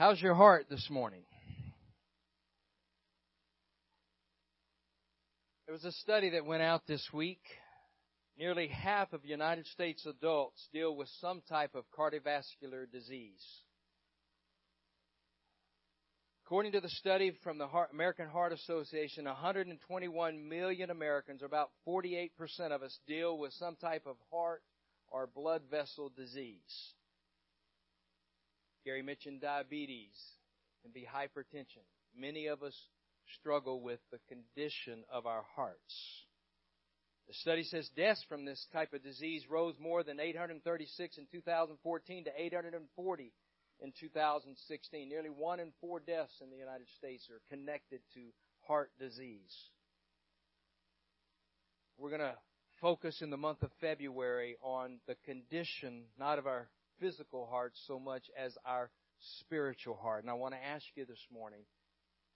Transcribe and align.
How's 0.00 0.22
your 0.22 0.34
heart 0.34 0.64
this 0.70 0.88
morning? 0.88 1.24
There 5.66 5.74
was 5.74 5.84
a 5.84 5.92
study 5.92 6.30
that 6.30 6.46
went 6.46 6.62
out 6.62 6.86
this 6.86 7.06
week. 7.12 7.42
Nearly 8.38 8.68
half 8.68 9.12
of 9.12 9.26
United 9.26 9.66
States 9.66 10.06
adults 10.06 10.66
deal 10.72 10.96
with 10.96 11.10
some 11.20 11.42
type 11.50 11.74
of 11.74 11.84
cardiovascular 11.94 12.90
disease. 12.90 13.44
According 16.46 16.72
to 16.72 16.80
the 16.80 16.88
study 16.88 17.32
from 17.44 17.58
the 17.58 17.68
American 17.92 18.26
Heart 18.26 18.54
Association, 18.54 19.26
121 19.26 20.48
million 20.48 20.88
Americans, 20.88 21.42
or 21.42 21.44
about 21.44 21.72
48% 21.86 22.30
of 22.70 22.82
us, 22.82 22.98
deal 23.06 23.36
with 23.36 23.52
some 23.52 23.76
type 23.76 24.06
of 24.06 24.16
heart 24.32 24.62
or 25.10 25.26
blood 25.26 25.60
vessel 25.70 26.10
disease. 26.16 26.94
Gary 28.84 29.02
mentioned 29.02 29.40
diabetes 29.40 30.16
and 30.84 30.92
be 30.92 31.06
hypertension. 31.06 31.84
Many 32.16 32.46
of 32.46 32.62
us 32.62 32.74
struggle 33.38 33.80
with 33.80 34.00
the 34.10 34.18
condition 34.28 35.04
of 35.12 35.26
our 35.26 35.44
hearts. 35.54 36.24
The 37.28 37.34
study 37.34 37.62
says 37.62 37.88
deaths 37.96 38.24
from 38.28 38.44
this 38.44 38.66
type 38.72 38.92
of 38.92 39.04
disease 39.04 39.44
rose 39.48 39.74
more 39.78 40.02
than 40.02 40.18
836 40.18 41.18
in 41.18 41.26
2014 41.30 42.24
to 42.24 42.30
840 42.36 43.32
in 43.82 43.92
2016. 44.00 45.08
Nearly 45.08 45.28
one 45.28 45.60
in 45.60 45.72
four 45.80 46.00
deaths 46.00 46.34
in 46.42 46.50
the 46.50 46.56
United 46.56 46.88
States 46.98 47.28
are 47.30 47.40
connected 47.48 48.00
to 48.14 48.20
heart 48.66 48.90
disease. 48.98 49.54
We're 51.98 52.10
going 52.10 52.20
to 52.20 52.36
focus 52.80 53.20
in 53.20 53.30
the 53.30 53.36
month 53.36 53.62
of 53.62 53.70
February 53.80 54.56
on 54.62 54.98
the 55.06 55.14
condition, 55.26 56.04
not 56.18 56.38
of 56.38 56.46
our 56.46 56.68
physical 57.00 57.46
heart 57.46 57.72
so 57.86 57.98
much 57.98 58.24
as 58.38 58.56
our 58.64 58.90
spiritual 59.40 59.96
heart. 59.96 60.22
And 60.22 60.30
I 60.30 60.34
want 60.34 60.54
to 60.54 60.64
ask 60.64 60.84
you 60.94 61.04
this 61.04 61.24
morning, 61.32 61.60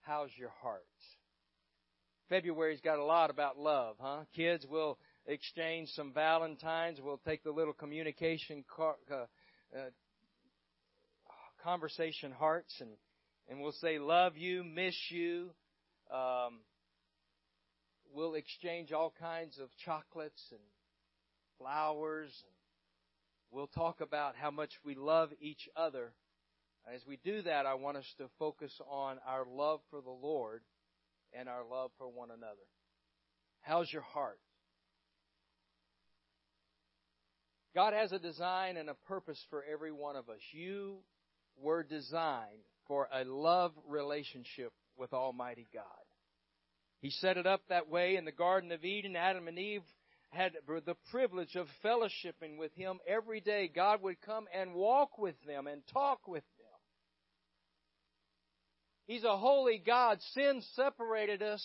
how's 0.01 0.29
your 0.37 0.51
heart? 0.61 0.83
February's 2.29 2.81
got 2.81 2.97
a 2.97 3.03
lot 3.03 3.29
about 3.29 3.57
love, 3.59 3.95
huh? 3.99 4.21
Kids 4.35 4.65
will 4.67 4.97
exchange 5.27 5.89
some 5.89 6.11
Valentines. 6.11 6.99
We'll 7.01 7.21
take 7.25 7.43
the 7.43 7.51
little 7.51 7.73
communication 7.73 8.65
car, 8.75 8.95
uh, 9.11 9.25
uh, 9.75 9.89
conversation 11.63 12.31
hearts 12.31 12.73
and, 12.79 12.89
and 13.49 13.61
we'll 13.61 13.73
say 13.73 13.99
love 13.99 14.37
you, 14.37 14.63
miss 14.63 14.95
you. 15.09 15.51
Um, 16.11 16.59
we'll 18.13 18.35
exchange 18.35 18.91
all 18.91 19.13
kinds 19.19 19.59
of 19.59 19.69
chocolates 19.83 20.41
and 20.51 20.59
flowers 21.57 22.31
and 22.43 22.53
we'll 23.51 23.67
talk 23.67 24.01
about 24.01 24.35
how 24.35 24.51
much 24.51 24.71
we 24.83 24.95
love 24.95 25.29
each 25.39 25.69
other. 25.75 26.13
As 26.93 27.01
we 27.07 27.17
do 27.23 27.41
that, 27.43 27.65
I 27.65 27.73
want 27.73 27.97
us 27.97 28.13
to 28.17 28.25
focus 28.37 28.71
on 28.89 29.17
our 29.27 29.45
love 29.45 29.79
for 29.89 30.01
the 30.01 30.09
Lord 30.09 30.61
and 31.33 31.49
our 31.49 31.63
love 31.65 31.91
for 31.97 32.07
one 32.07 32.29
another. 32.31 32.67
How's 33.61 33.91
your 33.91 34.03
heart? 34.03 34.39
God 37.73 37.93
has 37.93 38.11
a 38.11 38.19
design 38.19 38.77
and 38.77 38.89
a 38.89 38.93
purpose 38.93 39.43
for 39.49 39.63
every 39.69 39.91
one 39.91 40.15
of 40.15 40.29
us. 40.29 40.39
You 40.51 40.99
were 41.61 41.83
designed 41.83 42.63
for 42.87 43.09
a 43.11 43.25
love 43.25 43.73
relationship 43.87 44.71
with 44.97 45.11
Almighty 45.11 45.67
God. 45.73 45.83
He 47.01 47.09
set 47.09 47.37
it 47.37 47.45
up 47.45 47.61
that 47.69 47.89
way 47.89 48.15
in 48.15 48.25
the 48.25 48.31
Garden 48.31 48.71
of 48.71 48.85
Eden. 48.85 49.15
Adam 49.15 49.47
and 49.47 49.59
Eve 49.59 49.83
had 50.35 50.53
the 50.85 50.95
privilege 51.09 51.55
of 51.55 51.67
fellowshipping 51.83 52.57
with 52.57 52.73
Him 52.75 52.99
every 53.07 53.41
day. 53.41 53.69
God 53.73 54.01
would 54.03 54.21
come 54.21 54.45
and 54.53 54.73
walk 54.73 55.17
with 55.17 55.35
them 55.47 55.67
and 55.67 55.81
talk 55.91 56.27
with 56.27 56.43
them. 56.57 56.65
He's 59.07 59.23
a 59.23 59.37
holy 59.37 59.81
God. 59.83 60.19
Sin 60.33 60.61
separated 60.75 61.41
us. 61.41 61.63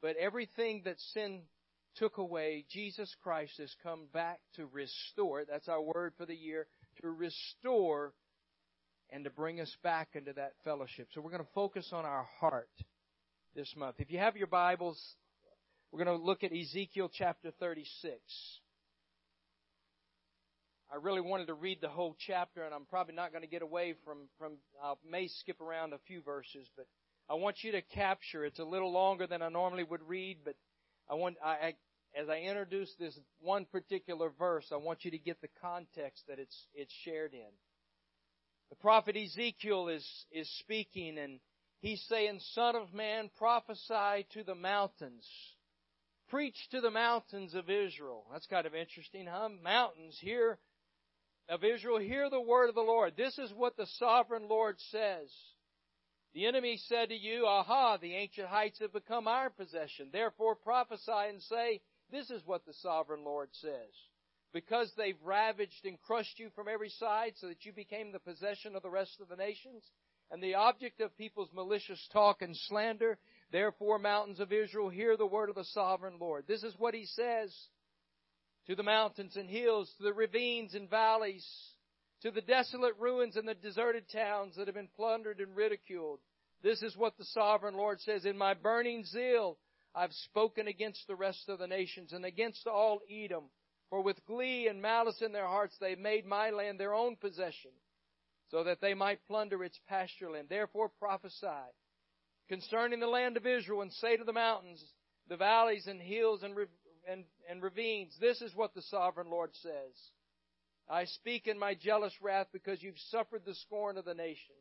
But 0.00 0.16
everything 0.16 0.82
that 0.84 0.98
sin 1.12 1.42
took 1.96 2.16
away, 2.16 2.64
Jesus 2.70 3.14
Christ 3.22 3.52
has 3.58 3.74
come 3.82 4.06
back 4.12 4.40
to 4.56 4.66
restore. 4.66 5.44
That's 5.44 5.68
our 5.68 5.82
word 5.82 6.14
for 6.16 6.26
the 6.26 6.34
year. 6.34 6.66
To 7.02 7.10
restore 7.10 8.12
and 9.10 9.24
to 9.24 9.30
bring 9.30 9.60
us 9.60 9.74
back 9.82 10.10
into 10.14 10.32
that 10.32 10.54
fellowship. 10.64 11.08
So 11.12 11.20
we're 11.20 11.30
going 11.30 11.42
to 11.42 11.52
focus 11.54 11.90
on 11.92 12.04
our 12.04 12.26
heart 12.40 12.70
this 13.54 13.72
month. 13.76 13.96
If 13.98 14.10
you 14.10 14.18
have 14.18 14.36
your 14.36 14.46
Bibles, 14.46 15.00
we're 15.92 16.02
going 16.02 16.18
to 16.18 16.24
look 16.24 16.42
at 16.42 16.52
Ezekiel 16.52 17.10
chapter 17.12 17.50
36. 17.60 18.18
I 20.90 20.96
really 20.96 21.20
wanted 21.20 21.48
to 21.48 21.54
read 21.54 21.82
the 21.82 21.88
whole 21.88 22.16
chapter, 22.26 22.64
and 22.64 22.74
I'm 22.74 22.86
probably 22.86 23.14
not 23.14 23.30
going 23.30 23.42
to 23.42 23.48
get 23.48 23.60
away 23.60 23.94
from, 24.02 24.28
from 24.38 24.54
I 24.82 24.94
may 25.08 25.28
skip 25.28 25.60
around 25.60 25.92
a 25.92 25.98
few 26.06 26.22
verses, 26.22 26.66
but 26.76 26.86
I 27.28 27.34
want 27.34 27.56
you 27.62 27.72
to 27.72 27.82
capture. 27.82 28.46
It's 28.46 28.58
a 28.58 28.64
little 28.64 28.90
longer 28.90 29.26
than 29.26 29.42
I 29.42 29.50
normally 29.50 29.84
would 29.84 30.00
read, 30.06 30.38
but 30.44 30.54
I 31.10 31.14
want, 31.14 31.36
I, 31.44 31.50
I 31.50 31.74
as 32.18 32.28
I 32.30 32.38
introduce 32.38 32.90
this 32.98 33.18
one 33.40 33.66
particular 33.66 34.30
verse, 34.38 34.66
I 34.72 34.76
want 34.76 35.04
you 35.04 35.10
to 35.10 35.18
get 35.18 35.42
the 35.42 35.48
context 35.60 36.24
that 36.28 36.38
it's, 36.38 36.56
it's 36.74 36.92
shared 37.04 37.34
in. 37.34 37.52
The 38.70 38.76
prophet 38.76 39.16
Ezekiel 39.16 39.88
is, 39.88 40.06
is 40.30 40.50
speaking 40.60 41.18
and 41.18 41.38
he's 41.80 42.02
saying, 42.08 42.40
Son 42.54 42.76
of 42.76 42.94
man, 42.94 43.30
prophesy 43.38 44.26
to 44.32 44.42
the 44.44 44.54
mountains. 44.54 45.26
Preach 46.32 46.56
to 46.70 46.80
the 46.80 46.90
mountains 46.90 47.52
of 47.52 47.68
Israel. 47.68 48.24
That's 48.32 48.46
kind 48.46 48.66
of 48.66 48.74
interesting, 48.74 49.26
huh? 49.26 49.50
Mountains, 49.62 50.16
here 50.18 50.58
of 51.46 51.62
Israel, 51.62 51.98
hear 51.98 52.30
the 52.30 52.40
word 52.40 52.70
of 52.70 52.74
the 52.74 52.80
Lord. 52.80 53.12
This 53.18 53.38
is 53.38 53.52
what 53.52 53.76
the 53.76 53.86
sovereign 53.98 54.48
Lord 54.48 54.76
says. 54.90 55.28
The 56.32 56.46
enemy 56.46 56.78
said 56.88 57.10
to 57.10 57.14
you, 57.14 57.44
Aha, 57.44 57.98
the 57.98 58.14
ancient 58.14 58.48
heights 58.48 58.78
have 58.78 58.94
become 58.94 59.28
our 59.28 59.50
possession. 59.50 60.08
Therefore 60.10 60.54
prophesy 60.54 61.12
and 61.28 61.42
say, 61.42 61.82
This 62.10 62.30
is 62.30 62.40
what 62.46 62.64
the 62.64 62.72
sovereign 62.80 63.24
Lord 63.24 63.50
says. 63.60 63.92
Because 64.54 64.90
they've 64.96 65.22
ravaged 65.22 65.84
and 65.84 66.00
crushed 66.00 66.38
you 66.38 66.48
from 66.54 66.66
every 66.66 66.88
side 66.88 67.34
so 67.36 67.48
that 67.48 67.66
you 67.66 67.74
became 67.74 68.10
the 68.10 68.18
possession 68.18 68.74
of 68.74 68.82
the 68.82 68.88
rest 68.88 69.20
of 69.20 69.28
the 69.28 69.36
nations 69.36 69.84
and 70.30 70.42
the 70.42 70.54
object 70.54 71.02
of 71.02 71.14
people's 71.18 71.50
malicious 71.52 72.00
talk 72.10 72.40
and 72.40 72.56
slander, 72.56 73.18
Therefore, 73.52 73.98
mountains 73.98 74.40
of 74.40 74.50
Israel, 74.50 74.88
hear 74.88 75.16
the 75.16 75.26
word 75.26 75.50
of 75.50 75.56
the 75.56 75.64
sovereign 75.64 76.14
Lord. 76.18 76.46
This 76.48 76.62
is 76.62 76.74
what 76.78 76.94
he 76.94 77.04
says 77.04 77.54
to 78.66 78.74
the 78.74 78.82
mountains 78.82 79.36
and 79.36 79.48
hills, 79.48 79.92
to 79.98 80.04
the 80.04 80.14
ravines 80.14 80.74
and 80.74 80.88
valleys, 80.88 81.46
to 82.22 82.30
the 82.30 82.40
desolate 82.40 82.96
ruins 82.98 83.36
and 83.36 83.46
the 83.46 83.54
deserted 83.54 84.04
towns 84.10 84.56
that 84.56 84.68
have 84.68 84.74
been 84.74 84.88
plundered 84.96 85.40
and 85.40 85.54
ridiculed. 85.54 86.20
This 86.62 86.80
is 86.82 86.96
what 86.96 87.18
the 87.18 87.24
sovereign 87.26 87.76
Lord 87.76 88.00
says. 88.00 88.24
In 88.24 88.38
my 88.38 88.54
burning 88.54 89.04
zeal, 89.04 89.58
I've 89.94 90.12
spoken 90.12 90.66
against 90.66 91.06
the 91.06 91.16
rest 91.16 91.48
of 91.48 91.58
the 91.58 91.66
nations 91.66 92.12
and 92.12 92.24
against 92.24 92.66
all 92.66 93.00
Edom. 93.10 93.50
For 93.90 94.00
with 94.00 94.24
glee 94.24 94.68
and 94.68 94.80
malice 94.80 95.20
in 95.20 95.32
their 95.32 95.46
hearts, 95.46 95.76
they 95.78 95.94
made 95.96 96.24
my 96.24 96.48
land 96.48 96.80
their 96.80 96.94
own 96.94 97.16
possession, 97.16 97.72
so 98.50 98.64
that 98.64 98.80
they 98.80 98.94
might 98.94 99.26
plunder 99.26 99.62
its 99.62 99.78
pasture 99.86 100.30
land. 100.30 100.46
Therefore 100.48 100.88
prophesy 100.88 101.46
concerning 102.48 103.00
the 103.00 103.06
land 103.06 103.36
of 103.36 103.46
Israel 103.46 103.82
and 103.82 103.92
say 103.92 104.16
to 104.16 104.24
the 104.24 104.32
mountains, 104.32 104.82
the 105.28 105.36
valleys 105.36 105.86
and 105.86 106.00
hills 106.00 106.42
and, 106.42 106.54
and, 107.10 107.24
and 107.48 107.62
ravines, 107.62 108.16
this 108.20 108.40
is 108.42 108.54
what 108.54 108.74
the 108.74 108.82
sovereign 108.82 109.30
Lord 109.30 109.50
says. 109.62 110.10
I 110.88 111.04
speak 111.04 111.46
in 111.46 111.58
my 111.58 111.74
jealous 111.74 112.12
wrath 112.20 112.48
because 112.52 112.82
you've 112.82 112.98
suffered 113.10 113.42
the 113.44 113.54
scorn 113.54 113.96
of 113.96 114.04
the 114.04 114.14
nation. 114.14 114.54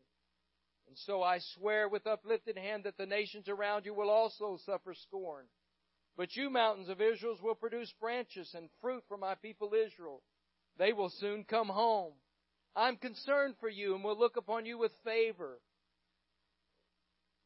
And 0.88 0.98
so 1.06 1.24
I 1.24 1.40
swear 1.56 1.90
with 1.90 2.06
uplifted 2.06 2.58
hand 2.58 2.84
that 2.84 2.98
the 2.98 3.06
nations 3.06 3.48
around 3.48 3.86
you 3.86 3.94
will 3.94 4.10
also 4.10 4.58
suffer 4.66 4.94
scorn. 4.94 5.46
But 6.18 6.36
you, 6.36 6.50
mountains 6.50 6.90
of 6.90 7.02
Israel, 7.02 7.38
will 7.42 7.56
produce 7.56 7.92
branches 8.00 8.54
and 8.54 8.70
fruit 8.82 9.04
for 9.08 9.18
my 9.18 9.36
people 9.36 9.72
Israel. 9.74 10.22
They 10.78 10.94
will 10.94 11.10
soon 11.10 11.44
come 11.44 11.70
home. 11.70 12.14
I'm 12.76 12.98
concerned 12.98 13.56
for 13.60 13.70
you 13.70 13.96
and 13.96 14.04
will 14.04 14.18
look 14.18 14.38
upon 14.38 14.66
you 14.66 14.78
with 14.78 14.92
favor. 15.04 15.60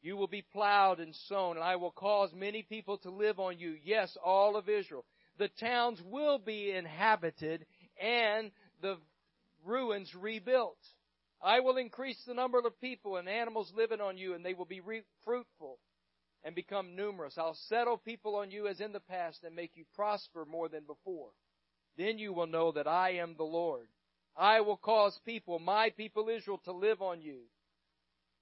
You 0.02 0.16
will 0.16 0.28
be 0.28 0.44
plowed 0.52 1.00
and 1.00 1.14
sown, 1.28 1.56
and 1.56 1.64
I 1.64 1.76
will 1.76 1.90
cause 1.90 2.30
many 2.34 2.62
people 2.62 2.98
to 2.98 3.10
live 3.10 3.40
on 3.40 3.58
you. 3.58 3.76
Yes, 3.82 4.16
all 4.24 4.56
of 4.56 4.68
Israel. 4.68 5.04
The 5.38 5.48
towns 5.60 6.00
will 6.04 6.38
be 6.38 6.70
inhabited 6.70 7.66
and 8.00 8.50
the 8.80 8.98
ruins 9.64 10.14
rebuilt. 10.14 10.78
I 11.42 11.60
will 11.60 11.76
increase 11.76 12.22
the 12.26 12.34
number 12.34 12.58
of 12.58 12.80
people 12.80 13.16
and 13.16 13.28
animals 13.28 13.72
living 13.76 14.00
on 14.00 14.16
you, 14.16 14.34
and 14.34 14.44
they 14.44 14.54
will 14.54 14.64
be 14.64 14.80
re- 14.80 15.02
fruitful 15.24 15.78
and 16.44 16.54
become 16.54 16.96
numerous. 16.96 17.36
I'll 17.36 17.58
settle 17.68 17.98
people 17.98 18.36
on 18.36 18.50
you 18.50 18.68
as 18.68 18.80
in 18.80 18.92
the 18.92 19.00
past 19.00 19.44
and 19.44 19.54
make 19.54 19.72
you 19.74 19.84
prosper 19.94 20.44
more 20.44 20.68
than 20.68 20.84
before. 20.84 21.30
Then 21.98 22.18
you 22.18 22.32
will 22.32 22.46
know 22.46 22.72
that 22.72 22.86
I 22.86 23.16
am 23.16 23.34
the 23.36 23.44
Lord. 23.44 23.88
I 24.36 24.60
will 24.60 24.76
cause 24.76 25.18
people, 25.24 25.58
my 25.58 25.90
people 25.90 26.28
Israel, 26.28 26.60
to 26.64 26.72
live 26.72 27.02
on 27.02 27.20
you. 27.20 27.40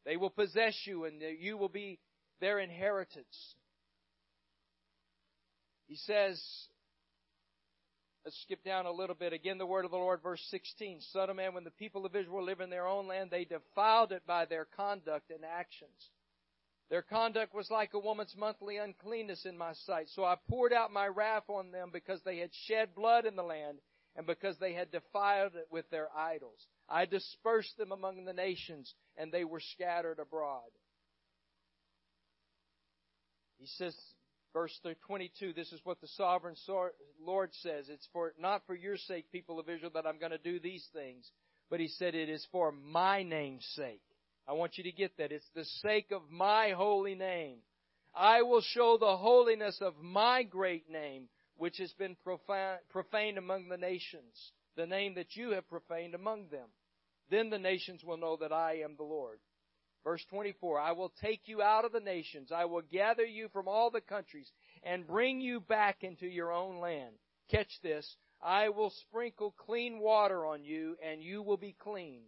They 0.05 0.17
will 0.17 0.31
possess 0.31 0.75
you 0.85 1.05
and 1.05 1.23
you 1.39 1.57
will 1.57 1.69
be 1.69 1.99
their 2.41 2.59
inheritance. 2.59 3.55
He 5.87 5.97
says, 5.97 6.43
Let's 8.25 8.41
skip 8.43 8.65
down 8.65 8.87
a 8.87 8.93
little 8.93 9.15
bit. 9.15 9.35
Again, 9.35 9.59
the 9.59 9.67
word 9.67 9.85
of 9.85 9.91
the 9.91 9.99
Lord, 9.99 10.23
verse 10.23 10.41
16. 10.51 11.01
Son 11.13 11.29
of 11.29 11.37
man, 11.37 11.53
when 11.53 11.65
the 11.65 11.71
people 11.71 12.07
of 12.07 12.17
Israel 12.17 12.43
live 12.43 12.61
in 12.61 12.71
their 12.71 12.87
own 12.87 13.07
land, 13.07 13.31
they 13.31 13.45
defiled 13.45 14.13
it 14.13 14.23
by 14.27 14.47
their 14.47 14.67
conduct 14.77 15.31
and 15.31 15.45
actions. 15.45 16.09
Their 16.89 17.03
conduct 17.03 17.55
was 17.55 17.71
like 17.71 17.93
a 17.93 17.99
woman's 17.99 18.35
monthly 18.35 18.79
uncleanness 18.79 19.45
in 19.45 19.59
my 19.59 19.75
sight. 19.85 20.07
So 20.15 20.25
I 20.25 20.37
poured 20.49 20.73
out 20.73 20.91
my 20.91 21.07
wrath 21.07 21.45
on 21.49 21.71
them 21.71 21.91
because 21.93 22.21
they 22.25 22.39
had 22.39 22.51
shed 22.67 22.95
blood 22.95 23.27
in 23.27 23.37
the 23.37 23.43
land 23.43 23.79
and 24.17 24.27
because 24.27 24.57
they 24.59 24.73
had 24.73 24.91
defiled 24.91 25.55
it 25.55 25.67
with 25.71 25.91
their 25.91 26.09
idols. 26.17 26.67
I 26.89 27.07
dispersed 27.07 27.77
them 27.79 27.93
among 27.93 28.25
the 28.25 28.33
nations 28.33 28.93
and 29.17 29.33
they 29.33 29.45
were 29.45 29.61
scattered 29.61 30.19
abroad. 30.19 30.71
He 33.59 33.67
says, 33.67 33.97
verse 34.53 34.79
22, 35.07 35.53
this 35.55 35.73
is 35.73 35.81
what 35.85 36.01
the 36.01 36.09
sovereign 36.09 36.57
Lord 37.21 37.51
says. 37.63 37.87
It's 37.89 38.09
for, 38.13 38.35
not 38.39 38.63
for 38.67 38.75
your 38.75 38.97
sake, 38.97 39.33
people 39.33 39.59
of 39.59 39.69
Israel, 39.69 39.93
that 39.95 40.07
I'm 40.07 40.19
going 40.19 40.33
to 40.33 40.39
do 40.39 40.61
these 40.61 40.87
things, 40.93 41.31
but 41.71 41.81
he 41.81 41.89
said 41.89 42.15
it 42.15 42.29
is 42.29 42.47
for 42.53 42.73
my 42.73 43.23
name's 43.23 43.67
sake. 43.75 44.03
I 44.47 44.53
want 44.53 44.77
you 44.77 44.85
to 44.85 44.93
get 44.93 45.17
that. 45.17 45.33
It's 45.33 45.49
the 45.55 45.65
sake 45.83 46.13
of 46.13 46.23
my 46.31 46.71
holy 46.71 47.15
name. 47.15 47.59
I 48.15 48.43
will 48.43 48.61
show 48.61 48.99
the 48.99 49.17
holiness 49.17 49.79
of 49.81 49.95
my 50.03 50.43
great 50.43 50.91
name, 50.91 51.29
which 51.57 51.79
has 51.79 51.93
been 51.93 52.17
profaned 52.23 53.39
among 53.39 53.69
the 53.69 53.79
nations, 53.79 54.53
the 54.77 54.87
name 54.87 55.15
that 55.15 55.37
you 55.37 55.51
have 55.53 55.69
profaned 55.69 56.15
among 56.15 56.49
them. 56.49 56.69
Then 57.31 57.51
the 57.51 57.59
nations 57.59 58.05
will 58.05 58.17
know 58.17 58.37
that 58.41 58.53
I 58.53 58.81
am 58.85 58.97
the 58.97 59.05
Lord. 59.05 59.39
Verse 60.05 60.25
24, 60.29 60.79
I 60.79 60.93
will 60.93 61.13
take 61.23 61.43
you 61.47 61.63
out 61.63 61.87
of 61.87 61.93
the 61.93 62.01
nations. 62.01 62.53
I 62.53 62.67
will 62.67 62.83
gather 62.83 63.25
you 63.25 63.49
from 63.53 63.69
all 63.69 63.91
the 63.91 64.03
countries 64.03 64.51
and 64.83 65.07
bring 65.07 65.41
you 65.41 65.61
back 65.61 66.03
into 66.03 66.27
your 66.27 66.53
own 66.53 66.79
land. 66.79 67.15
Catch 67.51 67.81
this. 67.83 68.17
I 68.43 68.69
will 68.69 68.93
sprinkle 69.09 69.55
clean 69.57 70.01
water 70.01 70.45
on 70.45 70.63
you 70.63 70.97
and 71.03 71.23
you 71.23 71.43
will 71.43 71.57
be 71.57 71.75
clean. 71.79 72.21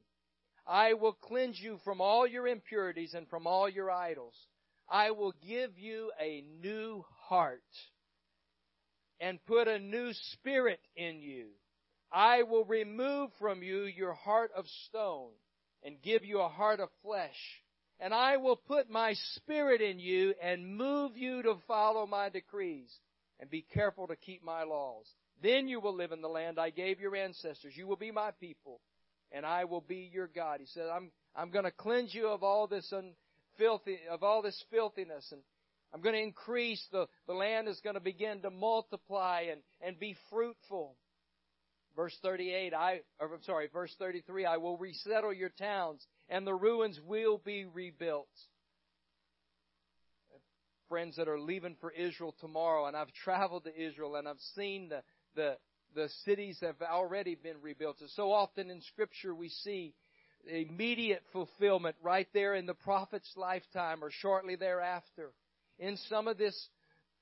I 0.66 0.94
will 0.94 1.12
cleanse 1.12 1.60
you 1.60 1.78
from 1.84 2.00
all 2.00 2.26
your 2.26 2.48
impurities 2.48 3.12
and 3.12 3.28
from 3.28 3.46
all 3.46 3.68
your 3.68 3.90
idols. 3.90 4.34
I 4.88 5.10
will 5.10 5.34
give 5.46 5.78
you 5.78 6.12
a 6.18 6.42
new 6.62 7.04
heart 7.28 7.62
and 9.20 9.44
put 9.46 9.68
a 9.68 9.78
new 9.78 10.12
spirit 10.32 10.80
in 10.96 11.20
you. 11.20 11.48
I 12.12 12.42
will 12.42 12.64
remove 12.64 13.30
from 13.38 13.62
you 13.62 13.84
your 13.84 14.14
heart 14.14 14.50
of 14.56 14.66
stone 14.86 15.30
and 15.82 16.02
give 16.02 16.24
you 16.24 16.40
a 16.40 16.48
heart 16.48 16.80
of 16.80 16.88
flesh 17.02 17.36
and 17.98 18.12
I 18.12 18.36
will 18.36 18.56
put 18.56 18.90
my 18.90 19.14
spirit 19.34 19.80
in 19.80 19.98
you 19.98 20.34
and 20.42 20.76
move 20.76 21.16
you 21.16 21.42
to 21.42 21.56
follow 21.66 22.06
my 22.06 22.28
decrees 22.28 22.92
and 23.40 23.48
be 23.48 23.64
careful 23.72 24.06
to 24.08 24.16
keep 24.16 24.44
my 24.44 24.64
laws. 24.64 25.06
Then 25.42 25.68
you 25.68 25.80
will 25.80 25.94
live 25.94 26.12
in 26.12 26.20
the 26.20 26.28
land 26.28 26.58
I 26.58 26.70
gave 26.70 27.00
your 27.00 27.16
ancestors. 27.16 27.74
You 27.74 27.86
will 27.86 27.96
be 27.96 28.10
my 28.10 28.32
people 28.32 28.80
and 29.32 29.46
I 29.46 29.64
will 29.64 29.80
be 29.80 30.10
your 30.12 30.28
God. 30.28 30.60
He 30.60 30.66
said, 30.66 30.88
I'm, 30.92 31.10
I'm 31.34 31.50
going 31.50 31.64
to 31.64 31.70
cleanse 31.70 32.14
you 32.14 32.28
of 32.28 32.42
all 32.42 32.66
this 32.66 32.92
filthy, 33.56 33.98
of 34.10 34.22
all 34.22 34.42
this 34.42 34.62
filthiness 34.70 35.26
and 35.32 35.40
I'm 35.94 36.02
going 36.02 36.14
to 36.14 36.22
increase 36.22 36.84
the, 36.92 37.06
the 37.26 37.32
land 37.32 37.68
is 37.68 37.80
going 37.82 37.94
to 37.94 38.00
begin 38.00 38.42
to 38.42 38.50
multiply 38.50 39.46
and, 39.50 39.62
and 39.80 39.98
be 39.98 40.16
fruitful. 40.28 40.96
Verse 41.96 42.16
38, 42.22 42.74
I, 42.74 43.00
or 43.18 43.32
I'm 43.32 43.42
sorry, 43.42 43.68
verse 43.72 43.94
33, 43.98 44.44
I 44.44 44.58
will 44.58 44.76
resettle 44.76 45.32
your 45.32 45.48
towns 45.48 46.06
and 46.28 46.46
the 46.46 46.54
ruins 46.54 47.00
will 47.06 47.38
be 47.38 47.64
rebuilt. 47.64 48.28
Friends 50.90 51.16
that 51.16 51.26
are 51.26 51.40
leaving 51.40 51.74
for 51.80 51.90
Israel 51.90 52.34
tomorrow, 52.38 52.86
and 52.86 52.94
I've 52.94 53.12
traveled 53.24 53.64
to 53.64 53.74
Israel 53.74 54.16
and 54.16 54.28
I've 54.28 54.40
seen 54.54 54.90
the, 54.90 55.02
the, 55.34 55.56
the 55.94 56.08
cities 56.26 56.58
have 56.60 56.76
already 56.82 57.34
been 57.34 57.56
rebuilt. 57.62 57.96
And 58.00 58.10
so 58.10 58.30
often 58.30 58.70
in 58.70 58.82
Scripture 58.82 59.34
we 59.34 59.48
see 59.48 59.94
immediate 60.46 61.22
fulfillment 61.32 61.96
right 62.02 62.28
there 62.34 62.54
in 62.54 62.66
the 62.66 62.74
prophet's 62.74 63.32
lifetime 63.36 64.04
or 64.04 64.10
shortly 64.10 64.54
thereafter. 64.54 65.32
In 65.78 65.96
some 66.08 66.28
of 66.28 66.36
this 66.36 66.68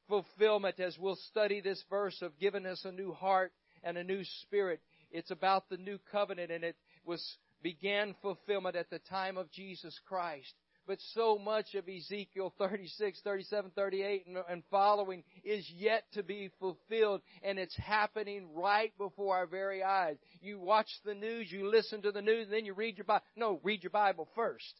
fulfillment, 0.08 0.80
as 0.80 0.98
we'll 0.98 1.18
study 1.30 1.60
this 1.60 1.82
verse 1.88 2.20
of 2.22 2.38
giving 2.38 2.66
us 2.66 2.84
a 2.84 2.92
new 2.92 3.12
heart 3.12 3.52
and 3.84 3.96
a 3.96 4.04
new 4.04 4.24
spirit, 4.42 4.80
it's 5.12 5.30
about 5.30 5.68
the 5.68 5.76
new 5.76 5.98
covenant 6.10 6.50
and 6.50 6.64
it 6.64 6.76
was 7.04 7.36
began 7.62 8.14
fulfillment 8.20 8.76
at 8.76 8.90
the 8.90 8.98
time 8.98 9.36
of 9.36 9.50
Jesus 9.50 9.98
Christ. 10.06 10.52
But 10.86 10.98
so 11.14 11.38
much 11.38 11.74
of 11.74 11.88
Ezekiel 11.88 12.52
36, 12.58 13.20
37, 13.24 13.70
38 13.74 14.26
and, 14.26 14.36
and 14.50 14.62
following 14.70 15.24
is 15.42 15.66
yet 15.74 16.04
to 16.12 16.22
be 16.22 16.50
fulfilled 16.60 17.22
and 17.42 17.58
it's 17.58 17.76
happening 17.76 18.48
right 18.54 18.92
before 18.98 19.36
our 19.36 19.46
very 19.46 19.82
eyes. 19.82 20.16
You 20.42 20.58
watch 20.58 20.88
the 21.04 21.14
news, 21.14 21.50
you 21.50 21.70
listen 21.70 22.02
to 22.02 22.12
the 22.12 22.20
news, 22.20 22.48
then 22.50 22.66
you 22.66 22.74
read 22.74 22.98
your 22.98 23.06
Bible. 23.06 23.24
No, 23.34 23.60
read 23.62 23.82
your 23.82 23.90
Bible 23.90 24.28
first. 24.34 24.74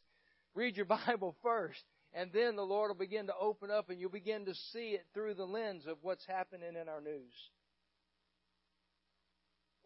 Read 0.54 0.76
your 0.76 0.86
Bible 1.06 1.36
first. 1.42 1.82
And 2.12 2.30
then 2.32 2.54
the 2.54 2.62
Lord 2.62 2.90
will 2.90 2.96
begin 2.96 3.26
to 3.26 3.36
open 3.40 3.70
up 3.70 3.88
and 3.88 3.98
you'll 3.98 4.10
begin 4.10 4.44
to 4.44 4.54
see 4.72 4.90
it 4.90 5.06
through 5.14 5.34
the 5.34 5.46
lens 5.46 5.86
of 5.86 5.96
what's 6.02 6.26
happening 6.26 6.76
in 6.80 6.88
our 6.88 7.00
news. 7.00 7.32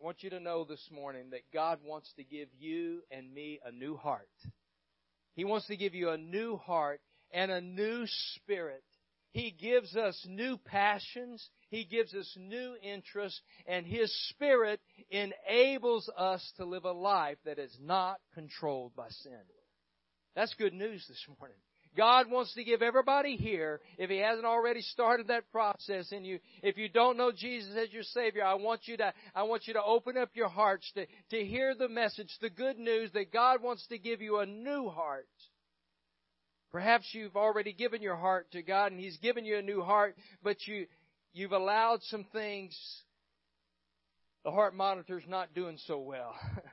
I 0.01 0.05
want 0.05 0.23
you 0.23 0.31
to 0.31 0.39
know 0.39 0.65
this 0.65 0.87
morning 0.93 1.31
that 1.31 1.51
God 1.53 1.81
wants 1.85 2.13
to 2.17 2.25
give 2.25 2.49
you 2.57 3.03
and 3.11 3.33
me 3.33 3.59
a 3.65 3.73
new 3.73 3.97
heart. 3.97 4.29
He 5.35 5.45
wants 5.45 5.67
to 5.67 5.77
give 5.77 5.95
you 5.95 6.11
a 6.11 6.19
new 6.19 6.57
heart 6.57 7.01
and 7.33 7.51
a 7.51 7.61
new 7.61 8.05
spirit. 8.07 8.85
He 9.33 9.51
gives 9.51 9.97
us 9.97 10.25
new 10.29 10.57
passions. 10.57 11.49
He 11.71 11.85
gives 11.85 12.15
us 12.15 12.33
new 12.39 12.77
interests 12.81 13.41
and 13.67 13.85
His 13.87 14.15
Spirit 14.31 14.81
enables 15.11 16.09
us 16.17 16.49
to 16.59 16.65
live 16.65 16.85
a 16.85 16.93
life 16.93 17.39
that 17.45 17.59
is 17.59 17.77
not 17.81 18.21
controlled 18.35 18.95
by 18.95 19.09
sin. 19.09 19.41
That's 20.37 20.55
good 20.55 20.75
news 20.75 21.05
this 21.09 21.25
morning. 21.41 21.59
God 21.97 22.31
wants 22.31 22.55
to 22.55 22.65
give 22.65 22.83
everybody 22.83 23.37
here, 23.37 23.81
if 23.99 24.11
He 24.11 24.19
hasn't 24.19 24.47
already 24.47 24.83
started 24.83 25.29
that 25.29 25.51
process 25.51 26.13
in 26.13 26.25
you, 26.25 26.39
if 26.63 26.77
you 26.77 26.89
don't 26.89 27.17
know 27.17 27.33
Jesus 27.33 27.75
as 27.77 27.93
your 27.93 28.03
Savior, 28.03 28.45
I 28.45 28.55
want 28.55 28.83
you 28.85 28.97
to, 28.99 29.13
I 29.35 29.43
want 29.45 29.67
you 29.67 29.75
to 29.75 29.83
open 29.83 30.17
up 30.17 30.31
your 30.35 30.49
hearts 30.49 30.91
to, 30.95 31.07
to 31.31 31.45
hear 31.45 31.75
the 31.75 31.89
message, 31.89 32.31
the 32.41 32.51
good 32.51 32.79
news 32.79 33.11
that 33.13 33.33
God 33.33 33.63
wants 33.63 33.87
to 33.89 33.99
give 33.99 34.21
you 34.21 34.39
a 34.39 34.47
new 34.47 34.89
heart. 34.89 35.27
Perhaps 36.71 37.07
you've 37.13 37.37
already 37.37 37.73
given 37.73 38.03
your 38.03 38.17
heart 38.17 38.51
to 38.53 38.63
God 38.63 38.93
and 38.93 39.01
He's 39.01 39.17
given 39.19 39.45
you 39.45 39.57
a 39.57 39.63
new 39.63 39.83
heart, 39.83 40.17
but 40.43 40.57
you, 40.67 40.87
you've 41.33 41.53
allowed 41.53 42.03
some 42.03 42.25
things, 42.33 42.77
the 44.45 44.51
heart 44.51 44.75
monitor's 44.75 45.25
not 45.27 45.55
doing 45.55 45.79
so 45.87 45.99
well. 45.99 46.35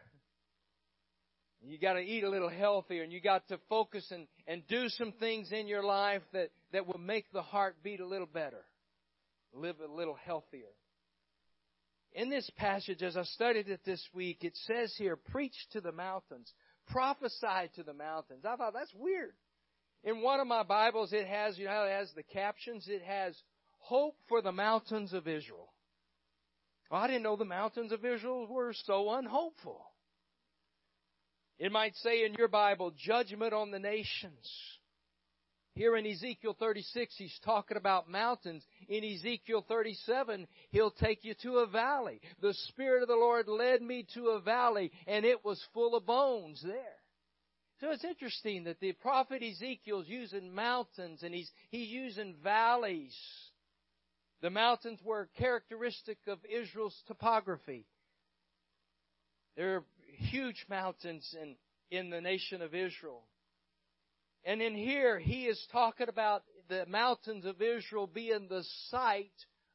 You 1.67 1.79
got 1.79 1.93
to 1.93 2.01
eat 2.01 2.23
a 2.23 2.29
little 2.29 2.49
healthier 2.49 3.03
and 3.03 3.11
you 3.11 3.19
got 3.19 3.47
to 3.47 3.59
focus 3.69 4.05
and, 4.11 4.27
and 4.47 4.65
do 4.67 4.87
some 4.89 5.13
things 5.13 5.51
in 5.51 5.67
your 5.67 5.83
life 5.83 6.21
that, 6.33 6.49
that 6.71 6.85
will 6.85 6.99
make 6.99 7.31
the 7.31 7.41
heart 7.41 7.77
beat 7.83 7.99
a 7.99 8.07
little 8.07 8.27
better. 8.27 8.63
Live 9.53 9.77
a 9.79 9.91
little 9.91 10.17
healthier. 10.25 10.71
In 12.13 12.29
this 12.29 12.49
passage, 12.57 13.01
as 13.01 13.17
I 13.17 13.23
studied 13.23 13.67
it 13.67 13.81
this 13.85 14.05
week, 14.13 14.43
it 14.43 14.57
says 14.67 14.93
here, 14.97 15.15
preach 15.15 15.55
to 15.73 15.81
the 15.81 15.91
mountains, 15.91 16.51
prophesy 16.87 17.69
to 17.75 17.83
the 17.83 17.93
mountains. 17.93 18.45
I 18.45 18.55
thought 18.55 18.73
that's 18.73 18.93
weird. 18.95 19.33
In 20.03 20.21
one 20.21 20.39
of 20.39 20.47
my 20.47 20.63
Bibles, 20.63 21.11
it 21.13 21.27
has, 21.27 21.57
you 21.57 21.65
know, 21.65 21.83
it 21.83 21.91
has 21.91 22.11
the 22.15 22.23
captions, 22.23 22.85
it 22.87 23.01
has 23.01 23.35
hope 23.79 24.15
for 24.29 24.41
the 24.41 24.51
mountains 24.51 25.13
of 25.13 25.27
Israel. 25.27 25.73
Well, 26.89 27.01
I 27.01 27.07
didn't 27.07 27.23
know 27.23 27.35
the 27.35 27.45
mountains 27.45 27.91
of 27.91 28.05
Israel 28.05 28.47
were 28.47 28.73
so 28.85 29.11
unhopeful. 29.11 29.85
It 31.57 31.71
might 31.71 31.95
say 31.97 32.25
in 32.25 32.33
your 32.33 32.47
Bible, 32.47 32.91
judgment 32.97 33.53
on 33.53 33.71
the 33.71 33.79
nations. 33.79 34.45
Here 35.75 35.97
in 35.97 36.05
Ezekiel 36.05 36.55
36, 36.57 37.15
he's 37.17 37.39
talking 37.43 37.75
about 37.75 38.09
mountains. 38.09 38.63
In 38.87 39.03
Ezekiel 39.03 39.65
37, 39.67 40.47
he'll 40.71 40.91
take 40.91 41.25
you 41.25 41.33
to 41.43 41.57
a 41.59 41.67
valley. 41.67 42.21
The 42.41 42.53
Spirit 42.69 43.01
of 43.01 43.09
the 43.09 43.15
Lord 43.15 43.47
led 43.47 43.81
me 43.81 44.05
to 44.13 44.29
a 44.29 44.39
valley, 44.39 44.91
and 45.05 45.25
it 45.25 45.43
was 45.43 45.61
full 45.73 45.95
of 45.95 46.05
bones 46.05 46.61
there. 46.65 46.95
So 47.81 47.91
it's 47.91 48.05
interesting 48.05 48.63
that 48.65 48.79
the 48.79 48.93
prophet 48.93 49.43
Ezekiel's 49.43 50.07
using 50.07 50.55
mountains 50.55 51.23
and 51.23 51.35
he's, 51.35 51.51
he's 51.69 51.89
using 51.89 52.35
valleys. 52.41 53.13
The 54.41 54.49
mountains 54.49 54.99
were 55.03 55.29
characteristic 55.37 56.19
of 56.27 56.39
Israel's 56.49 56.97
topography. 57.07 57.85
They're 59.57 59.83
huge 60.17 60.65
mountains 60.69 61.35
in, 61.41 61.55
in 61.91 62.09
the 62.09 62.21
nation 62.21 62.61
of 62.61 62.73
Israel. 62.73 63.23
And 64.43 64.61
in 64.61 64.75
here, 64.75 65.19
he 65.19 65.45
is 65.45 65.63
talking 65.71 66.09
about 66.09 66.43
the 66.69 66.85
mountains 66.87 67.45
of 67.45 67.61
Israel 67.61 68.07
being 68.07 68.47
the 68.47 68.63
site 68.89 69.31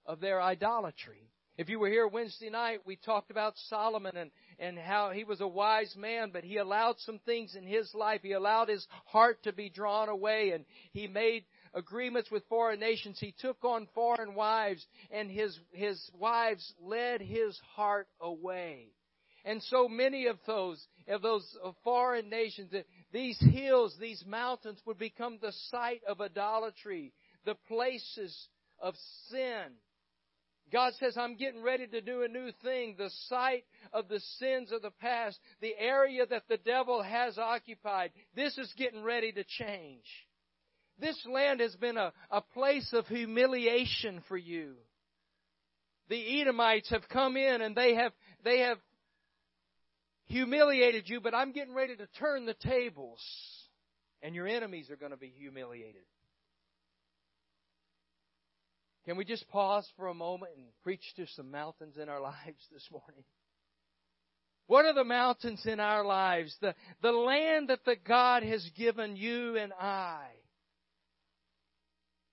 of 0.07 0.21
their 0.21 0.41
idolatry. 0.41 1.31
If 1.61 1.69
you 1.69 1.79
were 1.79 1.89
here 1.91 2.07
Wednesday 2.07 2.49
night, 2.49 2.81
we 2.87 2.97
talked 2.97 3.31
about 3.31 3.53
Solomon 3.69 4.17
and, 4.17 4.31
and 4.59 4.79
how 4.79 5.11
he 5.11 5.25
was 5.25 5.43
a 5.43 5.47
wise 5.47 5.95
man, 5.95 6.31
but 6.33 6.45
he 6.45 6.57
allowed 6.57 6.99
some 7.01 7.19
things 7.27 7.55
in 7.55 7.65
his 7.67 7.93
life. 7.93 8.21
He 8.23 8.33
allowed 8.33 8.69
his 8.69 8.87
heart 9.05 9.43
to 9.43 9.53
be 9.53 9.69
drawn 9.69 10.09
away 10.09 10.53
and 10.53 10.65
he 10.93 11.07
made 11.07 11.45
agreements 11.75 12.31
with 12.31 12.49
foreign 12.49 12.81
nations. 12.81 13.19
He 13.21 13.35
took 13.39 13.63
on 13.63 13.89
foreign 13.95 14.35
wives 14.35 14.87
and 15.11 15.31
his, 15.31 15.59
his 15.73 16.01
wives 16.19 16.73
led 16.81 17.21
his 17.21 17.59
heart 17.75 18.09
away. 18.21 18.93
And 19.45 19.63
so 19.63 19.89
many 19.89 20.27
of 20.27 20.39
those, 20.47 20.85
of 21.09 21.23
those 21.23 21.47
foreign 21.83 22.29
nations, 22.29 22.73
these 23.13 23.39
hills, 23.41 23.97
these 24.01 24.25
mountains 24.27 24.81
would 24.85 24.99
become 24.99 25.39
the 25.41 25.53
site 25.71 26.03
of 26.07 26.21
idolatry, 26.21 27.13
the 27.45 27.57
places 27.69 28.49
of 28.81 28.95
sin. 29.31 29.73
God 30.73 30.93
says, 31.01 31.17
I'm 31.17 31.37
getting 31.37 31.63
ready 31.63 31.87
to 31.89 32.01
do 32.01 32.23
a 32.23 32.29
new 32.29 32.51
thing. 32.63 32.95
The 32.97 33.11
site 33.29 33.65
of 33.93 34.09
the 34.09 34.21
sins 34.39 34.71
of 34.73 34.83
the 34.83 34.93
past, 34.93 35.39
the 35.61 35.75
area 35.77 36.27
that 36.27 36.45
the 36.49 36.59
devil 36.59 37.03
has 37.03 37.39
occupied, 37.39 38.13
this 38.37 38.57
is 38.57 38.73
getting 38.77 39.03
ready 39.03 39.33
to 39.33 39.43
change. 39.45 40.05
This 41.01 41.19
land 41.27 41.61
has 41.61 41.75
been 41.77 41.97
a, 41.97 42.13
a 42.31 42.41
place 42.41 42.93
of 42.93 43.07
humiliation 43.09 44.23
for 44.29 44.37
you. 44.37 44.75
The 46.09 46.41
Edomites 46.41 46.91
have 46.91 47.09
come 47.09 47.37
in 47.37 47.63
and 47.63 47.75
they 47.75 47.95
have, 47.95 48.13
they 48.45 48.61
have 48.61 48.79
humiliated 50.31 51.09
you, 51.09 51.21
but 51.21 51.35
I'm 51.35 51.53
getting 51.53 51.75
ready 51.75 51.97
to 51.97 52.07
turn 52.19 52.47
the 52.47 52.55
tables 52.55 53.21
and 54.23 54.35
your 54.35 54.47
enemies 54.47 54.91
are 54.91 54.97
going 54.97 55.11
to 55.11 55.17
be 55.17 55.33
humiliated. 55.37 56.03
Can 59.07 59.17
we 59.17 59.25
just 59.25 59.49
pause 59.49 59.89
for 59.97 60.09
a 60.09 60.15
moment 60.15 60.53
and 60.57 60.67
preach 60.83 61.03
to 61.17 61.27
some 61.35 61.51
mountains 61.51 61.97
in 62.01 62.09
our 62.09 62.21
lives 62.21 62.63
this 62.73 62.87
morning? 62.91 63.25
What 64.67 64.85
are 64.85 64.95
the 64.95 65.05
mountains 65.05 65.63
in 65.67 65.81
our 65.81 66.05
lives? 66.05 66.55
The, 66.61 66.75
the 67.03 67.11
land 67.11 67.71
that 67.71 67.85
the 67.85 67.97
God 68.07 68.45
has 68.45 68.65
given 68.77 69.17
you 69.17 69.57
and 69.57 69.73
I. 69.73 70.27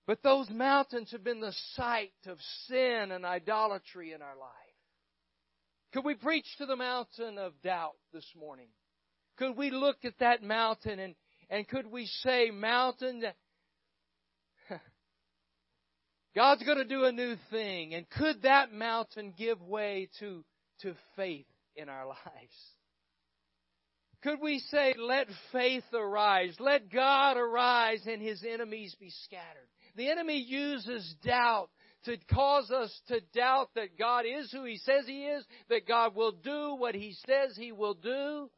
But 0.06 0.22
those 0.22 0.48
mountains 0.48 1.10
have 1.10 1.24
been 1.24 1.40
the 1.40 1.54
site 1.74 2.12
of 2.26 2.38
sin 2.68 3.10
and 3.10 3.26
idolatry 3.26 4.12
in 4.12 4.22
our 4.22 4.36
life. 4.38 4.67
Could 5.92 6.04
we 6.04 6.14
preach 6.14 6.46
to 6.58 6.66
the 6.66 6.76
mountain 6.76 7.38
of 7.38 7.60
doubt 7.62 7.96
this 8.12 8.26
morning? 8.38 8.68
Could 9.38 9.56
we 9.56 9.70
look 9.70 10.04
at 10.04 10.18
that 10.20 10.42
mountain 10.42 10.98
and, 10.98 11.14
and 11.48 11.66
could 11.66 11.86
we 11.86 12.06
say, 12.22 12.50
mountain, 12.50 13.22
God's 16.36 16.62
going 16.64 16.78
to 16.78 16.84
do 16.84 17.04
a 17.04 17.12
new 17.12 17.36
thing. 17.50 17.94
And 17.94 18.08
could 18.10 18.42
that 18.42 18.72
mountain 18.72 19.32
give 19.36 19.62
way 19.62 20.10
to, 20.20 20.44
to 20.82 20.94
faith 21.16 21.46
in 21.74 21.88
our 21.88 22.06
lives? 22.08 22.18
Could 24.22 24.40
we 24.42 24.58
say, 24.70 24.94
let 24.98 25.28
faith 25.52 25.84
arise, 25.94 26.54
let 26.58 26.92
God 26.92 27.36
arise 27.36 28.02
and 28.06 28.20
his 28.20 28.44
enemies 28.44 28.94
be 29.00 29.10
scattered? 29.24 29.68
The 29.94 30.10
enemy 30.10 30.38
uses 30.38 31.14
doubt 31.24 31.70
to 32.04 32.16
cause 32.32 32.70
us 32.70 32.96
to 33.08 33.20
doubt 33.34 33.70
that 33.74 33.98
God 33.98 34.24
is 34.26 34.50
who 34.52 34.64
he 34.64 34.78
says 34.78 35.04
he 35.06 35.24
is, 35.24 35.44
that 35.68 35.86
God 35.86 36.14
will 36.14 36.32
do 36.32 36.76
what 36.78 36.94
he 36.94 37.16
says 37.26 37.56
he 37.56 37.72
will 37.72 37.94
do. 37.94 38.50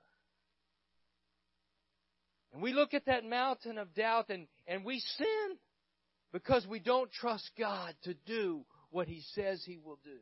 And 2.53 2.63
we 2.63 2.73
look 2.73 2.95
at 2.95 3.07
that 3.07 3.25
mountain 3.25 3.79
of 3.79 3.95
doubt 3.95 4.29
and, 4.29 4.47
and 4.67 4.85
we 4.85 5.01
sin 5.01 5.57
because 6.33 6.67
we 6.67 6.81
don't 6.81 7.11
trust 7.13 7.49
God 7.59 7.95
to 8.05 8.15
do 8.27 8.65
what 8.91 9.09
He 9.09 9.23
says 9.35 9.63
He 9.65 9.79
will 9.79 9.99
do. 10.03 10.19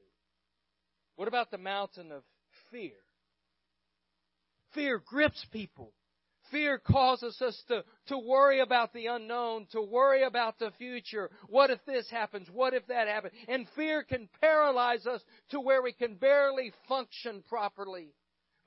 What 1.16 1.28
about 1.28 1.50
the 1.50 1.58
mountain 1.58 2.12
of 2.12 2.22
fear? 2.70 2.92
Fear 4.74 5.02
grips 5.06 5.44
people. 5.52 5.92
Fear 6.50 6.78
causes 6.78 7.40
us 7.42 7.60
to, 7.68 7.84
to 8.06 8.18
worry 8.18 8.60
about 8.60 8.92
the 8.92 9.06
unknown, 9.06 9.66
to 9.72 9.82
worry 9.82 10.22
about 10.22 10.58
the 10.58 10.70
future. 10.78 11.30
What 11.48 11.70
if 11.70 11.78
this 11.86 12.08
happens? 12.10 12.48
What 12.52 12.74
if 12.74 12.86
that 12.86 13.08
happens? 13.08 13.34
And 13.48 13.66
fear 13.76 14.02
can 14.02 14.28
paralyze 14.40 15.06
us 15.06 15.22
to 15.50 15.60
where 15.60 15.82
we 15.82 15.92
can 15.92 16.14
barely 16.14 16.72
function 16.88 17.42
properly. 17.48 18.14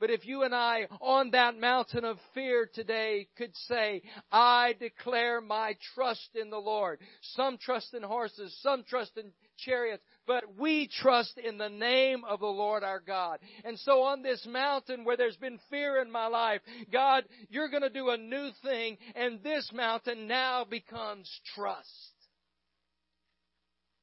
But 0.01 0.09
if 0.09 0.25
you 0.25 0.41
and 0.41 0.53
I 0.53 0.87
on 0.99 1.29
that 1.31 1.55
mountain 1.55 2.05
of 2.05 2.17
fear 2.33 2.67
today 2.73 3.27
could 3.37 3.55
say, 3.67 4.01
I 4.31 4.73
declare 4.79 5.41
my 5.41 5.77
trust 5.93 6.29
in 6.33 6.49
the 6.49 6.57
Lord. 6.57 6.99
Some 7.35 7.59
trust 7.59 7.93
in 7.93 8.01
horses, 8.01 8.57
some 8.63 8.83
trust 8.83 9.15
in 9.15 9.31
chariots, 9.65 10.03
but 10.27 10.43
we 10.57 10.89
trust 11.01 11.37
in 11.37 11.57
the 11.57 11.69
name 11.69 12.23
of 12.27 12.39
the 12.39 12.45
Lord 12.45 12.83
our 12.83 12.99
God. 12.99 13.39
And 13.63 13.77
so 13.79 14.03
on 14.03 14.21
this 14.21 14.45
mountain 14.45 15.03
where 15.03 15.17
there's 15.17 15.37
been 15.37 15.59
fear 15.69 16.01
in 16.01 16.11
my 16.11 16.27
life, 16.27 16.61
God, 16.91 17.25
you're 17.49 17.69
going 17.69 17.83
to 17.83 17.89
do 17.89 18.09
a 18.09 18.17
new 18.17 18.49
thing 18.63 18.97
and 19.15 19.41
this 19.43 19.69
mountain 19.73 20.27
now 20.27 20.65
becomes 20.69 21.29
trust. 21.55 21.87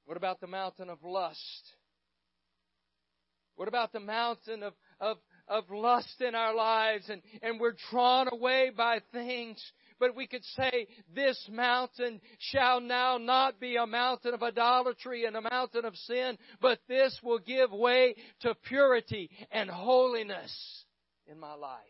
What 0.06 0.16
about 0.16 0.40
the 0.40 0.46
mountain 0.46 0.88
of 0.88 1.02
lust? 1.02 1.72
What 3.56 3.68
about 3.68 3.92
the 3.92 4.00
mountain 4.00 4.62
of, 4.62 4.72
of 5.00 5.18
of 5.48 5.64
lust 5.70 6.20
in 6.20 6.34
our 6.34 6.54
lives 6.54 7.08
and, 7.08 7.22
and 7.42 7.58
we're 7.58 7.74
drawn 7.90 8.28
away 8.30 8.70
by 8.76 9.00
things. 9.12 9.62
But 10.00 10.14
we 10.14 10.26
could 10.26 10.44
say, 10.56 10.86
this 11.14 11.48
mountain 11.50 12.20
shall 12.38 12.80
now 12.80 13.18
not 13.18 13.60
be 13.60 13.76
a 13.76 13.86
mountain 13.86 14.34
of 14.34 14.42
idolatry 14.42 15.24
and 15.24 15.36
a 15.36 15.40
mountain 15.40 15.84
of 15.84 15.96
sin, 15.96 16.38
but 16.60 16.78
this 16.88 17.18
will 17.22 17.40
give 17.40 17.72
way 17.72 18.14
to 18.40 18.54
purity 18.54 19.30
and 19.50 19.68
holiness 19.68 20.84
in 21.26 21.38
my 21.38 21.54
life. 21.54 21.80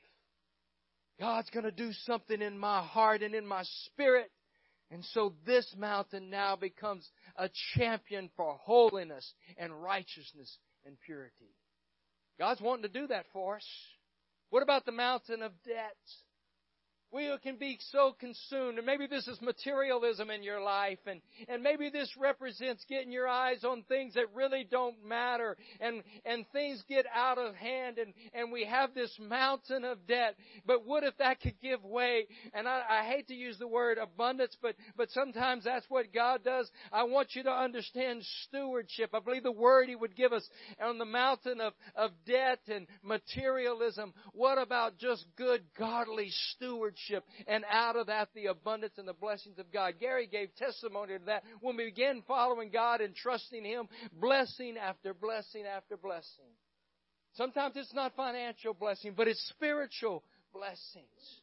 God's 1.21 1.51
going 1.51 1.65
to 1.65 1.73
do 1.73 1.93
something 2.05 2.41
in 2.41 2.59
my 2.59 2.83
heart 2.83 3.23
and 3.23 3.35
in 3.35 3.47
my 3.47 3.65
spirit. 3.85 4.31
And 4.91 5.05
so 5.13 5.35
this 5.45 5.67
mountain 5.77 6.31
now 6.31 6.57
becomes 6.57 7.07
a 7.37 7.51
champion 7.75 8.31
for 8.37 8.57
holiness 8.63 9.35
and 9.59 9.83
righteousness 9.83 10.57
and 10.87 10.97
purity. 11.05 11.55
God's 12.39 12.61
wanting 12.61 12.85
to 12.85 13.01
do 13.01 13.07
that 13.09 13.27
for 13.33 13.57
us. 13.57 13.67
What 14.51 14.63
about 14.63 14.87
the 14.87 14.93
mountain 14.93 15.43
of 15.43 15.53
debt? 15.67 15.97
We 17.11 17.33
can 17.43 17.57
be 17.57 17.79
so 17.91 18.15
consumed, 18.21 18.77
and 18.77 18.87
maybe 18.87 19.07
this 19.07 19.27
is 19.29 19.41
materialism 19.41 20.29
in 20.29 20.43
your 20.43 20.61
life, 20.61 20.99
and, 21.07 21.23
and 21.49 21.63
maybe 21.63 21.89
this 21.89 22.13
represents 22.19 22.85
getting 22.87 23.11
your 23.11 23.27
eyes 23.27 23.65
on 23.65 23.83
things 23.85 24.13
that 24.15 24.35
really 24.35 24.67
don't 24.71 25.03
matter, 25.03 25.57
and, 25.81 26.03
and 26.27 26.45
things 26.53 26.85
get 26.87 27.07
out 27.15 27.39
of 27.39 27.55
hand, 27.55 27.97
and, 27.97 28.13
and 28.35 28.53
we 28.53 28.67
have 28.67 28.95
this 28.95 29.11
mountain 29.19 29.85
of 29.85 30.07
debt. 30.07 30.37
But 30.67 30.85
what 30.85 31.03
if 31.03 31.17
that 31.17 31.41
could 31.41 31.59
give 31.63 31.83
way? 31.83 32.27
And 32.53 32.69
I, 32.69 32.83
I 32.91 33.05
hate 33.05 33.29
to 33.29 33.35
use 33.35 33.59
the 33.59 33.67
word 33.67 33.97
abundance, 33.97 34.55
but, 34.61 34.75
but 34.95 35.11
sometimes 35.11 35.65
that's 35.65 35.87
what 35.89 36.13
God 36.13 36.45
does. 36.45 36.71
I 36.93 37.05
want 37.05 37.29
you 37.33 37.43
to 37.45 37.51
understand 37.51 38.23
stewardship. 38.49 39.11
I 39.15 39.21
believe 39.21 39.45
the 39.45 39.53
word 39.53 39.89
He 39.89 39.97
would 39.97 40.15
give 40.15 40.35
us 40.35 40.47
on 40.83 40.99
the 40.99 41.07
mountain 41.07 41.63
of, 41.63 41.73
of 41.97 42.11
debt 42.27 42.61
and 42.69 42.87
materialism. 43.03 44.13
What 44.33 44.59
about 44.59 44.99
just 44.99 45.25
good, 45.39 45.63
godly 45.79 46.29
stewardship? 46.55 46.98
Stewardship, 46.99 47.25
and 47.47 47.65
out 47.71 47.97
of 47.97 48.07
that, 48.07 48.29
the 48.35 48.47
abundance 48.47 48.95
and 48.97 49.09
the 49.09 49.13
blessings 49.13 49.59
of 49.59 49.73
God. 49.73 49.95
Gary 50.01 50.27
gave 50.27 50.55
testimony 50.57 51.19
to 51.19 51.25
that 51.27 51.43
when 51.61 51.77
we 51.77 51.87
began 51.87 52.23
following 52.27 52.71
God 52.71 53.01
and 53.01 53.15
trusting 53.15 53.65
Him, 53.65 53.89
blessing 54.13 54.77
after 54.77 55.15
blessing 55.15 55.65
after 55.65 55.97
blessing. 55.97 56.53
Sometimes 57.35 57.77
it's 57.77 57.95
not 57.95 58.17
financial 58.17 58.75
blessing, 58.75 59.15
but 59.17 59.29
it's 59.29 59.43
spiritual 59.51 60.25
blessings. 60.53 61.41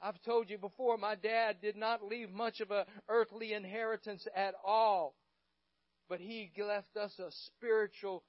I've 0.00 0.20
told 0.22 0.50
you 0.50 0.58
before, 0.58 0.98
my 0.98 1.14
dad 1.14 1.56
did 1.62 1.76
not 1.76 2.04
leave 2.04 2.30
much 2.30 2.60
of 2.60 2.70
a 2.70 2.84
earthly 3.08 3.54
inheritance 3.54 4.26
at 4.36 4.54
all, 4.64 5.14
but 6.08 6.20
he 6.20 6.50
left 6.58 6.96
us 6.96 7.18
a 7.18 7.30
spiritual 7.46 8.22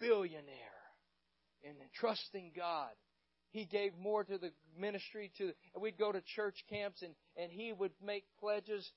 billionaire 0.00 0.46
in 1.62 1.74
trusting 1.94 2.52
God 2.56 2.88
he 3.50 3.64
gave 3.64 3.92
more 3.98 4.24
to 4.24 4.38
the 4.38 4.52
ministry 4.78 5.30
to 5.38 5.52
we'd 5.80 5.98
go 5.98 6.12
to 6.12 6.20
church 6.34 6.64
camps 6.68 7.02
and 7.02 7.14
and 7.36 7.50
he 7.50 7.72
would 7.72 7.92
make 8.04 8.24
pledges. 8.38 8.90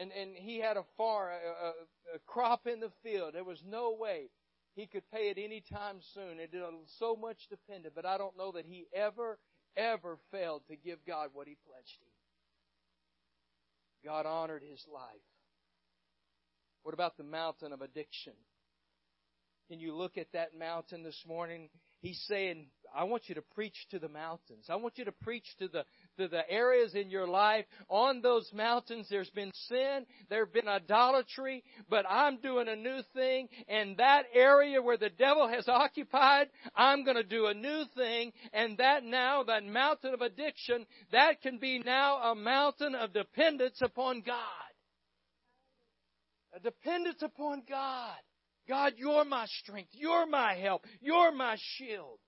And 0.00 0.10
and 0.12 0.34
he 0.34 0.58
had 0.58 0.76
a 0.76 0.84
farm 0.96 1.32
a, 1.32 1.66
a, 1.66 2.16
a 2.16 2.18
crop 2.26 2.66
in 2.66 2.80
the 2.80 2.92
field. 3.02 3.34
There 3.34 3.44
was 3.44 3.62
no 3.66 3.96
way 3.98 4.30
he 4.74 4.86
could 4.86 5.02
pay 5.10 5.28
it 5.28 5.38
any 5.38 5.62
time 5.72 5.98
soon. 6.14 6.40
It 6.40 6.50
so 6.98 7.14
much 7.14 7.38
depended 7.50 7.92
but 7.94 8.06
i 8.06 8.18
don't 8.18 8.36
know 8.36 8.52
that 8.52 8.64
he 8.64 8.86
ever 8.94 9.38
ever 9.76 10.18
failed 10.30 10.62
to 10.68 10.76
give 10.76 10.98
god 11.06 11.30
what 11.32 11.46
he 11.46 11.56
pledged 11.66 12.00
him. 12.00 12.12
God 14.04 14.26
honored 14.26 14.62
his 14.62 14.84
life. 14.92 15.04
What 16.82 16.94
about 16.94 17.16
the 17.16 17.24
mountain 17.24 17.72
of 17.72 17.80
addiction? 17.80 18.32
Can 19.68 19.78
you 19.78 19.94
look 19.94 20.18
at 20.18 20.32
that 20.32 20.58
mountain 20.58 21.02
this 21.02 21.22
morning? 21.26 21.70
He's 22.00 22.20
saying 22.26 22.66
I 22.94 23.04
want 23.04 23.28
you 23.28 23.34
to 23.34 23.42
preach 23.54 23.86
to 23.90 23.98
the 23.98 24.08
mountains. 24.08 24.66
I 24.68 24.76
want 24.76 24.98
you 24.98 25.04
to 25.04 25.12
preach 25.12 25.46
to 25.58 25.68
the, 25.68 25.84
to 26.18 26.28
the 26.28 26.48
areas 26.50 26.94
in 26.94 27.10
your 27.10 27.26
life. 27.26 27.64
On 27.88 28.20
those 28.20 28.50
mountains, 28.52 29.06
there's 29.10 29.30
been 29.30 29.52
sin, 29.68 30.06
there's 30.28 30.48
been 30.50 30.68
idolatry, 30.68 31.64
but 31.88 32.04
I'm 32.08 32.38
doing 32.40 32.68
a 32.68 32.76
new 32.76 33.00
thing. 33.14 33.48
And 33.68 33.96
that 33.96 34.24
area 34.34 34.82
where 34.82 34.96
the 34.96 35.10
devil 35.10 35.48
has 35.48 35.68
occupied, 35.68 36.48
I'm 36.74 37.04
going 37.04 37.16
to 37.16 37.22
do 37.22 37.46
a 37.46 37.54
new 37.54 37.84
thing. 37.96 38.32
And 38.52 38.78
that 38.78 39.04
now, 39.04 39.42
that 39.44 39.64
mountain 39.64 40.14
of 40.14 40.20
addiction, 40.20 40.86
that 41.12 41.42
can 41.42 41.58
be 41.58 41.78
now 41.78 42.32
a 42.32 42.34
mountain 42.34 42.94
of 42.94 43.12
dependence 43.12 43.80
upon 43.82 44.22
God. 44.22 44.36
A 46.54 46.60
dependence 46.60 47.22
upon 47.22 47.62
God. 47.68 48.16
God, 48.68 48.94
you're 48.96 49.24
my 49.24 49.46
strength. 49.46 49.90
You're 49.92 50.26
my 50.26 50.54
help. 50.54 50.84
You're 51.00 51.32
my 51.32 51.56
shield. 51.58 52.18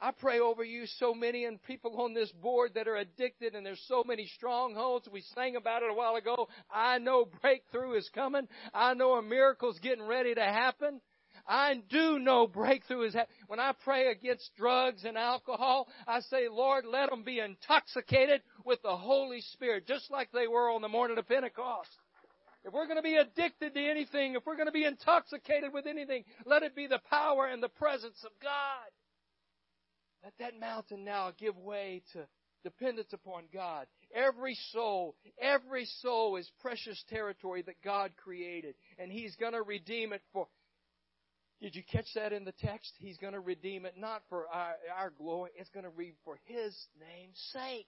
I 0.00 0.12
pray 0.12 0.40
over 0.40 0.64
you 0.64 0.86
so 0.98 1.12
many 1.12 1.44
and 1.44 1.62
people 1.62 2.00
on 2.00 2.14
this 2.14 2.32
board 2.32 2.72
that 2.74 2.88
are 2.88 2.96
addicted 2.96 3.54
and 3.54 3.66
there's 3.66 3.84
so 3.86 4.02
many 4.06 4.26
strongholds. 4.34 5.08
We 5.12 5.22
sang 5.34 5.56
about 5.56 5.82
it 5.82 5.90
a 5.90 5.94
while 5.94 6.16
ago. 6.16 6.48
I 6.70 6.98
know 6.98 7.26
breakthrough 7.42 7.94
is 7.94 8.08
coming. 8.14 8.48
I 8.72 8.94
know 8.94 9.14
a 9.14 9.22
miracle's 9.22 9.78
getting 9.80 10.06
ready 10.06 10.34
to 10.34 10.42
happen. 10.42 11.00
I 11.46 11.82
do 11.88 12.18
know 12.18 12.46
breakthrough 12.46 13.02
is 13.02 13.14
happening. 13.14 13.36
When 13.46 13.60
I 13.60 13.72
pray 13.84 14.08
against 14.08 14.50
drugs 14.56 15.04
and 15.04 15.18
alcohol, 15.18 15.88
I 16.06 16.20
say, 16.20 16.48
Lord, 16.50 16.84
let 16.86 17.10
them 17.10 17.22
be 17.22 17.40
intoxicated 17.40 18.42
with 18.64 18.80
the 18.82 18.96
Holy 18.96 19.40
Spirit, 19.52 19.86
just 19.86 20.10
like 20.10 20.30
they 20.32 20.46
were 20.46 20.70
on 20.70 20.82
the 20.82 20.88
morning 20.88 21.18
of 21.18 21.28
Pentecost. 21.28 21.90
If 22.64 22.74
we're 22.74 22.86
going 22.86 22.96
to 22.96 23.02
be 23.02 23.16
addicted 23.16 23.74
to 23.74 23.80
anything, 23.80 24.34
if 24.34 24.44
we're 24.44 24.56
going 24.56 24.66
to 24.66 24.72
be 24.72 24.84
intoxicated 24.84 25.72
with 25.72 25.86
anything, 25.86 26.24
let 26.44 26.62
it 26.62 26.76
be 26.76 26.86
the 26.86 27.00
power 27.08 27.46
and 27.46 27.62
the 27.62 27.68
presence 27.68 28.22
of 28.24 28.30
God. 28.42 28.90
Let 30.22 30.34
that 30.38 30.58
mountain 30.58 31.04
now 31.04 31.32
give 31.38 31.56
way 31.56 32.02
to 32.12 32.26
dependence 32.62 33.12
upon 33.12 33.44
God. 33.52 33.86
Every 34.14 34.56
soul, 34.72 35.14
every 35.40 35.86
soul 36.00 36.36
is 36.36 36.50
precious 36.60 37.02
territory 37.08 37.62
that 37.62 37.82
God 37.82 38.12
created, 38.22 38.74
and 38.98 39.10
He's 39.10 39.34
going 39.36 39.52
to 39.52 39.62
redeem 39.62 40.12
it 40.12 40.22
for. 40.32 40.46
Did 41.60 41.74
you 41.74 41.82
catch 41.90 42.06
that 42.14 42.32
in 42.32 42.44
the 42.44 42.52
text? 42.52 42.92
He's 42.98 43.18
going 43.18 43.34
to 43.34 43.40
redeem 43.40 43.84
it 43.84 43.94
not 43.98 44.22
for 44.28 44.46
our, 44.48 44.74
our 44.96 45.10
glory, 45.10 45.50
it's 45.56 45.70
going 45.70 45.84
to 45.84 45.90
be 45.90 46.12
for 46.24 46.38
His 46.44 46.74
name's 46.98 47.40
sake. 47.52 47.86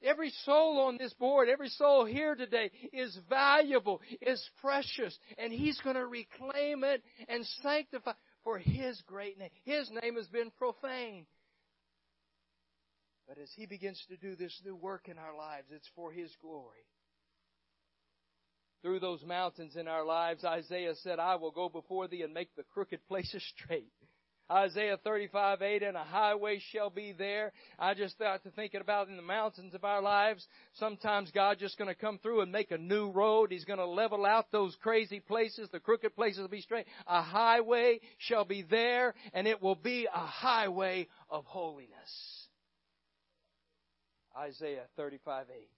Every 0.00 0.30
soul 0.44 0.80
on 0.82 0.96
this 0.96 1.12
board, 1.14 1.48
every 1.48 1.70
soul 1.70 2.04
here 2.04 2.36
today 2.36 2.70
is 2.92 3.18
valuable, 3.28 4.00
is 4.22 4.42
precious, 4.60 5.18
and 5.38 5.52
He's 5.52 5.80
going 5.80 5.96
to 5.96 6.06
reclaim 6.06 6.84
it 6.84 7.02
and 7.28 7.44
sanctify 7.62 8.12
for 8.44 8.58
His 8.58 9.02
great 9.06 9.38
name. 9.38 9.50
His 9.64 9.90
name 10.02 10.14
has 10.14 10.28
been 10.28 10.52
profaned. 10.56 11.26
But 13.28 13.38
as 13.38 13.50
He 13.54 13.66
begins 13.66 14.02
to 14.08 14.16
do 14.16 14.34
this 14.34 14.58
new 14.64 14.74
work 14.74 15.08
in 15.08 15.18
our 15.18 15.36
lives, 15.36 15.68
it's 15.70 15.88
for 15.94 16.10
His 16.10 16.34
glory. 16.40 16.86
Through 18.80 19.00
those 19.00 19.22
mountains 19.24 19.76
in 19.76 19.86
our 19.86 20.04
lives, 20.04 20.44
Isaiah 20.44 20.94
said, 21.02 21.18
I 21.18 21.34
will 21.34 21.50
go 21.50 21.68
before 21.68 22.08
thee 22.08 22.22
and 22.22 22.32
make 22.32 22.54
the 22.56 22.62
crooked 22.62 23.06
places 23.06 23.44
straight. 23.56 23.92
Isaiah 24.50 24.96
35, 25.04 25.60
8, 25.60 25.82
and 25.82 25.96
a 25.96 26.04
highway 26.04 26.58
shall 26.72 26.88
be 26.88 27.12
there. 27.12 27.52
I 27.78 27.92
just 27.92 28.16
thought 28.16 28.42
to 28.44 28.50
thinking 28.50 28.80
about 28.80 29.08
in 29.08 29.16
the 29.16 29.22
mountains 29.22 29.74
of 29.74 29.84
our 29.84 30.00
lives, 30.00 30.46
sometimes 30.74 31.30
God's 31.32 31.60
just 31.60 31.76
going 31.76 31.88
to 31.88 31.94
come 31.94 32.18
through 32.18 32.40
and 32.40 32.50
make 32.50 32.70
a 32.70 32.78
new 32.78 33.10
road. 33.10 33.52
He's 33.52 33.66
going 33.66 33.78
to 33.78 33.84
level 33.84 34.24
out 34.24 34.50
those 34.50 34.74
crazy 34.80 35.20
places. 35.20 35.68
The 35.70 35.80
crooked 35.80 36.16
places 36.16 36.40
will 36.40 36.48
be 36.48 36.62
straight. 36.62 36.86
A 37.06 37.20
highway 37.20 38.00
shall 38.16 38.46
be 38.46 38.62
there, 38.62 39.12
and 39.34 39.46
it 39.46 39.60
will 39.60 39.74
be 39.74 40.06
a 40.06 40.18
highway 40.18 41.08
of 41.28 41.44
holiness. 41.44 42.37
Isaiah 44.38 44.84
35 44.96 45.46
8. 45.50 45.68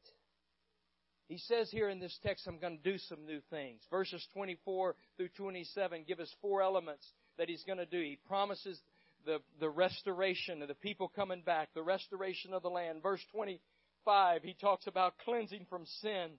He 1.28 1.38
says 1.38 1.70
here 1.70 1.88
in 1.88 2.00
this 2.00 2.18
text, 2.24 2.46
I'm 2.48 2.58
going 2.58 2.78
to 2.78 2.90
do 2.90 2.98
some 2.98 3.24
new 3.24 3.38
things. 3.50 3.80
Verses 3.88 4.26
24 4.34 4.96
through 5.16 5.28
27 5.36 6.04
give 6.06 6.18
us 6.18 6.34
four 6.42 6.60
elements 6.60 7.06
that 7.38 7.48
he's 7.48 7.62
going 7.62 7.78
to 7.78 7.86
do. 7.86 8.00
He 8.00 8.18
promises 8.26 8.80
the, 9.24 9.38
the 9.60 9.70
restoration 9.70 10.60
of 10.60 10.68
the 10.68 10.74
people 10.74 11.08
coming 11.08 11.42
back, 11.42 11.68
the 11.72 11.82
restoration 11.82 12.52
of 12.52 12.62
the 12.62 12.68
land. 12.68 13.02
Verse 13.02 13.24
25, 13.32 14.42
he 14.42 14.54
talks 14.60 14.86
about 14.86 15.18
cleansing 15.24 15.66
from 15.70 15.86
sin. 16.00 16.30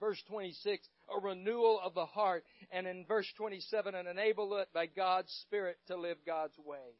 Verse 0.00 0.20
26, 0.28 0.88
a 1.14 1.20
renewal 1.20 1.80
of 1.84 1.94
the 1.94 2.06
heart. 2.06 2.44
And 2.72 2.86
in 2.86 3.04
verse 3.06 3.28
27, 3.36 3.94
an 3.94 4.06
enablement 4.06 4.66
by 4.74 4.86
God's 4.86 5.30
Spirit 5.42 5.76
to 5.86 5.96
live 5.96 6.16
God's 6.26 6.58
way. 6.58 6.96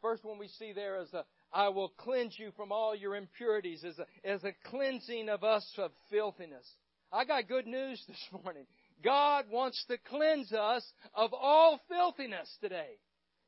First 0.00 0.24
one 0.24 0.38
we 0.38 0.48
see 0.48 0.72
there 0.72 1.00
is 1.00 1.12
a, 1.12 1.24
I 1.52 1.68
will 1.68 1.88
cleanse 1.88 2.38
you 2.38 2.52
from 2.56 2.72
all 2.72 2.94
your 2.94 3.16
impurities 3.16 3.84
as 3.84 3.98
a, 3.98 4.06
as 4.24 4.44
a 4.44 4.54
cleansing 4.70 5.28
of 5.28 5.42
us 5.42 5.66
of 5.78 5.90
filthiness. 6.10 6.66
I 7.12 7.24
got 7.24 7.48
good 7.48 7.66
news 7.66 8.02
this 8.08 8.42
morning. 8.42 8.66
God 9.02 9.46
wants 9.50 9.84
to 9.88 9.98
cleanse 9.98 10.52
us 10.52 10.84
of 11.14 11.32
all 11.32 11.80
filthiness 11.88 12.48
today. 12.60 12.98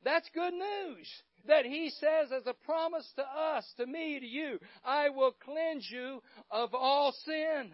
That's 0.03 0.29
good 0.33 0.53
news. 0.53 1.07
That 1.47 1.65
He 1.65 1.91
says 1.91 2.31
as 2.31 2.45
a 2.45 2.65
promise 2.65 3.09
to 3.15 3.23
us, 3.23 3.65
to 3.77 3.85
me, 3.85 4.19
to 4.19 4.25
you, 4.25 4.59
I 4.83 5.09
will 5.09 5.35
cleanse 5.43 5.89
you 5.89 6.21
of 6.51 6.73
all 6.73 7.13
sin. 7.25 7.71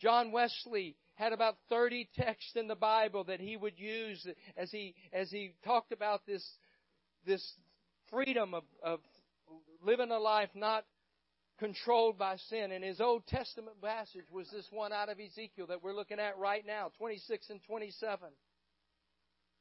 John 0.00 0.32
Wesley 0.32 0.96
had 1.14 1.32
about 1.32 1.56
30 1.68 2.08
texts 2.14 2.52
in 2.56 2.66
the 2.66 2.74
Bible 2.74 3.24
that 3.24 3.40
he 3.40 3.56
would 3.56 3.78
use 3.78 4.26
as 4.56 4.70
he, 4.70 4.94
as 5.12 5.30
he 5.30 5.54
talked 5.64 5.92
about 5.92 6.26
this, 6.26 6.44
this 7.24 7.54
freedom 8.10 8.54
of, 8.54 8.64
of 8.82 9.00
living 9.84 10.10
a 10.10 10.18
life 10.18 10.50
not 10.54 10.84
controlled 11.58 12.18
by 12.18 12.36
sin. 12.48 12.72
And 12.72 12.84
his 12.84 13.00
Old 13.00 13.26
Testament 13.26 13.80
passage 13.82 14.26
was 14.30 14.48
this 14.50 14.66
one 14.70 14.92
out 14.92 15.08
of 15.08 15.18
Ezekiel 15.20 15.66
that 15.68 15.82
we're 15.82 15.94
looking 15.94 16.18
at 16.18 16.38
right 16.38 16.64
now, 16.66 16.90
26 16.98 17.50
and 17.50 17.60
27. 17.66 18.28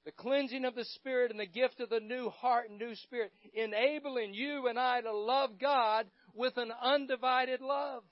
The 0.05 0.11
cleansing 0.11 0.65
of 0.65 0.75
the 0.75 0.85
Spirit 0.85 1.31
and 1.31 1.39
the 1.39 1.45
gift 1.45 1.79
of 1.79 1.89
the 1.89 2.01
new 2.01 2.29
heart 2.29 2.69
and 2.69 2.77
new 2.77 2.93
spirit, 2.93 3.31
enabling 3.53 4.33
you 4.33 4.67
and 4.67 4.77
I 4.77 4.99
to 4.99 5.13
love 5.13 5.51
God 5.59 6.07
with 6.33 6.57
an 6.57 6.71
undivided 6.81 7.61
love. 7.61 8.03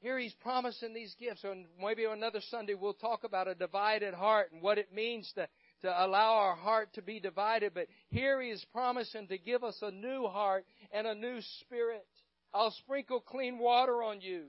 Here 0.00 0.18
he's 0.18 0.34
promising 0.34 0.92
these 0.92 1.14
gifts. 1.18 1.42
And 1.44 1.64
maybe 1.82 2.04
on 2.04 2.18
another 2.18 2.40
Sunday 2.50 2.74
we'll 2.74 2.94
talk 2.94 3.24
about 3.24 3.48
a 3.48 3.54
divided 3.54 4.12
heart 4.12 4.52
and 4.52 4.60
what 4.60 4.78
it 4.78 4.92
means 4.92 5.32
to 5.34 5.48
to 5.82 5.88
allow 5.88 6.34
our 6.34 6.56
heart 6.56 6.92
to 6.94 7.02
be 7.02 7.20
divided, 7.20 7.72
but 7.74 7.88
here 8.08 8.40
He 8.40 8.50
is 8.50 8.64
promising 8.72 9.28
to 9.28 9.38
give 9.38 9.64
us 9.64 9.78
a 9.82 9.90
new 9.90 10.26
heart 10.26 10.64
and 10.92 11.06
a 11.06 11.14
new 11.14 11.40
spirit. 11.60 12.06
I'll 12.54 12.70
sprinkle 12.70 13.20
clean 13.20 13.58
water 13.58 14.02
on 14.02 14.20
you. 14.20 14.44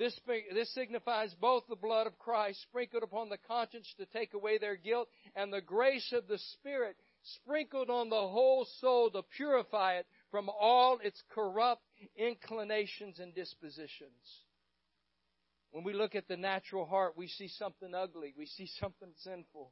This, 0.00 0.18
this 0.54 0.72
signifies 0.72 1.34
both 1.34 1.64
the 1.68 1.76
blood 1.76 2.06
of 2.06 2.18
Christ 2.18 2.62
sprinkled 2.62 3.02
upon 3.02 3.28
the 3.28 3.36
conscience 3.36 3.92
to 3.98 4.06
take 4.06 4.32
away 4.32 4.56
their 4.56 4.76
guilt 4.76 5.10
and 5.36 5.52
the 5.52 5.60
grace 5.60 6.10
of 6.12 6.26
the 6.26 6.38
Spirit 6.54 6.96
sprinkled 7.22 7.90
on 7.90 8.08
the 8.08 8.16
whole 8.16 8.66
soul 8.80 9.10
to 9.10 9.22
purify 9.36 9.96
it 9.98 10.06
from 10.30 10.48
all 10.48 10.98
its 11.04 11.22
corrupt 11.34 11.82
inclinations 12.16 13.18
and 13.18 13.34
dispositions. 13.34 14.40
When 15.72 15.84
we 15.84 15.92
look 15.92 16.14
at 16.14 16.28
the 16.28 16.36
natural 16.38 16.86
heart, 16.86 17.14
we 17.14 17.28
see 17.28 17.48
something 17.48 17.94
ugly. 17.94 18.32
We 18.38 18.46
see 18.46 18.70
something 18.80 19.12
sinful. 19.18 19.70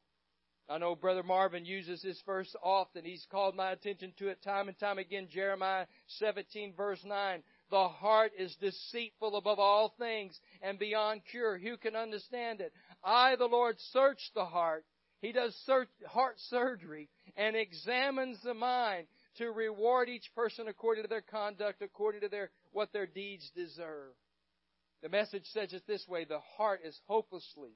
I 0.70 0.76
know 0.76 0.94
Brother 0.94 1.22
Marvin 1.22 1.64
uses 1.64 2.02
this 2.02 2.20
verse 2.26 2.54
often. 2.62 3.04
He's 3.04 3.26
called 3.30 3.56
my 3.56 3.72
attention 3.72 4.12
to 4.18 4.28
it 4.28 4.42
time 4.42 4.68
and 4.68 4.78
time 4.78 4.98
again. 4.98 5.28
Jeremiah 5.30 5.86
17 6.18 6.74
verse 6.76 7.00
9. 7.04 7.42
The 7.70 7.88
heart 7.88 8.32
is 8.38 8.54
deceitful 8.60 9.36
above 9.36 9.58
all 9.58 9.94
things 9.98 10.38
and 10.60 10.78
beyond 10.78 11.22
cure. 11.30 11.56
Who 11.56 11.78
can 11.78 11.96
understand 11.96 12.60
it? 12.60 12.72
I, 13.02 13.36
the 13.36 13.46
Lord, 13.46 13.76
search 13.92 14.20
the 14.34 14.44
heart. 14.44 14.84
He 15.20 15.32
does 15.32 15.54
search, 15.64 15.88
heart 16.06 16.36
surgery 16.48 17.08
and 17.36 17.56
examines 17.56 18.38
the 18.42 18.54
mind 18.54 19.06
to 19.38 19.46
reward 19.46 20.10
each 20.10 20.30
person 20.34 20.68
according 20.68 21.04
to 21.04 21.08
their 21.08 21.22
conduct, 21.22 21.80
according 21.80 22.20
to 22.20 22.28
their, 22.28 22.50
what 22.72 22.92
their 22.92 23.06
deeds 23.06 23.50
deserve. 23.54 24.12
The 25.02 25.08
message 25.08 25.44
says 25.52 25.72
it 25.72 25.84
this 25.86 26.06
way, 26.08 26.24
the 26.24 26.40
heart 26.56 26.80
is 26.84 26.98
hopelessly 27.06 27.70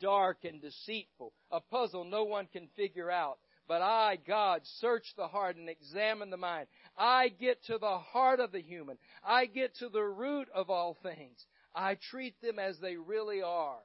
dark 0.00 0.38
and 0.44 0.60
deceitful, 0.60 1.32
a 1.50 1.60
puzzle 1.60 2.04
no 2.04 2.24
one 2.24 2.46
can 2.52 2.68
figure 2.76 3.10
out. 3.10 3.38
But 3.68 3.82
I, 3.82 4.18
God, 4.26 4.60
search 4.80 5.04
the 5.16 5.26
heart 5.26 5.56
and 5.56 5.68
examine 5.68 6.30
the 6.30 6.36
mind. 6.36 6.68
I 6.96 7.28
get 7.28 7.64
to 7.64 7.78
the 7.78 7.98
heart 7.98 8.38
of 8.38 8.52
the 8.52 8.62
human. 8.62 8.96
I 9.24 9.46
get 9.46 9.74
to 9.78 9.88
the 9.88 10.04
root 10.04 10.48
of 10.54 10.70
all 10.70 10.96
things. 11.02 11.44
I 11.74 11.96
treat 12.10 12.40
them 12.40 12.58
as 12.58 12.78
they 12.80 12.96
really 12.96 13.42
are, 13.42 13.78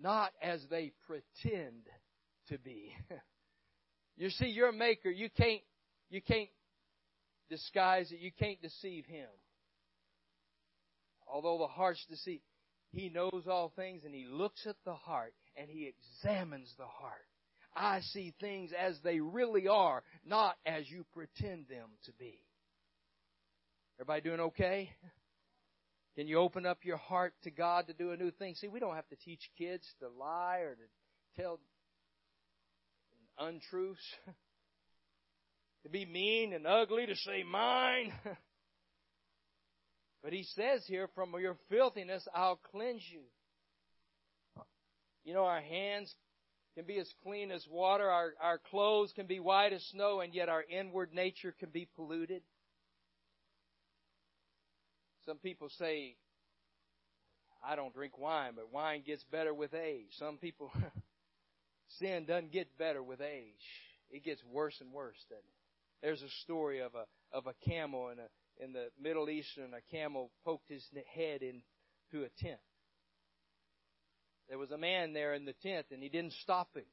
not 0.00 0.32
as 0.40 0.64
they 0.70 0.92
pretend 1.06 1.82
to 2.48 2.58
be. 2.58 2.94
you 4.16 4.30
see, 4.30 4.46
your 4.46 4.72
maker, 4.72 5.10
you 5.10 5.28
can't, 5.28 5.62
you 6.08 6.22
can't 6.22 6.48
disguise 7.50 8.10
it. 8.12 8.20
You 8.20 8.32
can't 8.32 8.60
deceive 8.62 9.04
him. 9.04 9.28
Although 11.28 11.58
the 11.58 11.66
heart's 11.66 12.04
deceived, 12.08 12.42
he 12.92 13.10
knows 13.10 13.44
all 13.46 13.72
things 13.76 14.04
and 14.04 14.14
he 14.14 14.24
looks 14.24 14.66
at 14.66 14.76
the 14.84 14.94
heart 14.94 15.34
and 15.56 15.68
He 15.68 15.90
examines 15.90 16.72
the 16.78 16.86
heart. 16.86 17.26
I 17.74 18.00
see 18.00 18.34
things 18.40 18.70
as 18.72 18.98
they 19.04 19.20
really 19.20 19.68
are, 19.68 20.02
not 20.24 20.56
as 20.64 20.88
you 20.88 21.04
pretend 21.12 21.66
them 21.68 21.90
to 22.04 22.12
be. 22.18 22.38
Everybody 23.98 24.22
doing 24.22 24.40
okay? 24.40 24.90
Can 26.16 26.26
you 26.26 26.38
open 26.38 26.64
up 26.64 26.78
your 26.82 26.96
heart 26.96 27.34
to 27.44 27.50
God 27.50 27.88
to 27.88 27.92
do 27.92 28.12
a 28.12 28.16
new 28.16 28.30
thing? 28.30 28.54
See, 28.54 28.68
we 28.68 28.80
don't 28.80 28.94
have 28.94 29.08
to 29.08 29.16
teach 29.16 29.50
kids 29.58 29.86
to 30.00 30.08
lie 30.08 30.60
or 30.60 30.74
to 30.74 31.40
tell 31.40 31.60
untruths, 33.38 34.00
to 35.82 35.90
be 35.90 36.06
mean 36.06 36.54
and 36.54 36.66
ugly, 36.66 37.06
to 37.06 37.14
say 37.16 37.42
mine. 37.42 38.12
But 40.22 40.32
he 40.32 40.42
says 40.56 40.82
here, 40.88 41.08
from 41.14 41.32
your 41.38 41.56
filthiness, 41.68 42.26
I'll 42.34 42.58
cleanse 42.72 43.02
you. 43.12 43.20
You 45.26 45.34
know, 45.34 45.44
our 45.44 45.60
hands 45.60 46.14
can 46.76 46.84
be 46.84 46.98
as 46.98 47.12
clean 47.24 47.50
as 47.50 47.66
water, 47.68 48.08
our, 48.08 48.34
our 48.40 48.58
clothes 48.58 49.12
can 49.12 49.26
be 49.26 49.40
white 49.40 49.72
as 49.72 49.82
snow, 49.90 50.20
and 50.20 50.32
yet 50.32 50.48
our 50.48 50.62
inward 50.62 51.12
nature 51.12 51.52
can 51.58 51.70
be 51.70 51.88
polluted. 51.96 52.42
Some 55.24 55.38
people 55.38 55.68
say, 55.80 56.14
I 57.66 57.74
don't 57.74 57.92
drink 57.92 58.16
wine, 58.16 58.52
but 58.54 58.72
wine 58.72 59.02
gets 59.04 59.24
better 59.24 59.52
with 59.52 59.74
age. 59.74 60.06
Some 60.16 60.36
people, 60.36 60.70
sin 61.98 62.24
doesn't 62.24 62.52
get 62.52 62.78
better 62.78 63.02
with 63.02 63.20
age. 63.20 63.66
It 64.10 64.22
gets 64.22 64.40
worse 64.44 64.80
and 64.80 64.92
worse, 64.92 65.18
doesn't 65.28 65.42
it? 65.42 66.02
There's 66.02 66.22
a 66.22 66.30
story 66.44 66.80
of 66.80 66.92
a, 66.94 67.06
of 67.36 67.48
a 67.48 67.68
camel 67.68 68.10
in 68.10 68.20
a, 68.20 68.64
in 68.64 68.72
the 68.72 68.90
Middle 69.02 69.28
East 69.28 69.56
and 69.56 69.74
a 69.74 69.80
camel 69.90 70.30
poked 70.44 70.70
his 70.70 70.84
head 71.12 71.42
into 71.42 72.24
a 72.24 72.28
tent. 72.40 72.60
There 74.48 74.58
was 74.58 74.70
a 74.70 74.78
man 74.78 75.12
there 75.12 75.34
in 75.34 75.44
the 75.44 75.54
tent 75.54 75.86
and 75.90 76.02
he 76.02 76.08
didn't 76.08 76.34
stop 76.42 76.74
him. 76.74 76.84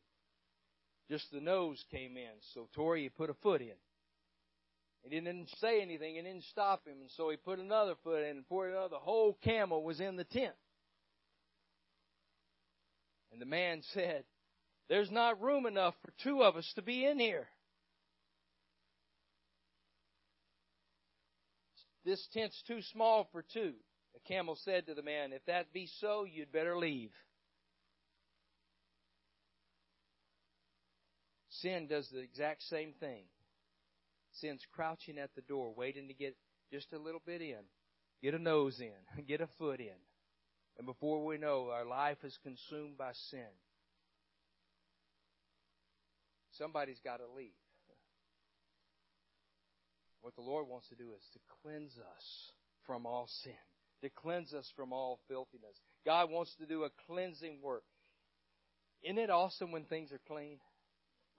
Just 1.09 1.31
the 1.31 1.41
nose 1.41 1.83
came 1.91 2.17
in. 2.17 2.31
So 2.53 2.67
Tori, 2.73 3.09
put 3.09 3.29
a 3.29 3.35
foot 3.35 3.61
in. 3.61 3.75
He 5.03 5.09
didn't 5.09 5.49
say 5.59 5.81
anything 5.81 6.17
and 6.17 6.25
didn't 6.25 6.45
stop 6.45 6.87
him. 6.87 7.01
And 7.01 7.11
so 7.11 7.29
he 7.29 7.35
put 7.35 7.59
another 7.59 7.95
foot 8.03 8.23
in 8.23 8.37
and 8.37 8.47
poured 8.47 8.71
another. 8.71 8.89
The 8.89 8.99
whole 8.99 9.37
camel 9.43 9.83
was 9.83 9.99
in 9.99 10.15
the 10.15 10.23
tent. 10.23 10.55
And 13.31 13.41
the 13.41 13.45
man 13.45 13.81
said, 13.93 14.23
There's 14.87 15.11
not 15.11 15.41
room 15.41 15.65
enough 15.65 15.95
for 16.03 16.13
two 16.23 16.41
of 16.41 16.55
us 16.55 16.71
to 16.75 16.81
be 16.81 17.05
in 17.05 17.19
here. 17.19 17.47
This 22.05 22.25
tent's 22.33 22.61
too 22.67 22.81
small 22.93 23.27
for 23.31 23.43
two. 23.53 23.73
The 24.13 24.19
camel 24.33 24.57
said 24.63 24.87
to 24.87 24.93
the 24.93 25.01
man, 25.01 25.33
If 25.33 25.45
that 25.45 25.73
be 25.73 25.89
so, 25.99 26.25
you'd 26.25 26.51
better 26.51 26.77
leave. 26.77 27.11
Sin 31.63 31.88
does 31.88 32.10
the 32.10 32.19
exact 32.19 32.62
same 32.63 32.91
thing. 32.99 33.23
Sin's 34.34 34.65
crouching 34.76 35.17
at 35.17 35.34
the 35.34 35.41
door, 35.41 35.73
waiting 35.73 36.10
to 36.10 36.13
get 36.13 36.36
just 36.71 36.91
a 36.91 36.99
little 36.99 37.21
bit 37.26 37.41
in, 37.41 37.63
get 38.21 38.34
a 38.34 38.39
nose 38.39 38.82
in, 38.82 39.23
get 39.28 39.39
a 39.39 39.47
foot 39.58 39.80
in. 39.80 39.95
And 40.78 40.86
before 40.86 41.26
we 41.26 41.38
know, 41.38 41.69
our 41.71 41.86
life 41.86 42.17
is 42.23 42.38
consumed 42.43 42.97
by 42.97 43.12
sin. 43.30 43.47
Somebody's 46.58 46.99
got 47.02 47.17
to 47.17 47.28
leave. 47.36 47.54
What 50.21 50.36
the 50.36 50.41
Lord 50.41 50.67
wants 50.67 50.89
to 50.89 50.95
do 50.95 51.12
is 51.15 51.23
to 51.34 51.39
cleanse 51.62 51.97
us 51.97 52.52
from 52.86 53.06
all 53.06 53.28
sin, 53.43 53.54
to 54.02 54.10
cleanse 54.10 54.54
us 54.54 54.69
from 54.76 54.91
all 54.91 55.19
filthiness. 55.30 55.80
God 56.06 56.30
wants 56.30 56.54
to 56.60 56.65
do 56.65 56.84
a 56.84 56.89
cleansing 57.08 57.60
work. 57.62 57.84
Isn't 59.02 59.17
it 59.17 59.30
awesome 59.30 59.71
when 59.71 59.86
things 59.86 60.12
are 60.12 60.21
clean? 60.28 60.60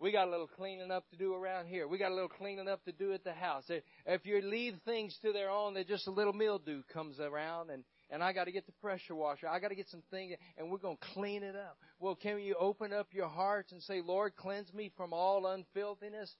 We 0.05 0.13
got 0.13 0.29
a 0.29 0.31
little 0.31 0.47
cleaning 0.47 0.91
up 0.91 1.09
to 1.13 1.17
do 1.17 1.33
around 1.33 1.65
here. 1.65 1.89
We 1.89 1.97
got 1.97 2.11
a 2.11 2.15
little 2.15 2.29
cleaning 2.29 2.69
up 2.69 2.85
to 2.85 2.93
do 2.93 3.15
at 3.15 3.25
the 3.25 3.33
house. 3.33 3.65
If 4.05 4.27
you 4.27 4.39
leave 4.43 4.75
things 4.85 5.17
to 5.23 5.33
their 5.33 5.49
own, 5.49 5.73
that 5.75 5.89
just 5.89 6.07
a 6.07 6.11
little 6.11 6.35
mildew 6.35 6.83
comes 6.93 7.19
around 7.19 7.71
and 7.71 7.85
and 8.11 8.23
I 8.23 8.35
got 8.35 8.45
to 8.45 8.53
get 8.53 8.67
the 8.67 8.73
pressure 8.83 9.15
washer. 9.15 9.49
I 9.49 9.61
got 9.61 9.69
to 9.69 9.75
get 9.75 9.89
some 9.89 10.03
things, 10.11 10.35
and 10.59 10.71
we're 10.71 10.77
going 10.77 10.99
to 10.99 11.07
clean 11.15 11.43
it 11.43 11.57
up. 11.57 11.79
Well, 11.99 12.15
can 12.15 12.39
you 12.39 12.55
open 12.61 12.93
up 12.93 13.09
your 13.13 13.29
hearts 13.29 13.73
and 13.73 13.83
say, 13.83 14.03
Lord, 14.03 14.37
cleanse 14.37 14.75
me 14.75 14.93
from 14.95 15.15
all 15.15 15.47
unfilthiness? 15.47 16.31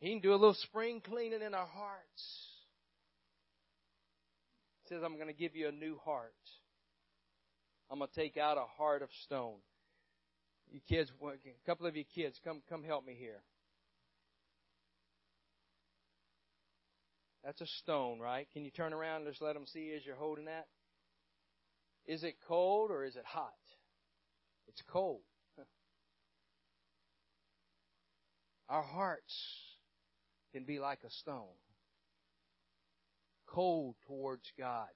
He 0.00 0.10
can 0.10 0.20
do 0.20 0.32
a 0.32 0.32
little 0.32 0.54
spring 0.54 1.00
cleaning 1.00 1.42
in 1.42 1.54
our 1.54 1.68
hearts. 1.68 2.38
He 4.82 4.88
says, 4.88 5.02
I'm 5.04 5.14
going 5.14 5.28
to 5.28 5.32
give 5.32 5.54
you 5.54 5.68
a 5.68 5.72
new 5.72 5.96
heart. 6.04 6.34
I'm 7.88 8.00
going 8.00 8.10
to 8.12 8.20
take 8.20 8.36
out 8.36 8.58
a 8.58 8.66
heart 8.76 9.02
of 9.02 9.08
stone. 9.24 9.60
You 10.72 10.80
kids, 10.88 11.12
a 11.22 11.66
couple 11.66 11.86
of 11.86 11.96
you 11.96 12.04
kids, 12.14 12.40
come 12.42 12.62
come 12.68 12.82
help 12.82 13.06
me 13.06 13.14
here. 13.18 13.42
That's 17.44 17.60
a 17.60 17.66
stone, 17.82 18.20
right? 18.20 18.48
Can 18.54 18.64
you 18.64 18.70
turn 18.70 18.94
around 18.94 19.22
and 19.22 19.30
just 19.30 19.42
let 19.42 19.52
them 19.52 19.66
see 19.66 19.92
as 19.94 20.06
you're 20.06 20.16
holding 20.16 20.46
that? 20.46 20.66
Is 22.06 22.24
it 22.24 22.36
cold 22.48 22.90
or 22.90 23.04
is 23.04 23.16
it 23.16 23.24
hot? 23.26 23.52
It's 24.66 24.82
cold. 24.90 25.20
Our 28.70 28.82
hearts 28.82 29.36
can 30.54 30.64
be 30.64 30.78
like 30.78 31.00
a 31.04 31.10
stone. 31.10 31.58
Cold 33.46 33.96
towards 34.06 34.50
God. 34.58 34.88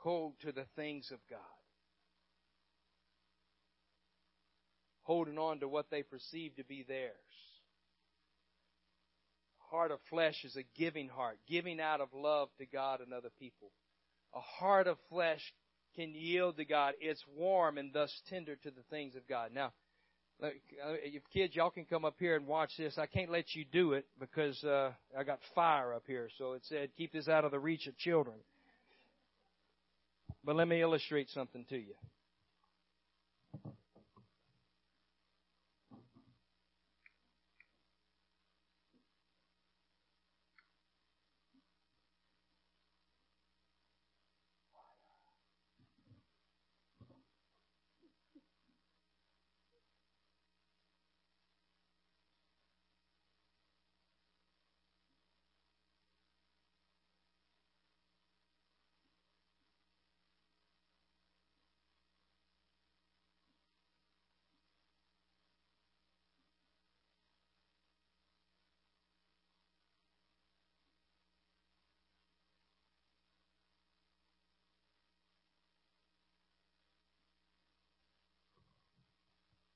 Cold 0.00 0.34
to 0.42 0.52
the 0.52 0.66
things 0.76 1.10
of 1.10 1.18
God. 1.28 1.57
Holding 5.08 5.38
on 5.38 5.58
to 5.58 5.66
what 5.66 5.86
they 5.90 6.02
perceive 6.02 6.54
to 6.54 6.64
be 6.64 6.84
theirs. 6.86 7.14
Heart 9.70 9.90
of 9.90 10.00
flesh 10.10 10.44
is 10.44 10.54
a 10.54 10.64
giving 10.78 11.08
heart, 11.08 11.38
giving 11.48 11.80
out 11.80 12.02
of 12.02 12.08
love 12.12 12.50
to 12.58 12.66
God 12.66 13.00
and 13.00 13.14
other 13.14 13.30
people. 13.40 13.70
A 14.34 14.40
heart 14.40 14.86
of 14.86 14.98
flesh 15.08 15.40
can 15.96 16.14
yield 16.14 16.58
to 16.58 16.66
God. 16.66 16.92
It's 17.00 17.24
warm 17.38 17.78
and 17.78 17.90
thus 17.90 18.12
tender 18.28 18.56
to 18.56 18.70
the 18.70 18.82
things 18.90 19.16
of 19.16 19.26
God. 19.26 19.50
Now, 19.54 19.72
uh, 20.42 20.50
if 21.02 21.22
kids, 21.32 21.56
y'all 21.56 21.70
can 21.70 21.86
come 21.86 22.04
up 22.04 22.16
here 22.18 22.36
and 22.36 22.46
watch 22.46 22.72
this. 22.76 22.98
I 22.98 23.06
can't 23.06 23.30
let 23.30 23.54
you 23.54 23.64
do 23.64 23.94
it 23.94 24.04
because 24.20 24.62
uh, 24.62 24.92
I 25.18 25.24
got 25.24 25.38
fire 25.54 25.94
up 25.94 26.04
here. 26.06 26.28
So 26.36 26.52
it 26.52 26.62
said, 26.68 26.90
keep 26.98 27.14
this 27.14 27.28
out 27.28 27.46
of 27.46 27.50
the 27.50 27.58
reach 27.58 27.86
of 27.86 27.96
children. 27.96 28.36
But 30.44 30.54
let 30.56 30.68
me 30.68 30.82
illustrate 30.82 31.30
something 31.30 31.64
to 31.70 31.78
you. 31.78 31.94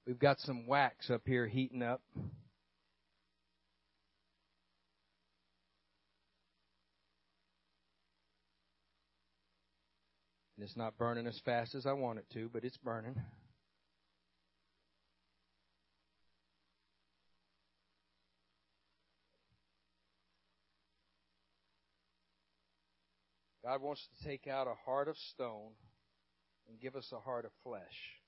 We've 0.07 0.19
got 0.19 0.41
some 0.41 0.67
wax 0.67 1.11
up 1.11 1.23
here 1.27 1.47
heating 1.47 1.83
up. 1.83 2.01
And 10.57 10.69
it's 10.69 10.77
not 10.77 10.99
burning 10.99 11.27
as 11.27 11.41
fast 11.45 11.75
as 11.75 11.87
I 11.87 11.93
want 11.93 12.19
it 12.19 12.27
to, 12.35 12.51
but 12.53 12.65
it's 12.65 12.77
burning. 12.79 13.15
God 23.65 23.81
wants 23.81 24.05
to 24.07 24.29
take 24.29 24.49
out 24.49 24.67
a 24.67 24.75
heart 24.85 25.07
of 25.07 25.17
stone 25.33 25.71
and 26.69 26.81
give 26.81 26.97
us 26.97 27.09
a 27.13 27.21
heart 27.21 27.45
of 27.45 27.53
flesh. 27.63 28.22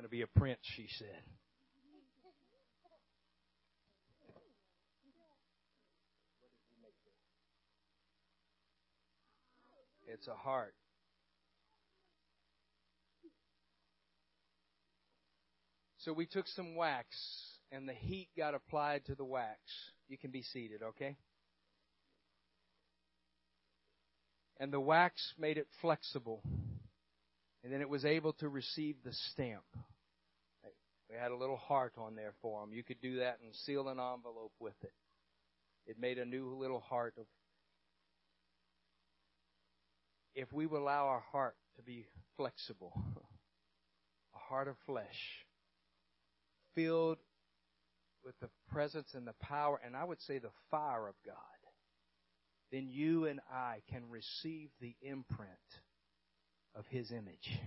going 0.00 0.08
to 0.08 0.16
be 0.16 0.22
a 0.22 0.38
prince, 0.38 0.60
she 0.62 0.88
said. 0.98 1.22
It's 10.08 10.26
a 10.26 10.34
heart. 10.34 10.72
So 15.98 16.14
we 16.14 16.24
took 16.24 16.46
some 16.48 16.76
wax, 16.76 17.08
and 17.70 17.86
the 17.86 17.92
heat 17.92 18.28
got 18.38 18.54
applied 18.54 19.04
to 19.04 19.14
the 19.14 19.24
wax. 19.26 19.58
You 20.08 20.16
can 20.16 20.30
be 20.30 20.42
seated, 20.42 20.82
okay? 20.82 21.18
And 24.58 24.72
the 24.72 24.80
wax 24.80 25.34
made 25.38 25.58
it 25.58 25.66
flexible. 25.82 26.42
And 27.62 27.72
then 27.72 27.80
it 27.80 27.88
was 27.88 28.04
able 28.04 28.32
to 28.34 28.48
receive 28.48 28.96
the 29.04 29.12
stamp. 29.32 29.64
We 31.10 31.16
had 31.16 31.32
a 31.32 31.36
little 31.36 31.56
heart 31.56 31.94
on 31.98 32.14
there 32.14 32.34
for 32.40 32.60
them. 32.60 32.72
You 32.72 32.84
could 32.84 33.00
do 33.00 33.16
that 33.18 33.38
and 33.42 33.54
seal 33.66 33.88
an 33.88 33.98
envelope 33.98 34.52
with 34.60 34.76
it. 34.82 34.92
It 35.86 35.98
made 35.98 36.18
a 36.18 36.24
new 36.24 36.54
little 36.56 36.80
heart 36.80 37.14
of. 37.18 37.26
If 40.34 40.52
we 40.52 40.66
would 40.66 40.80
allow 40.80 41.06
our 41.06 41.24
heart 41.32 41.56
to 41.76 41.82
be 41.82 42.06
flexible, 42.36 42.92
a 44.34 44.38
heart 44.38 44.68
of 44.68 44.76
flesh, 44.86 45.44
filled 46.74 47.18
with 48.24 48.38
the 48.40 48.48
presence 48.72 49.08
and 49.14 49.26
the 49.26 49.34
power, 49.40 49.80
and 49.84 49.96
I 49.96 50.04
would 50.04 50.20
say 50.22 50.38
the 50.38 50.50
fire 50.70 51.08
of 51.08 51.14
God, 51.26 51.34
then 52.70 52.88
you 52.88 53.26
and 53.26 53.40
I 53.52 53.78
can 53.90 54.08
receive 54.08 54.70
the 54.80 54.94
imprint 55.02 55.50
of 56.74 56.84
His 56.88 57.10
image. 57.10 57.60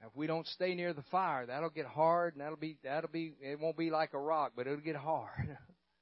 Now, 0.00 0.08
if 0.08 0.16
we 0.16 0.26
don't 0.26 0.46
stay 0.46 0.74
near 0.74 0.92
the 0.92 1.02
fire, 1.10 1.46
that'll 1.46 1.70
get 1.70 1.86
hard, 1.86 2.34
and 2.34 2.42
that'll 2.42 2.56
be 2.56 2.76
that'll 2.84 3.10
be 3.10 3.32
it 3.40 3.58
won't 3.58 3.76
be 3.76 3.90
like 3.90 4.14
a 4.14 4.18
rock, 4.18 4.52
but 4.54 4.66
it'll 4.66 4.80
get 4.80 4.96
hard. 4.96 5.58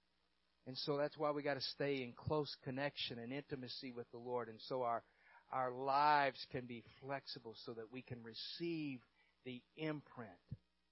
and 0.67 0.77
so 0.79 0.97
that's 0.97 1.17
why 1.17 1.31
we 1.31 1.43
got 1.43 1.55
to 1.55 1.63
stay 1.75 2.03
in 2.03 2.13
close 2.13 2.55
connection 2.65 3.19
and 3.19 3.33
intimacy 3.33 3.93
with 3.93 4.11
the 4.11 4.19
Lord, 4.19 4.49
and 4.49 4.61
so 4.69 4.83
our 4.83 5.03
our 5.51 5.71
lives 5.71 6.45
can 6.51 6.67
be 6.67 6.83
flexible, 7.01 7.55
so 7.65 7.73
that 7.73 7.93
we 7.93 8.03
can 8.03 8.23
receive 8.23 9.01
the 9.45 9.63
imprint 9.77 10.31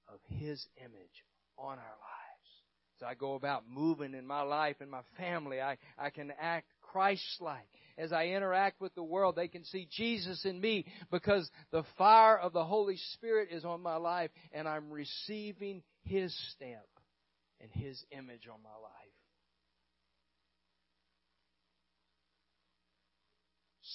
of 0.09 0.21
His 0.29 0.65
image 0.79 1.25
on 1.59 1.73
our 1.73 1.77
lives. 1.77 3.01
As 3.01 3.07
I 3.07 3.15
go 3.15 3.35
about 3.35 3.65
moving 3.69 4.15
in 4.15 4.27
my 4.27 4.43
life 4.43 4.77
and 4.81 4.91
my 4.91 5.03
family, 5.19 5.61
I 5.61 5.77
I 5.99 6.09
can 6.09 6.33
act 6.41 6.69
Christ-like 6.95 7.67
as 7.99 8.13
I 8.13 8.27
interact 8.27 8.81
with 8.81 8.95
the 8.95 9.03
world, 9.03 9.35
they 9.35 9.49
can 9.49 9.65
see 9.65 9.89
Jesus 9.91 10.45
in 10.45 10.61
me 10.61 10.87
because 11.11 11.51
the 11.73 11.83
fire 11.99 12.39
of 12.39 12.53
the 12.53 12.65
Holy 12.65 12.97
Spirit 13.15 13.49
is 13.51 13.65
on 13.65 13.83
my 13.83 13.97
life 13.97 14.31
and 14.53 14.69
I'm 14.69 14.91
receiving 14.93 15.83
His 16.05 16.33
stamp 16.53 16.87
and 17.61 17.71
His 17.73 18.01
image 18.13 18.49
on 18.53 18.63
my 18.63 18.71
life. 18.71 18.93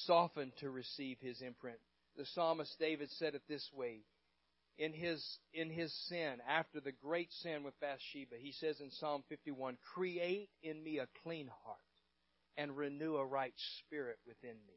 Softened 0.05 0.51
to 0.59 0.69
receive 0.69 1.17
His 1.21 1.41
imprint. 1.41 1.79
The 2.17 2.25
psalmist 2.33 2.75
David 2.79 3.09
said 3.17 3.33
it 3.33 3.43
this 3.47 3.65
way 3.73 3.99
in 4.77 4.93
his 4.93 5.21
in 5.53 5.69
his 5.69 5.93
sin 6.07 6.37
after 6.47 6.79
the 6.79 6.91
great 6.91 7.29
sin 7.43 7.63
with 7.63 7.77
Bathsheba 7.81 8.35
he 8.39 8.53
says 8.53 8.79
in 8.79 8.89
Psalm 8.91 9.23
51 9.27 9.77
create 9.93 10.49
in 10.63 10.81
me 10.81 10.99
a 10.99 11.07
clean 11.21 11.49
heart 11.65 11.79
and 12.59 12.75
renew 12.75 13.15
a 13.15 13.25
right 13.25 13.53
spirit 13.79 14.17
within 14.27 14.57
me. 14.67 14.75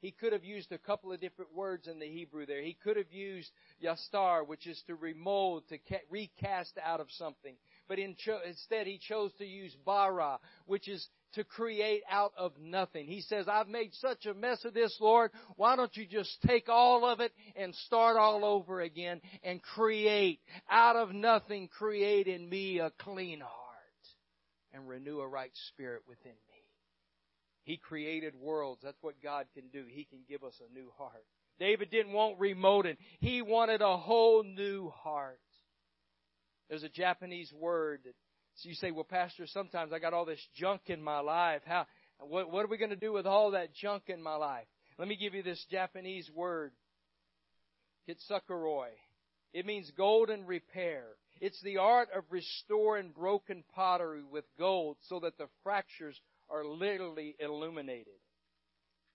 He 0.00 0.12
could 0.12 0.34
have 0.34 0.44
used 0.44 0.70
a 0.70 0.78
couple 0.78 1.12
of 1.12 1.20
different 1.20 1.54
words 1.54 1.88
in 1.88 1.98
the 1.98 2.06
Hebrew 2.06 2.44
there. 2.44 2.60
He 2.60 2.76
could 2.84 2.98
have 2.98 3.10
used 3.10 3.50
yastar, 3.82 4.46
which 4.46 4.66
is 4.66 4.80
to 4.86 4.94
remold, 4.94 5.64
to 5.70 5.78
recast 6.10 6.78
out 6.84 7.00
of 7.00 7.06
something. 7.12 7.56
But 7.88 7.98
in 7.98 8.14
cho- 8.18 8.40
instead, 8.46 8.86
he 8.86 8.98
chose 8.98 9.32
to 9.38 9.46
use 9.46 9.74
bara, 9.84 10.38
which 10.66 10.88
is 10.88 11.08
to 11.32 11.42
create 11.42 12.02
out 12.10 12.32
of 12.36 12.52
nothing. 12.60 13.06
He 13.06 13.22
says, 13.22 13.46
I've 13.48 13.68
made 13.68 13.94
such 13.94 14.26
a 14.26 14.34
mess 14.34 14.62
of 14.66 14.74
this, 14.74 14.94
Lord. 15.00 15.30
Why 15.56 15.74
don't 15.74 15.96
you 15.96 16.06
just 16.06 16.36
take 16.46 16.68
all 16.68 17.06
of 17.06 17.20
it 17.20 17.32
and 17.56 17.74
start 17.86 18.18
all 18.18 18.44
over 18.44 18.82
again 18.82 19.22
and 19.42 19.62
create 19.62 20.40
out 20.70 20.96
of 20.96 21.14
nothing, 21.14 21.68
create 21.68 22.26
in 22.26 22.46
me 22.46 22.78
a 22.78 22.92
clean 22.98 23.40
heart 23.40 23.54
and 24.74 24.86
renew 24.86 25.20
a 25.20 25.26
right 25.26 25.52
spirit 25.70 26.02
within 26.06 26.32
me. 26.32 26.53
He 27.64 27.76
created 27.76 28.34
worlds. 28.34 28.82
That's 28.84 29.02
what 29.02 29.22
God 29.22 29.46
can 29.54 29.64
do. 29.72 29.84
He 29.88 30.04
can 30.04 30.20
give 30.28 30.44
us 30.44 30.54
a 30.60 30.72
new 30.72 30.90
heart. 30.96 31.24
David 31.58 31.90
didn't 31.90 32.12
want 32.12 32.38
remoting. 32.38 32.96
He 33.20 33.42
wanted 33.42 33.80
a 33.80 33.96
whole 33.96 34.42
new 34.42 34.90
heart. 34.90 35.40
There's 36.68 36.82
a 36.82 36.88
Japanese 36.88 37.52
word 37.52 38.00
that 38.04 38.14
so 38.56 38.68
you 38.68 38.74
say, 38.76 38.90
well, 38.92 39.04
Pastor, 39.04 39.46
sometimes 39.48 39.92
I 39.92 39.98
got 39.98 40.14
all 40.14 40.24
this 40.24 40.44
junk 40.54 40.82
in 40.86 41.02
my 41.02 41.18
life. 41.18 41.62
How, 41.64 41.86
what, 42.20 42.52
what 42.52 42.64
are 42.64 42.68
we 42.68 42.78
going 42.78 42.90
to 42.90 42.96
do 42.96 43.12
with 43.12 43.26
all 43.26 43.50
that 43.52 43.74
junk 43.74 44.04
in 44.06 44.22
my 44.22 44.36
life? 44.36 44.66
Let 44.98 45.08
me 45.08 45.16
give 45.16 45.34
you 45.34 45.42
this 45.42 45.64
Japanese 45.70 46.30
word. 46.32 46.72
Kintsukuroi. 48.08 48.90
It 49.52 49.66
means 49.66 49.90
golden 49.96 50.46
repair. 50.46 51.04
It's 51.40 51.60
the 51.62 51.78
art 51.78 52.08
of 52.16 52.24
restoring 52.30 53.10
broken 53.10 53.64
pottery 53.74 54.22
with 54.22 54.44
gold 54.56 54.98
so 55.08 55.20
that 55.20 55.36
the 55.36 55.48
fractures 55.64 56.20
are 56.54 56.64
literally 56.64 57.34
illuminated. 57.40 58.14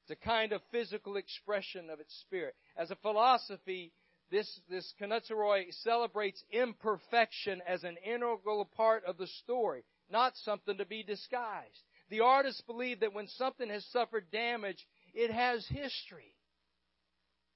It's 0.03 0.19
a 0.21 0.27
kind 0.27 0.51
of 0.51 0.61
physical 0.71 1.15
expression 1.15 1.89
of 1.89 1.99
its 1.99 2.13
spirit. 2.21 2.55
As 2.77 2.91
a 2.91 2.95
philosophy, 2.97 3.93
this, 4.29 4.59
this 4.69 4.93
Kintsukuroi 5.01 5.73
celebrates 5.83 6.43
imperfection 6.51 7.61
as 7.67 7.83
an 7.83 7.95
integral 8.05 8.65
part 8.75 9.05
of 9.05 9.17
the 9.17 9.27
story, 9.43 9.83
not 10.11 10.33
something 10.43 10.77
to 10.77 10.85
be 10.85 11.03
disguised. 11.03 11.83
The 12.09 12.21
artists 12.21 12.61
believe 12.61 12.99
that 13.01 13.13
when 13.13 13.27
something 13.27 13.69
has 13.69 13.85
suffered 13.91 14.31
damage, 14.31 14.85
it 15.13 15.31
has 15.31 15.65
history. 15.67 16.35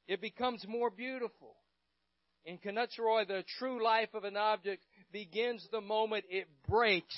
It 0.08 0.22
becomes 0.22 0.66
more 0.68 0.92
beautiful. 0.92 1.56
In 2.46 2.58
Kintsukuroi, 2.58 3.28
the 3.28 3.44
true 3.58 3.84
life 3.84 4.14
of 4.14 4.24
an 4.24 4.38
object 4.38 4.84
begins 5.12 5.68
the 5.72 5.82
moment 5.82 6.26
it 6.30 6.48
breaks 6.70 7.16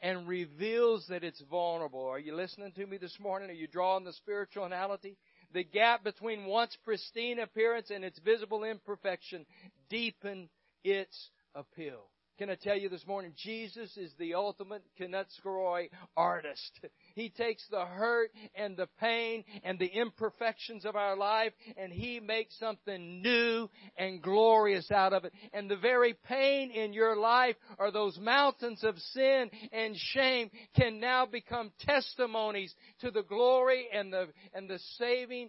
and 0.00 0.28
reveals 0.28 1.06
that 1.08 1.24
it's 1.24 1.42
vulnerable. 1.50 2.06
Are 2.06 2.18
you 2.18 2.34
listening 2.34 2.72
to 2.72 2.86
me 2.86 2.96
this 2.98 3.16
morning? 3.20 3.50
Are 3.50 3.54
you 3.54 3.66
drawing 3.66 4.04
the 4.04 4.12
spiritual 4.12 4.64
analogy? 4.64 5.16
The 5.52 5.64
gap 5.64 6.04
between 6.04 6.46
once 6.46 6.76
pristine 6.84 7.38
appearance 7.38 7.90
and 7.90 8.04
its 8.04 8.18
visible 8.18 8.64
imperfection 8.64 9.46
deepen 9.88 10.48
its 10.84 11.30
appeal. 11.54 12.10
Can 12.38 12.50
I 12.50 12.56
tell 12.56 12.76
you 12.76 12.90
this 12.90 13.06
morning, 13.06 13.32
Jesus 13.34 13.96
is 13.96 14.12
the 14.18 14.34
ultimate 14.34 14.82
Kintsukuroi 15.00 15.88
artist. 16.16 16.80
He 17.16 17.30
takes 17.30 17.66
the 17.70 17.86
hurt 17.86 18.30
and 18.54 18.76
the 18.76 18.88
pain 19.00 19.42
and 19.64 19.78
the 19.78 19.86
imperfections 19.86 20.84
of 20.84 20.96
our 20.96 21.16
life 21.16 21.54
and 21.78 21.90
He 21.90 22.20
makes 22.20 22.58
something 22.58 23.22
new 23.22 23.70
and 23.96 24.22
glorious 24.22 24.90
out 24.90 25.14
of 25.14 25.24
it. 25.24 25.32
And 25.54 25.70
the 25.70 25.78
very 25.78 26.14
pain 26.28 26.70
in 26.70 26.92
your 26.92 27.16
life 27.16 27.56
or 27.78 27.90
those 27.90 28.18
mountains 28.18 28.84
of 28.84 28.98
sin 28.98 29.50
and 29.72 29.96
shame 29.96 30.50
can 30.78 31.00
now 31.00 31.24
become 31.24 31.72
testimonies 31.80 32.74
to 33.00 33.10
the 33.10 33.22
glory 33.22 33.88
and 33.90 34.12
the, 34.12 34.28
and 34.52 34.68
the 34.68 34.78
saving, 34.98 35.48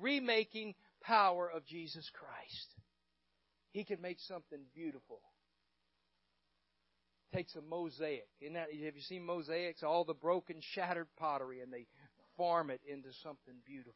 remaking 0.00 0.74
power 1.02 1.48
of 1.48 1.64
Jesus 1.66 2.10
Christ. 2.18 2.74
He 3.70 3.84
can 3.84 4.02
make 4.02 4.18
something 4.18 4.58
beautiful 4.74 5.20
takes 7.32 7.54
a 7.56 7.62
mosaic. 7.62 8.28
Isn't 8.40 8.54
that, 8.54 8.68
have 8.84 8.96
you 8.96 9.02
seen 9.02 9.24
mosaics? 9.24 9.82
All 9.82 10.04
the 10.04 10.14
broken, 10.14 10.56
shattered 10.74 11.08
pottery, 11.18 11.60
and 11.60 11.72
they 11.72 11.86
farm 12.36 12.70
it 12.70 12.80
into 12.86 13.08
something 13.22 13.54
beautiful. 13.66 13.94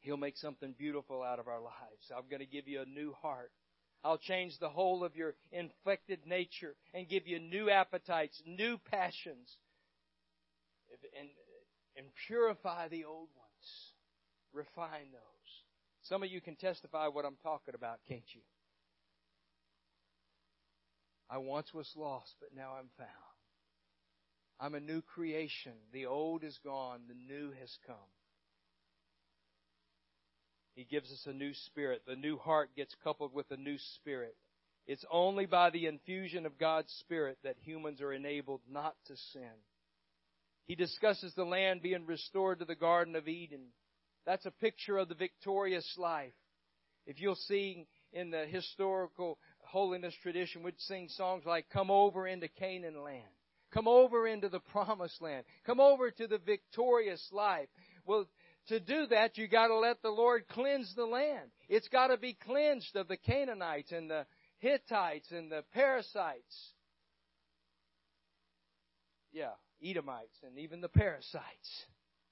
He'll 0.00 0.16
make 0.16 0.36
something 0.36 0.74
beautiful 0.78 1.22
out 1.22 1.38
of 1.38 1.48
our 1.48 1.60
lives. 1.60 2.10
I'm 2.16 2.28
going 2.30 2.40
to 2.40 2.46
give 2.46 2.66
you 2.66 2.80
a 2.80 2.86
new 2.86 3.12
heart. 3.20 3.50
I'll 4.02 4.18
change 4.18 4.58
the 4.58 4.70
whole 4.70 5.04
of 5.04 5.14
your 5.14 5.34
infected 5.52 6.20
nature 6.26 6.74
and 6.94 7.08
give 7.08 7.26
you 7.26 7.38
new 7.38 7.68
appetites, 7.68 8.40
new 8.46 8.78
passions, 8.90 9.58
and, 11.18 11.28
and 11.96 12.06
purify 12.26 12.88
the 12.88 13.04
old 13.04 13.28
ones. 13.36 13.92
Refine 14.52 15.12
those. 15.12 15.20
Some 16.02 16.22
of 16.22 16.30
you 16.30 16.40
can 16.40 16.56
testify 16.56 17.08
what 17.08 17.26
I'm 17.26 17.36
talking 17.42 17.74
about, 17.74 17.98
can't 18.08 18.24
you? 18.34 18.40
I 21.30 21.38
once 21.38 21.72
was 21.72 21.90
lost, 21.96 22.34
but 22.40 22.50
now 22.56 22.72
I'm 22.78 22.88
found. 22.98 23.08
I'm 24.58 24.74
a 24.74 24.80
new 24.80 25.00
creation. 25.00 25.72
The 25.92 26.06
old 26.06 26.42
is 26.42 26.58
gone, 26.64 27.02
the 27.08 27.14
new 27.14 27.52
has 27.52 27.78
come. 27.86 27.96
He 30.74 30.84
gives 30.84 31.10
us 31.10 31.22
a 31.26 31.32
new 31.32 31.52
spirit. 31.66 32.02
The 32.06 32.16
new 32.16 32.36
heart 32.36 32.70
gets 32.76 32.94
coupled 33.04 33.32
with 33.32 33.50
a 33.50 33.56
new 33.56 33.76
spirit. 33.94 34.34
It's 34.86 35.04
only 35.10 35.46
by 35.46 35.70
the 35.70 35.86
infusion 35.86 36.46
of 36.46 36.58
God's 36.58 36.92
Spirit 37.00 37.38
that 37.44 37.56
humans 37.62 38.00
are 38.00 38.12
enabled 38.12 38.62
not 38.68 38.94
to 39.06 39.16
sin. 39.32 39.52
He 40.66 40.74
discusses 40.74 41.32
the 41.34 41.44
land 41.44 41.82
being 41.82 42.06
restored 42.06 42.58
to 42.58 42.64
the 42.64 42.74
Garden 42.74 43.14
of 43.14 43.28
Eden. 43.28 43.66
That's 44.26 44.46
a 44.46 44.50
picture 44.50 44.98
of 44.98 45.08
the 45.08 45.14
victorious 45.14 45.94
life. 45.96 46.32
If 47.06 47.20
you'll 47.20 47.34
see 47.36 47.86
in 48.12 48.30
the 48.30 48.46
historical 48.46 49.38
holiness 49.70 50.14
tradition 50.22 50.62
would 50.62 50.80
sing 50.80 51.08
songs 51.08 51.44
like, 51.46 51.66
Come 51.70 51.90
over 51.90 52.26
into 52.26 52.48
Canaan 52.48 53.02
land. 53.02 53.24
Come 53.72 53.86
over 53.86 54.26
into 54.26 54.48
the 54.48 54.60
promised 54.60 55.22
land. 55.22 55.44
Come 55.64 55.80
over 55.80 56.10
to 56.10 56.26
the 56.26 56.38
victorious 56.38 57.24
life. 57.32 57.68
Well, 58.04 58.26
to 58.68 58.80
do 58.80 59.06
that, 59.06 59.38
you 59.38 59.48
got 59.48 59.68
to 59.68 59.76
let 59.76 60.02
the 60.02 60.10
Lord 60.10 60.48
cleanse 60.48 60.92
the 60.94 61.04
land. 61.04 61.50
It's 61.68 61.88
got 61.88 62.08
to 62.08 62.16
be 62.16 62.36
cleansed 62.44 62.96
of 62.96 63.08
the 63.08 63.16
Canaanites 63.16 63.92
and 63.92 64.10
the 64.10 64.26
Hittites 64.58 65.30
and 65.30 65.50
the 65.50 65.64
Perizzites. 65.72 66.72
Yeah, 69.32 69.52
Edomites 69.82 70.36
and 70.44 70.58
even 70.58 70.80
the 70.80 70.88
parasites. 70.88 71.84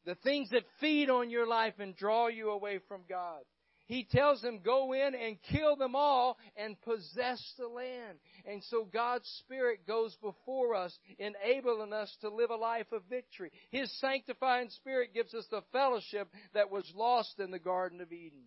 The 0.04 0.16
things 0.16 0.50
that 0.50 0.64
feed 0.80 1.10
on 1.10 1.30
your 1.30 1.46
life 1.46 1.74
and 1.78 1.94
draw 1.94 2.28
you 2.28 2.50
away 2.50 2.80
from 2.88 3.02
God. 3.08 3.42
He 3.88 4.04
tells 4.04 4.42
them, 4.42 4.60
go 4.62 4.92
in 4.92 5.14
and 5.14 5.38
kill 5.50 5.74
them 5.74 5.96
all 5.96 6.36
and 6.56 6.80
possess 6.82 7.42
the 7.58 7.66
land. 7.66 8.18
And 8.44 8.62
so 8.64 8.84
God's 8.84 9.26
Spirit 9.40 9.86
goes 9.86 10.14
before 10.20 10.74
us, 10.74 10.96
enabling 11.18 11.94
us 11.94 12.14
to 12.20 12.28
live 12.28 12.50
a 12.50 12.56
life 12.56 12.92
of 12.92 13.02
victory. 13.08 13.50
His 13.70 13.90
sanctifying 13.98 14.68
Spirit 14.68 15.14
gives 15.14 15.32
us 15.32 15.46
the 15.50 15.62
fellowship 15.72 16.28
that 16.52 16.70
was 16.70 16.84
lost 16.94 17.40
in 17.40 17.50
the 17.50 17.58
Garden 17.58 18.02
of 18.02 18.12
Eden. 18.12 18.44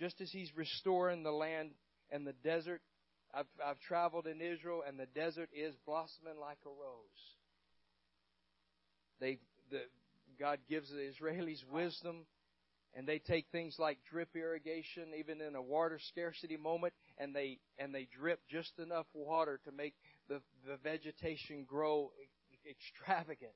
Just 0.00 0.20
as 0.20 0.32
He's 0.32 0.50
restoring 0.56 1.22
the 1.22 1.30
land 1.30 1.70
and 2.10 2.26
the 2.26 2.34
desert, 2.42 2.82
I've, 3.32 3.46
I've 3.64 3.78
traveled 3.80 4.26
in 4.26 4.40
Israel 4.40 4.82
and 4.86 4.98
the 4.98 5.06
desert 5.06 5.50
is 5.54 5.76
blossoming 5.86 6.40
like 6.40 6.58
a 6.66 6.70
rose. 6.70 7.36
They, 9.20 9.38
the, 9.70 9.82
God 10.38 10.58
gives 10.68 10.90
the 10.90 10.96
Israelis 10.96 11.64
wisdom, 11.70 12.26
and 12.94 13.06
they 13.06 13.18
take 13.18 13.46
things 13.52 13.76
like 13.78 13.98
drip 14.10 14.30
irrigation, 14.34 15.08
even 15.18 15.40
in 15.40 15.54
a 15.54 15.62
water 15.62 15.98
scarcity 16.08 16.56
moment, 16.56 16.94
and 17.18 17.34
they 17.34 17.58
and 17.78 17.94
they 17.94 18.08
drip 18.18 18.40
just 18.50 18.72
enough 18.78 19.06
water 19.12 19.60
to 19.64 19.72
make 19.72 19.94
the, 20.28 20.40
the 20.66 20.76
vegetation 20.82 21.64
grow 21.64 22.10
extravagantly. 22.68 23.52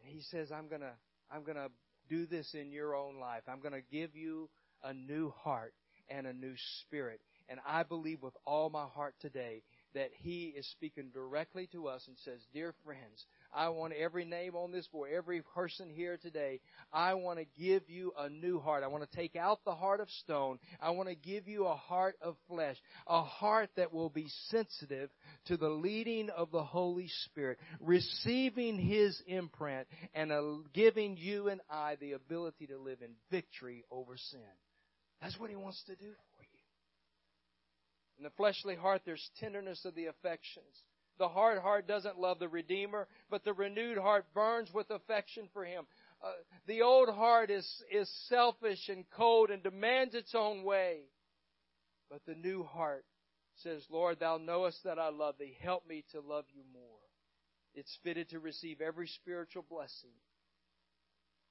And 0.00 0.12
He 0.12 0.22
says, 0.30 0.52
"I'm 0.52 0.68
gonna 0.68 0.94
I'm 1.30 1.42
gonna 1.42 1.68
do 2.08 2.26
this 2.26 2.54
in 2.54 2.70
your 2.70 2.94
own 2.94 3.18
life. 3.18 3.42
I'm 3.48 3.60
gonna 3.60 3.82
give 3.90 4.14
you 4.14 4.48
a 4.82 4.94
new 4.94 5.30
heart 5.30 5.74
and 6.08 6.26
a 6.26 6.32
new 6.32 6.54
spirit." 6.82 7.20
And 7.48 7.60
I 7.66 7.82
believe 7.82 8.22
with 8.22 8.36
all 8.46 8.70
my 8.70 8.86
heart 8.86 9.14
today 9.20 9.62
that 9.94 10.10
He 10.20 10.54
is 10.56 10.66
speaking 10.70 11.10
directly 11.12 11.68
to 11.72 11.88
us 11.88 12.04
and 12.06 12.16
says, 12.24 12.40
Dear 12.52 12.74
friends, 12.84 13.24
I 13.52 13.68
want 13.68 13.92
every 13.94 14.24
name 14.24 14.54
on 14.54 14.72
this 14.72 14.86
board, 14.88 15.10
every 15.14 15.42
person 15.42 15.88
here 15.90 16.18
today, 16.20 16.60
I 16.92 17.14
want 17.14 17.38
to 17.38 17.46
give 17.60 17.82
you 17.88 18.12
a 18.18 18.28
new 18.28 18.60
heart. 18.60 18.84
I 18.84 18.88
want 18.88 19.08
to 19.10 19.16
take 19.16 19.36
out 19.36 19.60
the 19.64 19.74
heart 19.74 20.00
of 20.00 20.10
stone. 20.10 20.58
I 20.80 20.90
want 20.90 21.08
to 21.08 21.14
give 21.14 21.48
you 21.48 21.66
a 21.66 21.76
heart 21.76 22.16
of 22.20 22.36
flesh, 22.48 22.76
a 23.06 23.22
heart 23.22 23.70
that 23.76 23.92
will 23.92 24.10
be 24.10 24.28
sensitive 24.48 25.10
to 25.46 25.56
the 25.56 25.68
leading 25.68 26.30
of 26.30 26.50
the 26.50 26.64
Holy 26.64 27.08
Spirit, 27.26 27.58
receiving 27.80 28.78
His 28.78 29.20
imprint 29.26 29.86
and 30.14 30.32
uh, 30.32 30.42
giving 30.74 31.16
you 31.16 31.48
and 31.48 31.60
I 31.70 31.96
the 31.96 32.12
ability 32.12 32.66
to 32.68 32.78
live 32.78 32.98
in 33.02 33.10
victory 33.30 33.84
over 33.90 34.16
sin. 34.16 34.40
That's 35.20 35.38
what 35.38 35.50
He 35.50 35.56
wants 35.56 35.82
to 35.86 35.96
do. 35.96 36.12
In 38.18 38.24
the 38.24 38.30
fleshly 38.30 38.74
heart, 38.74 39.02
there's 39.04 39.30
tenderness 39.38 39.84
of 39.84 39.94
the 39.94 40.06
affections. 40.06 40.82
The 41.18 41.28
hard 41.28 41.58
heart 41.58 41.86
doesn't 41.86 42.18
love 42.18 42.38
the 42.38 42.48
Redeemer, 42.48 43.08
but 43.30 43.44
the 43.44 43.52
renewed 43.52 43.98
heart 43.98 44.26
burns 44.34 44.72
with 44.72 44.90
affection 44.90 45.48
for 45.52 45.64
Him. 45.64 45.86
Uh, 46.22 46.32
the 46.66 46.82
old 46.82 47.08
heart 47.08 47.50
is, 47.50 47.66
is 47.92 48.10
selfish 48.28 48.88
and 48.88 49.04
cold 49.16 49.50
and 49.50 49.62
demands 49.62 50.14
its 50.14 50.34
own 50.34 50.64
way. 50.64 51.02
But 52.10 52.22
the 52.26 52.34
new 52.34 52.64
heart 52.64 53.04
says, 53.62 53.84
Lord, 53.90 54.20
thou 54.20 54.38
knowest 54.38 54.82
that 54.84 54.98
I 54.98 55.10
love 55.10 55.36
thee. 55.38 55.56
Help 55.60 55.86
me 55.88 56.04
to 56.12 56.20
love 56.20 56.44
you 56.52 56.62
more. 56.72 56.82
It's 57.74 57.98
fitted 58.02 58.30
to 58.30 58.40
receive 58.40 58.80
every 58.80 59.08
spiritual 59.08 59.64
blessing. 59.68 60.14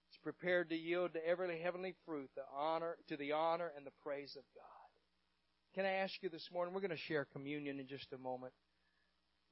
It's 0.10 0.18
prepared 0.24 0.70
to 0.70 0.76
yield 0.76 1.14
to 1.14 1.26
every 1.26 1.62
heavenly 1.62 1.96
fruit, 2.06 2.30
the 2.36 2.44
honor, 2.54 2.98
to 3.10 3.18
the 3.18 3.34
honor 3.34 3.72
and 3.76 3.86
the 3.86 3.92
praise 4.04 4.36
of 4.38 4.44
God. 4.56 4.77
Can 5.78 5.86
I 5.86 5.92
ask 6.02 6.16
you 6.22 6.30
this 6.30 6.50
morning? 6.52 6.74
We're 6.74 6.82
going 6.82 6.90
to 6.90 6.98
share 6.98 7.28
communion 7.32 7.80
in 7.80 7.86
just 7.86 8.12
a 8.12 8.18
moment. 8.18 8.52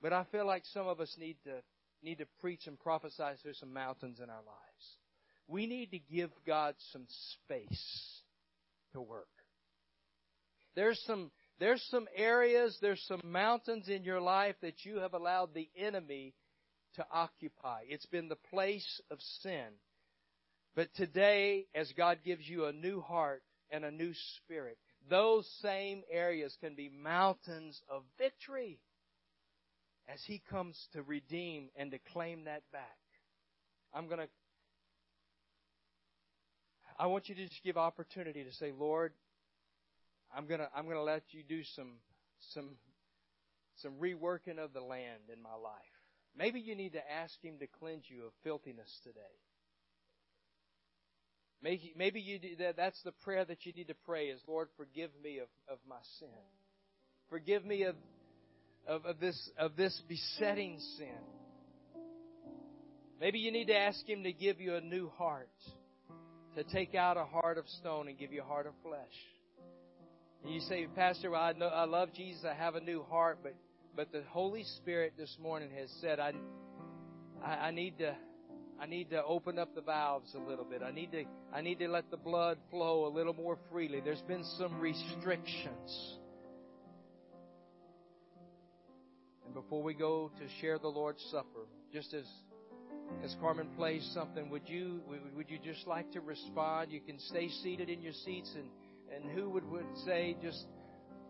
But 0.01 0.11
I 0.11 0.23
feel 0.31 0.47
like 0.47 0.63
some 0.73 0.87
of 0.87 0.99
us 0.99 1.15
need 1.19 1.37
to 1.43 1.61
need 2.01 2.17
to 2.17 2.25
preach 2.41 2.65
and 2.65 2.79
prophesy 2.79 3.37
through 3.43 3.53
some 3.53 3.71
mountains 3.71 4.19
in 4.19 4.31
our 4.31 4.41
lives. 4.43 4.97
We 5.47 5.67
need 5.67 5.91
to 5.91 5.99
give 5.99 6.31
God 6.47 6.73
some 6.91 7.05
space 7.43 8.21
to 8.93 9.01
work. 9.01 9.27
There's 10.73 10.99
some 11.05 11.29
there's 11.59 11.85
some 11.91 12.07
areas, 12.15 12.75
there's 12.81 13.03
some 13.07 13.21
mountains 13.23 13.87
in 13.87 14.03
your 14.03 14.19
life 14.19 14.55
that 14.63 14.83
you 14.83 15.01
have 15.01 15.13
allowed 15.13 15.53
the 15.53 15.69
enemy 15.77 16.33
to 16.95 17.05
occupy. 17.11 17.81
It's 17.87 18.07
been 18.07 18.29
the 18.29 18.49
place 18.49 18.99
of 19.11 19.19
sin. 19.43 19.67
But 20.75 20.87
today, 20.95 21.67
as 21.75 21.93
God 21.95 22.17
gives 22.25 22.49
you 22.49 22.65
a 22.65 22.73
new 22.73 22.99
heart 22.99 23.43
and 23.69 23.85
a 23.85 23.91
new 23.91 24.13
spirit, 24.37 24.79
those 25.09 25.47
same 25.61 26.03
areas 26.11 26.55
can 26.61 26.75
be 26.75 26.89
mountains 26.89 27.81
of 27.89 28.03
victory 28.17 28.79
as 30.07 30.19
He 30.25 30.41
comes 30.49 30.77
to 30.93 31.01
redeem 31.03 31.69
and 31.75 31.91
to 31.91 31.99
claim 32.13 32.45
that 32.45 32.63
back. 32.71 32.97
I'm 33.93 34.07
going 34.07 34.19
to, 34.19 34.27
I 36.99 37.07
want 37.07 37.29
you 37.29 37.35
to 37.35 37.47
just 37.47 37.63
give 37.63 37.77
opportunity 37.77 38.43
to 38.43 38.53
say, 38.53 38.71
Lord, 38.77 39.13
I'm 40.35 40.47
going 40.47 40.59
to, 40.59 40.69
I'm 40.75 40.85
going 40.85 40.97
to 40.97 41.03
let 41.03 41.23
you 41.31 41.43
do 41.47 41.63
some, 41.75 41.93
some, 42.53 42.71
some 43.81 43.93
reworking 43.93 44.57
of 44.57 44.73
the 44.73 44.81
land 44.81 45.29
in 45.31 45.41
my 45.41 45.55
life. 45.55 45.81
Maybe 46.37 46.59
you 46.59 46.75
need 46.75 46.93
to 46.93 47.11
ask 47.11 47.33
Him 47.41 47.59
to 47.59 47.67
cleanse 47.67 48.05
you 48.09 48.25
of 48.25 48.33
filthiness 48.43 48.99
today. 49.03 49.21
Maybe, 51.61 51.93
maybe 51.97 52.19
you 52.19 52.39
that, 52.59 52.75
that's 52.77 53.01
the 53.03 53.11
prayer 53.23 53.45
that 53.45 53.65
you 53.65 53.73
need 53.73 53.87
to 53.87 53.95
pray 54.05 54.27
is, 54.27 54.39
Lord, 54.47 54.67
forgive 54.77 55.09
me 55.23 55.39
of, 55.39 55.47
of 55.69 55.79
my 55.87 55.99
sin. 56.19 56.27
Forgive 57.29 57.65
me 57.65 57.83
of, 57.83 57.95
of, 58.87 59.05
of 59.05 59.19
this 59.19 59.49
of 59.57 59.75
this 59.75 59.99
besetting 60.07 60.79
sin. 60.97 61.17
Maybe 63.19 63.39
you 63.39 63.51
need 63.51 63.67
to 63.67 63.77
ask 63.77 64.07
Him 64.07 64.23
to 64.23 64.33
give 64.33 64.59
you 64.59 64.75
a 64.75 64.81
new 64.81 65.09
heart, 65.09 65.49
to 66.55 66.63
take 66.63 66.93
out 66.93 67.17
a 67.17 67.23
heart 67.23 67.57
of 67.57 67.67
stone 67.79 68.07
and 68.09 68.17
give 68.17 68.31
you 68.31 68.41
a 68.41 68.45
heart 68.45 68.67
of 68.67 68.73
flesh. 68.83 69.01
And 70.43 70.53
you 70.53 70.59
say, 70.59 70.85
Pastor, 70.95 71.31
well, 71.31 71.41
I 71.41 71.53
know 71.53 71.67
I 71.67 71.85
love 71.85 72.09
Jesus, 72.13 72.43
I 72.45 72.53
have 72.53 72.75
a 72.75 72.81
new 72.81 73.03
heart, 73.03 73.39
but 73.41 73.55
but 73.95 74.11
the 74.11 74.23
Holy 74.29 74.63
Spirit 74.77 75.13
this 75.17 75.35
morning 75.41 75.69
has 75.75 75.89
said, 76.01 76.19
I 76.19 76.33
I, 77.43 77.67
I 77.67 77.71
need 77.71 77.97
to 77.99 78.15
I 78.79 78.85
need 78.85 79.09
to 79.11 79.23
open 79.23 79.57
up 79.57 79.73
the 79.73 79.81
valves 79.81 80.35
a 80.35 80.39
little 80.39 80.65
bit. 80.65 80.81
I 80.81 80.91
need 80.91 81.11
to 81.13 81.23
I 81.53 81.61
need 81.61 81.79
to 81.79 81.87
let 81.87 82.11
the 82.11 82.17
blood 82.17 82.57
flow 82.69 83.05
a 83.07 83.11
little 83.11 83.33
more 83.33 83.57
freely. 83.71 84.01
There's 84.01 84.21
been 84.21 84.43
some 84.57 84.79
restrictions. 84.79 86.17
And 89.45 89.53
before 89.53 89.81
we 89.81 89.93
go 89.93 90.31
to 90.37 90.61
share 90.61 90.77
the 90.77 90.87
Lord's 90.87 91.23
Supper, 91.31 91.67
just 91.93 92.13
as 92.13 92.25
as 93.23 93.35
Carmen 93.39 93.67
plays 93.77 94.09
something, 94.13 94.49
would 94.49 94.67
you 94.67 95.01
would 95.35 95.49
you 95.49 95.59
just 95.63 95.87
like 95.87 96.11
to 96.11 96.21
respond? 96.21 96.91
You 96.91 96.99
can 96.99 97.19
stay 97.19 97.49
seated 97.63 97.89
in 97.89 98.01
your 98.01 98.13
seats 98.13 98.51
and 98.55 98.69
and 99.15 99.31
who 99.31 99.49
would, 99.51 99.69
would 99.69 99.85
say 100.05 100.35
just 100.41 100.65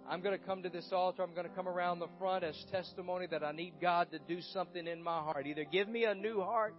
I'm 0.07 0.21
going 0.21 0.37
to 0.37 0.43
come 0.43 0.61
to 0.63 0.69
this 0.69 0.89
altar. 0.91 1.23
I'm 1.23 1.33
going 1.33 1.47
to 1.47 1.55
come 1.55 1.67
around 1.67 1.99
the 1.99 2.09
front 2.19 2.43
as 2.43 2.55
testimony 2.71 3.27
that 3.31 3.43
I 3.43 3.51
need 3.51 3.73
God 3.81 4.11
to 4.11 4.19
do 4.19 4.39
something 4.53 4.85
in 4.85 5.01
my 5.01 5.19
heart. 5.19 5.47
Either 5.47 5.65
give 5.65 5.87
me 5.89 6.05
a 6.05 6.13
new 6.13 6.41
heart 6.41 6.75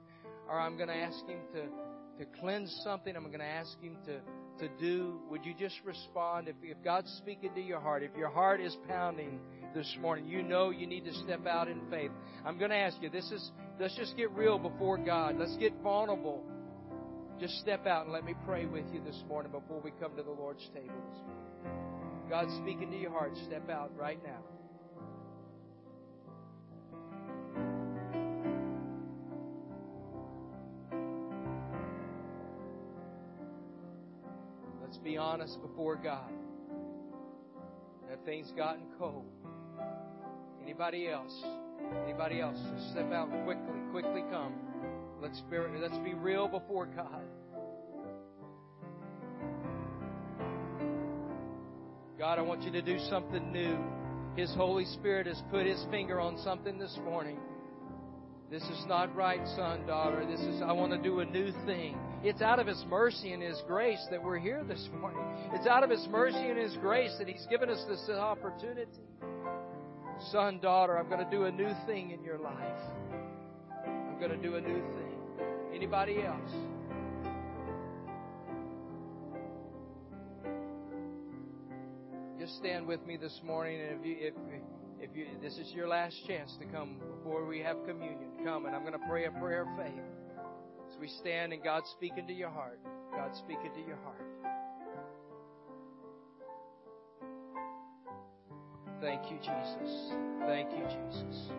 or 0.49 0.61
I'm 0.61 0.77
going 0.77 0.89
to 0.89 0.97
ask 0.97 1.19
Him 1.27 1.39
to, 1.55 2.25
to 2.25 2.31
cleanse 2.41 2.75
something. 2.85 3.15
I'm 3.17 3.27
going 3.27 3.41
to 3.41 3.45
ask 3.45 3.79
Him 3.81 3.97
to, 4.07 4.21
to 4.67 4.73
do. 4.81 5.21
Would 5.31 5.45
you 5.45 5.55
just 5.59 5.77
respond? 5.85 6.49
If, 6.49 6.57
if 6.63 6.83
God's 6.83 7.11
speaking 7.19 7.55
to 7.55 7.61
your 7.61 7.81
heart, 7.81 8.03
if 8.03 8.17
your 8.17 8.31
heart 8.31 8.61
is 8.61 8.77
pounding 8.89 9.41
this 9.75 9.97
morning, 10.01 10.27
you 10.27 10.43
know 10.43 10.71
you 10.71 10.87
need 10.87 11.05
to 11.05 11.15
step 11.25 11.47
out 11.47 11.69
in 11.69 11.81
faith. 11.91 12.11
I'm 12.45 12.59
going 12.59 12.71
to 12.71 12.77
ask 12.77 12.97
you, 13.01 13.11
this 13.11 13.31
is, 13.31 13.51
let's 13.79 13.97
just 13.97 14.17
get 14.17 14.31
real 14.33 14.59
before 14.59 14.99
God. 14.99 15.37
Let's 15.39 15.57
get 15.57 15.73
vulnerable. 15.83 16.45
Just 17.39 17.59
step 17.59 17.87
out 17.87 18.05
and 18.05 18.13
let 18.13 18.25
me 18.25 18.35
pray 18.47 18.65
with 18.65 18.87
you 18.93 19.03
this 19.05 19.23
morning 19.29 19.53
before 19.53 19.81
we 19.81 19.91
come 20.01 20.17
to 20.17 20.23
the 20.23 20.31
Lord's 20.31 20.67
table. 20.73 20.95
God's 22.31 22.53
speaking 22.63 22.91
to 22.91 22.97
your 22.97 23.11
heart. 23.11 23.33
Step 23.47 23.69
out 23.69 23.93
right 23.97 24.19
now. 24.25 24.56
Honest 35.37 35.61
before 35.61 35.97
God. 35.97 36.33
Have 38.09 38.21
things 38.25 38.51
gotten 38.57 38.85
cold? 38.99 39.27
Anybody 40.63 41.09
else? 41.09 41.45
Anybody 42.05 42.41
else? 42.41 42.57
Just 42.75 42.93
step 42.93 43.13
out 43.13 43.29
quickly. 43.45 43.75
Quickly 43.91 44.23
come. 44.31 44.55
Let's 45.21 45.39
be, 45.51 45.59
let's 45.79 45.99
be 45.99 46.15
real 46.15 46.49
before 46.49 46.87
God. 46.87 47.21
God, 52.19 52.39
I 52.39 52.43
want 52.43 52.63
you 52.63 52.73
to 52.73 52.81
do 52.81 52.99
something 53.11 53.53
new. 53.53 53.77
His 54.37 54.55
Holy 54.55 54.87
Spirit 54.87 55.27
has 55.27 55.43
put 55.51 55.67
His 55.67 55.85
finger 55.91 56.19
on 56.19 56.39
something 56.39 56.79
this 56.79 56.99
morning. 57.05 57.37
This 58.51 58.63
is 58.63 58.87
not 58.87 59.15
right, 59.15 59.47
son, 59.55 59.87
daughter. 59.87 60.25
This 60.25 60.41
is, 60.41 60.63
I 60.63 60.73
want 60.73 60.93
to 60.93 60.99
do 60.99 61.21
a 61.21 61.27
new 61.27 61.53
thing. 61.67 61.99
It's 62.27 62.43
out 62.43 62.59
of 62.59 62.67
His 62.67 62.85
mercy 62.91 63.33
and 63.33 63.41
His 63.41 63.63
grace 63.69 64.05
that 64.11 64.21
we're 64.21 64.41
here 64.41 64.65
this 64.67 64.89
morning. 65.01 65.23
It's 65.53 65.69
out 65.69 65.85
of 65.85 65.91
His 65.91 66.05
mercy 66.11 66.37
and 66.37 66.59
His 66.59 66.77
grace 66.79 67.15
that 67.21 67.29
He's 67.29 67.47
given 67.49 67.71
us 67.71 67.85
this 67.89 68.11
opportunity. 68.11 68.91
Son, 70.33 70.59
daughter, 70.59 70.99
I'm 70.99 71.09
going 71.09 71.25
to 71.25 71.31
do 71.31 71.45
a 71.45 71.53
new 71.53 71.71
thing 71.87 72.11
in 72.11 72.25
your 72.25 72.39
life. 72.39 72.81
I'm 73.87 74.19
going 74.19 74.33
to 74.33 74.37
do 74.37 74.57
a 74.57 74.61
new 74.61 74.75
thing. 74.75 75.47
Anybody 75.73 76.17
else? 76.25 76.51
Just 82.41 82.57
stand 82.57 82.89
with 82.89 83.07
me 83.07 83.17
this 83.17 83.41
morning, 83.45 83.81
and 83.81 84.01
if 84.01 84.05
you, 84.05 84.17
if 84.19 84.35
if 84.99 85.11
you, 85.15 85.27
this 85.41 85.59
is 85.59 85.73
your 85.73 85.87
last 85.87 86.17
chance 86.27 86.57
to 86.59 86.65
come 86.67 86.97
before 87.19 87.47
we 87.47 87.61
have 87.61 87.77
communion, 87.87 88.31
come 88.45 88.67
and 88.67 88.75
I'm 88.75 88.81
going 88.81 88.95
to 88.95 89.07
pray 89.09 89.27
a 89.27 89.31
prayer 89.31 89.63
of 89.63 89.69
faith. 89.79 90.16
As 90.97 91.01
we 91.01 91.09
stand 91.09 91.53
and 91.53 91.63
God 91.63 91.83
speaking 91.93 92.27
to 92.27 92.33
your 92.33 92.49
heart, 92.49 92.81
God 93.13 93.35
speaking 93.37 93.71
to 93.75 93.81
your 93.81 93.97
heart. 93.97 94.25
Thank 99.01 99.31
you, 99.31 99.37
Jesus. 99.39 100.13
Thank 100.47 100.71
you, 100.71 100.85
Jesus. 100.87 101.51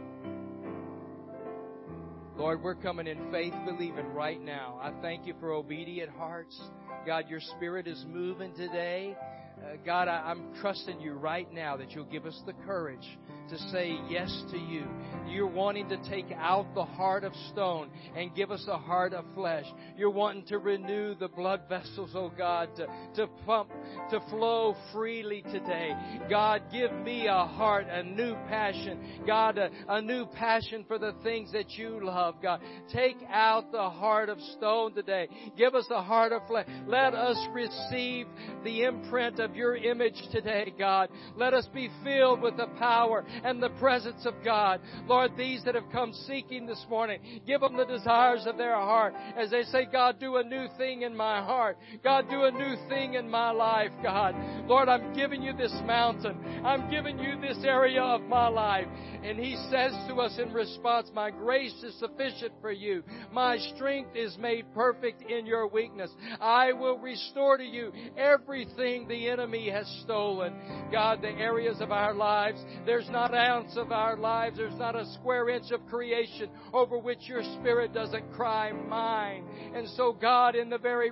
Lord, 2.35 2.63
we're 2.63 2.75
coming 2.75 3.05
in 3.05 3.31
faith 3.31 3.53
believing 3.65 4.07
right 4.13 4.41
now. 4.41 4.79
I 4.81 4.91
thank 5.01 5.27
you 5.27 5.35
for 5.39 5.51
obedient 5.51 6.09
hearts. 6.11 6.59
God, 7.05 7.25
your 7.29 7.41
spirit 7.55 7.87
is 7.87 8.03
moving 8.07 8.55
today. 8.55 9.15
Uh, 9.59 9.75
God, 9.85 10.07
I, 10.07 10.31
I'm 10.31 10.53
trusting 10.61 10.99
you 10.99 11.13
right 11.13 11.51
now 11.53 11.77
that 11.77 11.91
you'll 11.91 12.05
give 12.05 12.25
us 12.25 12.41
the 12.47 12.53
courage 12.65 13.17
to 13.49 13.57
say 13.71 13.97
yes 14.09 14.43
to 14.51 14.57
you. 14.57 14.85
You're 15.27 15.47
wanting 15.47 15.89
to 15.89 15.97
take 16.09 16.31
out 16.31 16.73
the 16.73 16.85
heart 16.85 17.23
of 17.23 17.33
stone 17.51 17.89
and 18.15 18.33
give 18.33 18.51
us 18.51 18.65
a 18.67 18.77
heart 18.77 19.13
of 19.13 19.25
flesh. 19.35 19.65
You're 19.97 20.09
wanting 20.09 20.45
to 20.45 20.57
renew 20.57 21.15
the 21.15 21.27
blood 21.27 21.61
vessels, 21.67 22.11
oh 22.15 22.31
God, 22.35 22.69
to, 22.77 22.87
to 23.15 23.27
pump, 23.45 23.69
to 24.09 24.19
flow 24.29 24.75
freely 24.93 25.41
today. 25.41 25.91
God, 26.29 26.63
give 26.71 26.91
me 26.93 27.27
a 27.27 27.45
heart, 27.45 27.87
a 27.89 28.03
new 28.03 28.35
passion. 28.47 29.23
God, 29.25 29.57
a, 29.57 29.69
a 29.89 30.01
new 30.01 30.25
passion 30.25 30.85
for 30.87 30.97
the 30.97 31.13
things 31.23 31.51
that 31.51 31.71
you 31.71 31.99
love, 32.03 32.35
God. 32.41 32.61
Take 32.93 33.17
out 33.29 33.71
the 33.71 33.89
heart 33.89 34.29
of 34.29 34.39
stone 34.57 34.93
today. 34.93 35.27
Give 35.57 35.75
us 35.75 35.87
a 35.89 36.01
heart 36.01 36.31
of 36.31 36.47
flesh. 36.47 36.67
Let 36.85 37.13
us 37.13 37.37
receive 37.51 38.27
the 38.63 38.83
imprint 38.83 39.39
of 39.39 39.55
your 39.55 39.75
image 39.75 40.21
today, 40.31 40.73
God. 40.77 41.09
Let 41.35 41.53
us 41.53 41.67
be 41.73 41.89
filled 42.03 42.41
with 42.41 42.57
the 42.57 42.67
power 42.77 43.25
and 43.43 43.61
the 43.61 43.69
presence 43.79 44.25
of 44.25 44.33
God. 44.43 44.81
Lord, 45.07 45.31
these 45.37 45.63
that 45.65 45.75
have 45.75 45.89
come 45.91 46.13
seeking 46.27 46.65
this 46.65 46.85
morning, 46.89 47.19
give 47.45 47.61
them 47.61 47.77
the 47.77 47.85
desires 47.85 48.45
of 48.45 48.57
their 48.57 48.75
heart 48.75 49.13
as 49.35 49.51
they 49.51 49.63
say, 49.63 49.87
God, 49.91 50.19
do 50.19 50.37
a 50.37 50.43
new 50.43 50.67
thing 50.77 51.01
in 51.01 51.15
my 51.15 51.41
heart. 51.41 51.77
God, 52.03 52.29
do 52.29 52.43
a 52.43 52.51
new 52.51 52.75
thing 52.89 53.15
in 53.15 53.29
my 53.29 53.51
life, 53.51 53.91
God. 54.03 54.35
Lord, 54.67 54.89
I'm 54.89 55.13
giving 55.13 55.41
you 55.41 55.53
this 55.53 55.73
mountain. 55.85 56.37
I'm 56.65 56.89
giving 56.89 57.19
you 57.19 57.39
this 57.39 57.57
area 57.63 58.01
of 58.01 58.21
my 58.21 58.47
life. 58.47 58.87
And 59.23 59.39
He 59.39 59.55
says 59.69 59.91
to 60.07 60.15
us 60.15 60.37
in 60.39 60.53
response, 60.53 61.09
My 61.13 61.31
grace 61.31 61.75
is 61.83 61.97
sufficient 61.99 62.53
for 62.61 62.71
you. 62.71 63.03
My 63.31 63.57
strength 63.75 64.15
is 64.15 64.37
made 64.37 64.73
perfect 64.73 65.23
in 65.29 65.45
your 65.45 65.67
weakness. 65.67 66.11
I 66.39 66.73
will 66.73 66.97
restore 66.97 67.57
to 67.57 67.63
you 67.63 67.91
everything 68.17 69.07
the 69.07 69.29
enemy 69.29 69.69
has 69.69 69.87
stolen. 70.03 70.55
God, 70.91 71.21
the 71.21 71.29
areas 71.29 71.81
of 71.81 71.91
our 71.91 72.13
lives, 72.13 72.63
there's 72.85 73.09
not 73.09 73.26
an 73.31 73.35
ounce 73.35 73.75
of 73.77 73.91
our 73.91 74.17
lives, 74.17 74.57
there's 74.57 74.77
not 74.77 74.95
a 74.95 75.05
square 75.13 75.49
inch 75.49 75.71
of 75.71 75.85
creation 75.87 76.49
over 76.73 76.97
which 76.97 77.27
your 77.27 77.43
Spirit 77.59 77.93
doesn't 77.93 78.31
cry, 78.33 78.71
Mine. 78.71 79.43
And 79.75 79.87
so, 79.89 80.13
God, 80.13 80.55
in 80.55 80.69
the 80.69 80.77
very 80.77 81.11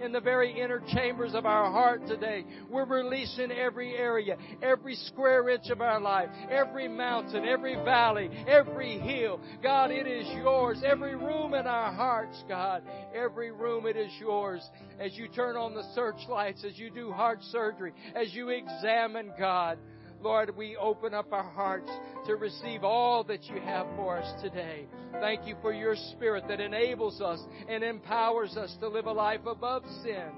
in 0.00 0.12
the 0.12 0.20
very 0.20 0.58
inner 0.58 0.82
chambers 0.92 1.34
of 1.34 1.46
our 1.46 1.70
heart 1.70 2.06
today. 2.06 2.44
We're 2.68 2.84
releasing 2.84 3.50
every 3.50 3.96
area, 3.96 4.36
every 4.62 4.94
square 4.94 5.48
inch 5.48 5.70
of 5.70 5.80
our 5.80 6.00
life, 6.00 6.28
every 6.50 6.88
mountain, 6.88 7.46
every 7.46 7.74
valley, 7.76 8.30
every 8.46 8.98
hill. 8.98 9.40
God, 9.62 9.90
it 9.90 10.06
is 10.06 10.26
yours. 10.36 10.82
Every 10.84 11.16
room 11.16 11.54
in 11.54 11.66
our 11.66 11.92
hearts, 11.92 12.42
God, 12.48 12.82
every 13.14 13.50
room 13.50 13.86
it 13.86 13.96
is 13.96 14.12
yours. 14.20 14.62
As 15.00 15.16
you 15.16 15.28
turn 15.28 15.56
on 15.56 15.74
the 15.74 15.84
searchlights, 15.94 16.64
as 16.64 16.78
you 16.78 16.90
do 16.90 17.12
heart 17.12 17.42
surgery, 17.50 17.92
as 18.14 18.34
you 18.34 18.50
examine, 18.50 19.32
God, 19.38 19.78
Lord, 20.26 20.56
we 20.56 20.76
open 20.76 21.14
up 21.14 21.32
our 21.32 21.48
hearts 21.52 21.88
to 22.26 22.34
receive 22.34 22.82
all 22.82 23.22
that 23.22 23.44
you 23.44 23.60
have 23.60 23.86
for 23.94 24.18
us 24.18 24.42
today. 24.42 24.88
Thank 25.20 25.46
you 25.46 25.54
for 25.62 25.72
your 25.72 25.94
spirit 25.94 26.48
that 26.48 26.58
enables 26.58 27.20
us 27.20 27.38
and 27.68 27.84
empowers 27.84 28.56
us 28.56 28.76
to 28.80 28.88
live 28.88 29.06
a 29.06 29.12
life 29.12 29.46
above 29.46 29.84
sin. 30.02 30.32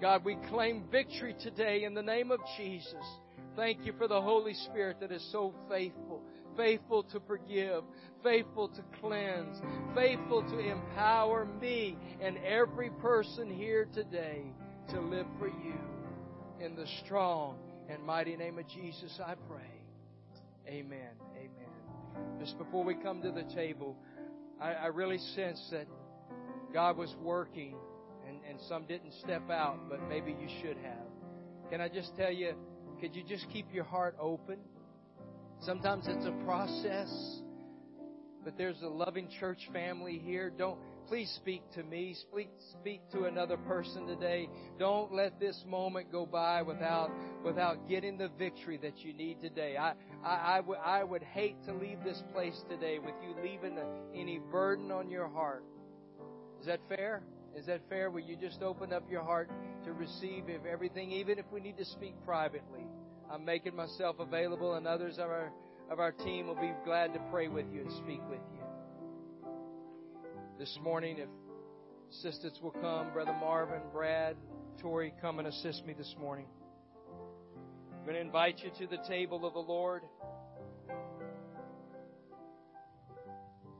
God, 0.00 0.24
we 0.24 0.36
claim 0.50 0.82
victory 0.90 1.36
today 1.40 1.84
in 1.84 1.94
the 1.94 2.02
name 2.02 2.32
of 2.32 2.40
Jesus. 2.56 3.04
Thank 3.54 3.86
you 3.86 3.92
for 3.96 4.08
the 4.08 4.20
Holy 4.20 4.54
Spirit 4.54 4.98
that 4.98 5.12
is 5.12 5.24
so 5.30 5.54
faithful, 5.70 6.20
faithful 6.56 7.04
to 7.04 7.20
forgive, 7.28 7.84
faithful 8.24 8.70
to 8.70 8.82
cleanse, 9.00 9.56
faithful 9.94 10.42
to 10.42 10.58
empower 10.58 11.44
me 11.60 11.96
and 12.20 12.38
every 12.38 12.90
person 12.90 13.48
here 13.48 13.86
today 13.94 14.42
to 14.88 15.00
live 15.00 15.28
for 15.38 15.46
you 15.46 15.78
in 16.58 16.74
the 16.74 16.88
strong 17.04 17.56
and 17.88 18.02
mighty 18.02 18.36
name 18.36 18.58
of 18.58 18.68
Jesus, 18.68 19.20
I 19.24 19.34
pray. 19.48 19.60
Amen. 20.66 21.10
Amen. 21.36 22.40
Just 22.40 22.58
before 22.58 22.84
we 22.84 22.94
come 22.94 23.22
to 23.22 23.30
the 23.30 23.44
table, 23.54 23.96
I, 24.60 24.72
I 24.72 24.86
really 24.86 25.18
sense 25.18 25.60
that 25.70 25.86
God 26.72 26.96
was 26.96 27.14
working 27.22 27.76
and, 28.26 28.38
and 28.48 28.58
some 28.68 28.86
didn't 28.86 29.12
step 29.22 29.50
out, 29.50 29.88
but 29.88 30.08
maybe 30.08 30.32
you 30.32 30.48
should 30.60 30.76
have. 30.78 31.06
Can 31.70 31.80
I 31.80 31.88
just 31.88 32.16
tell 32.16 32.32
you, 32.32 32.54
could 33.00 33.14
you 33.14 33.22
just 33.22 33.46
keep 33.52 33.72
your 33.72 33.84
heart 33.84 34.16
open? 34.20 34.58
Sometimes 35.60 36.06
it's 36.08 36.26
a 36.26 36.44
process, 36.44 37.40
but 38.44 38.58
there's 38.58 38.82
a 38.82 38.88
loving 38.88 39.28
church 39.40 39.68
family 39.72 40.18
here. 40.18 40.50
Don't 40.50 40.78
Please 41.08 41.30
speak 41.36 41.62
to 41.74 41.84
me. 41.84 42.14
Speak, 42.14 42.50
speak 42.80 43.00
to 43.12 43.24
another 43.24 43.56
person 43.56 44.06
today. 44.06 44.48
Don't 44.78 45.12
let 45.12 45.38
this 45.38 45.62
moment 45.66 46.10
go 46.10 46.26
by 46.26 46.62
without, 46.62 47.10
without 47.44 47.88
getting 47.88 48.18
the 48.18 48.28
victory 48.38 48.76
that 48.82 48.98
you 48.98 49.12
need 49.12 49.40
today. 49.40 49.76
I, 49.76 49.92
I, 50.24 50.54
I, 50.54 50.56
w- 50.56 50.80
I 50.84 51.04
would 51.04 51.22
hate 51.22 51.56
to 51.66 51.72
leave 51.72 51.98
this 52.04 52.20
place 52.32 52.60
today 52.68 52.98
with 52.98 53.14
you 53.22 53.36
leaving 53.40 53.78
a, 53.78 53.86
any 54.18 54.40
burden 54.50 54.90
on 54.90 55.08
your 55.08 55.28
heart. 55.28 55.64
Is 56.60 56.66
that 56.66 56.80
fair? 56.88 57.22
Is 57.56 57.66
that 57.66 57.82
fair? 57.88 58.10
Will 58.10 58.20
you 58.20 58.36
just 58.36 58.60
open 58.62 58.92
up 58.92 59.04
your 59.08 59.22
heart 59.22 59.48
to 59.84 59.92
receive 59.92 60.48
if 60.48 60.64
everything, 60.64 61.12
even 61.12 61.38
if 61.38 61.46
we 61.52 61.60
need 61.60 61.76
to 61.78 61.84
speak 61.84 62.14
privately? 62.24 62.84
I'm 63.30 63.44
making 63.44 63.76
myself 63.76 64.16
available, 64.18 64.74
and 64.74 64.86
others 64.86 65.14
of 65.14 65.30
our 65.30 65.52
of 65.90 66.00
our 66.00 66.10
team 66.10 66.48
will 66.48 66.56
be 66.56 66.72
glad 66.84 67.14
to 67.14 67.20
pray 67.30 67.46
with 67.46 67.66
you 67.72 67.82
and 67.82 67.92
speak 67.92 68.20
with 68.28 68.40
you 68.52 68.55
this 70.58 70.78
morning. 70.82 71.18
If 71.18 71.28
assistants 72.10 72.58
will 72.62 72.70
come, 72.70 73.12
Brother 73.12 73.34
Marvin, 73.38 73.82
Brad, 73.92 74.36
Tori, 74.80 75.12
come 75.20 75.38
and 75.38 75.48
assist 75.48 75.84
me 75.84 75.92
this 75.92 76.14
morning. 76.18 76.46
I'm 77.92 78.04
going 78.04 78.14
to 78.14 78.20
invite 78.20 78.60
you 78.60 78.70
to 78.78 78.86
the 78.86 79.02
table 79.06 79.44
of 79.46 79.52
the 79.52 79.60
Lord. 79.60 80.02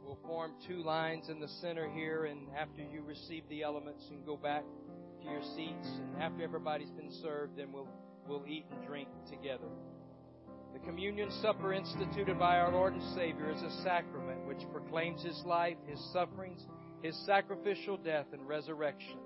We'll 0.04 0.18
form 0.26 0.52
two 0.68 0.82
lines 0.82 1.28
in 1.30 1.40
the 1.40 1.48
center 1.60 1.88
here, 1.88 2.26
and 2.26 2.48
after 2.58 2.82
you 2.82 3.02
receive 3.02 3.44
the 3.48 3.62
elements 3.62 4.04
and 4.10 4.26
go 4.26 4.36
back 4.36 4.64
to 5.22 5.30
your 5.30 5.42
seats, 5.56 5.86
and 5.86 6.22
after 6.22 6.42
everybody's 6.42 6.90
been 6.90 7.12
served, 7.22 7.56
then 7.56 7.72
we'll 7.72 7.88
we'll 8.28 8.44
eat 8.46 8.66
and 8.70 8.86
drink 8.86 9.08
together. 9.30 9.68
The 10.72 10.80
communion 10.80 11.30
supper 11.40 11.72
instituted 11.72 12.38
by 12.38 12.58
our 12.58 12.70
Lord 12.72 12.92
and 12.92 13.02
Savior 13.14 13.50
is 13.50 13.62
a 13.62 13.82
sacrament 13.82 14.25
which 14.46 14.70
proclaims 14.72 15.22
His 15.22 15.42
life, 15.44 15.76
His 15.86 16.00
sufferings, 16.12 16.64
His 17.02 17.16
sacrificial 17.26 17.96
death 17.96 18.26
and 18.32 18.46
resurrection, 18.46 19.18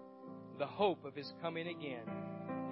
the 0.59 0.67
hope 0.67 1.05
of 1.05 1.15
His 1.15 1.33
coming 1.41 1.69
again. 1.69 2.05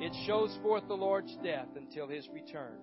It 0.00 0.12
shows 0.26 0.56
forth 0.62 0.86
the 0.88 0.94
Lord's 0.94 1.36
death 1.42 1.68
until 1.76 2.08
His 2.08 2.28
return. 2.32 2.78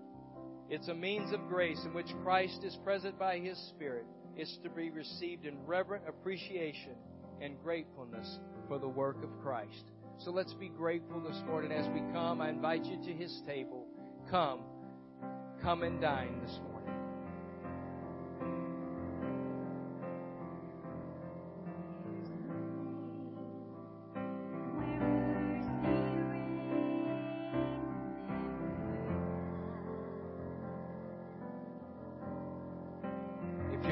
It's 0.70 0.88
a 0.88 0.94
means 0.94 1.32
of 1.34 1.48
grace 1.48 1.80
in 1.86 1.94
which 1.94 2.08
Christ 2.24 2.64
is 2.64 2.78
present 2.84 3.20
by 3.20 3.40
His 3.40 3.58
Spirit. 3.70 4.06
It's 4.36 4.58
to 4.64 4.70
be 4.70 4.90
received 4.90 5.46
in 5.46 5.66
reverent 5.66 6.04
appreciation 6.08 6.96
and 7.42 7.62
gratefulness 7.64 8.40
for 8.68 8.80
the 8.80 8.88
work 8.88 9.24
of 9.24 9.42
Christ. 9.42 9.92
So 10.20 10.32
let's 10.32 10.54
be 10.54 10.70
grateful 10.70 11.22
this 11.22 11.42
morning 11.46 11.72
as 11.72 11.88
we 11.90 12.00
come. 12.14 12.42
I 12.42 12.50
invite 12.50 12.86
you 12.86 12.98
to 13.04 13.14
His 13.14 13.42
table. 13.46 13.86
Come 14.30 14.62
come 15.66 15.82
and 15.82 16.00
dine 16.00 16.40
this 16.44 16.60
morning. 16.62 16.75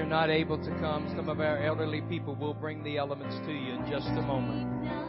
You're 0.04 0.10
not 0.10 0.30
able 0.30 0.58
to 0.58 0.70
come, 0.82 1.08
some 1.16 1.30
of 1.30 1.39
our 1.39 1.60
elderly 1.60 2.01
people 2.01 2.36
will 2.36 2.54
bring 2.54 2.84
the 2.84 2.97
elements 2.97 3.38
to 3.45 3.54
you 3.54 3.72
in 3.72 3.89
just 3.89 4.10
a 4.10 4.22
moment. 4.22 5.03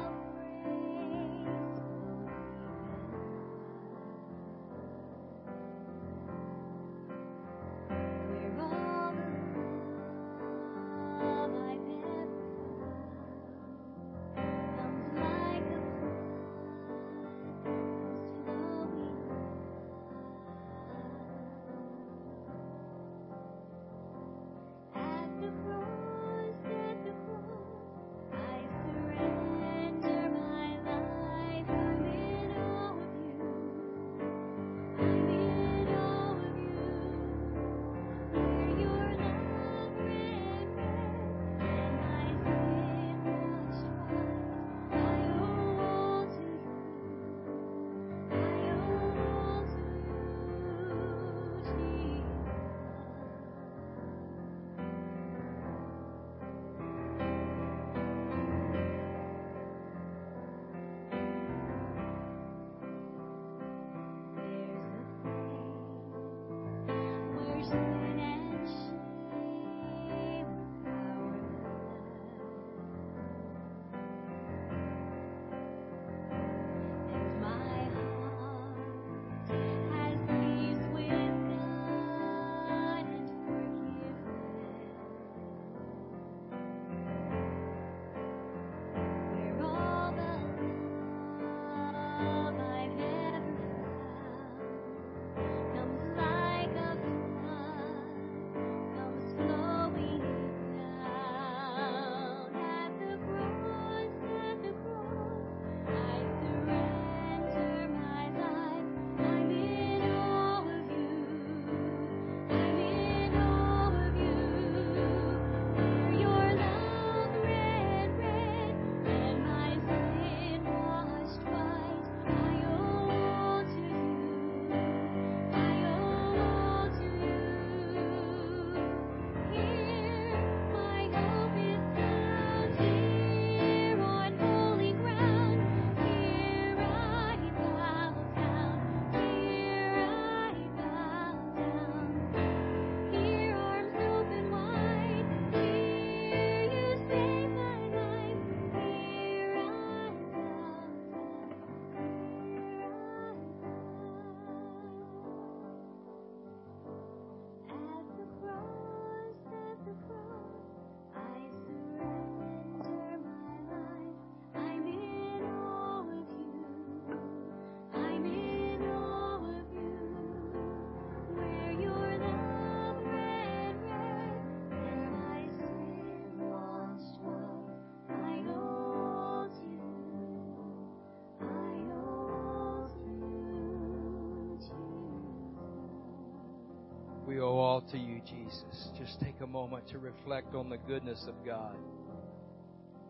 To 187.94 188.00
you, 188.00 188.20
Jesus. 188.26 188.88
Just 188.98 189.20
take 189.20 189.40
a 189.40 189.46
moment 189.46 189.86
to 189.88 189.98
reflect 189.98 190.54
on 190.56 190.68
the 190.68 190.78
goodness 190.78 191.24
of 191.28 191.46
God. 191.46 191.76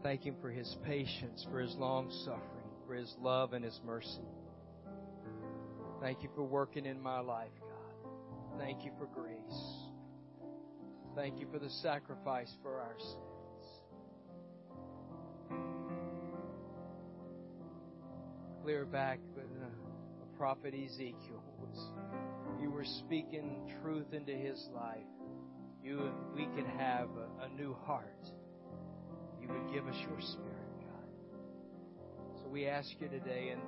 Thank 0.02 0.26
Him 0.26 0.36
for 0.42 0.50
His 0.50 0.76
patience, 0.84 1.46
for 1.50 1.60
His 1.60 1.74
long 1.76 2.10
suffering, 2.24 2.68
for 2.86 2.94
His 2.94 3.14
love 3.18 3.54
and 3.54 3.64
His 3.64 3.80
mercy. 3.86 4.28
Thank 6.02 6.22
you 6.22 6.28
for 6.34 6.42
working 6.42 6.84
in 6.84 7.00
my 7.00 7.20
life, 7.20 7.48
God. 7.60 8.58
Thank 8.58 8.84
you 8.84 8.90
for 8.98 9.06
grace. 9.06 9.62
Thank 11.16 11.40
you 11.40 11.46
for 11.50 11.58
the 11.58 11.70
sacrifice 11.70 12.52
for 12.62 12.78
our 12.78 12.96
sins. 12.98 13.18
Clear 18.62 18.84
back 18.84 19.18
uh, 19.34 19.40
when 19.40 19.70
the 20.20 20.36
prophet 20.36 20.74
Ezekiel 20.74 21.42
was 21.58 21.90
were 22.84 22.90
speaking 23.06 23.72
truth 23.82 24.12
into 24.12 24.32
his 24.32 24.68
life, 24.74 24.98
you 25.82 26.00
and 26.00 26.34
we 26.34 26.46
could 26.54 26.66
have 26.78 27.08
a, 27.16 27.44
a 27.44 27.48
new 27.56 27.74
heart. 27.84 28.26
You 29.40 29.48
would 29.48 29.72
give 29.72 29.86
us 29.86 29.96
your 30.00 30.20
spirit, 30.20 30.74
God. 30.80 32.42
So 32.42 32.48
we 32.48 32.66
ask 32.66 32.88
you 33.00 33.08
today, 33.08 33.52
in 33.52 33.60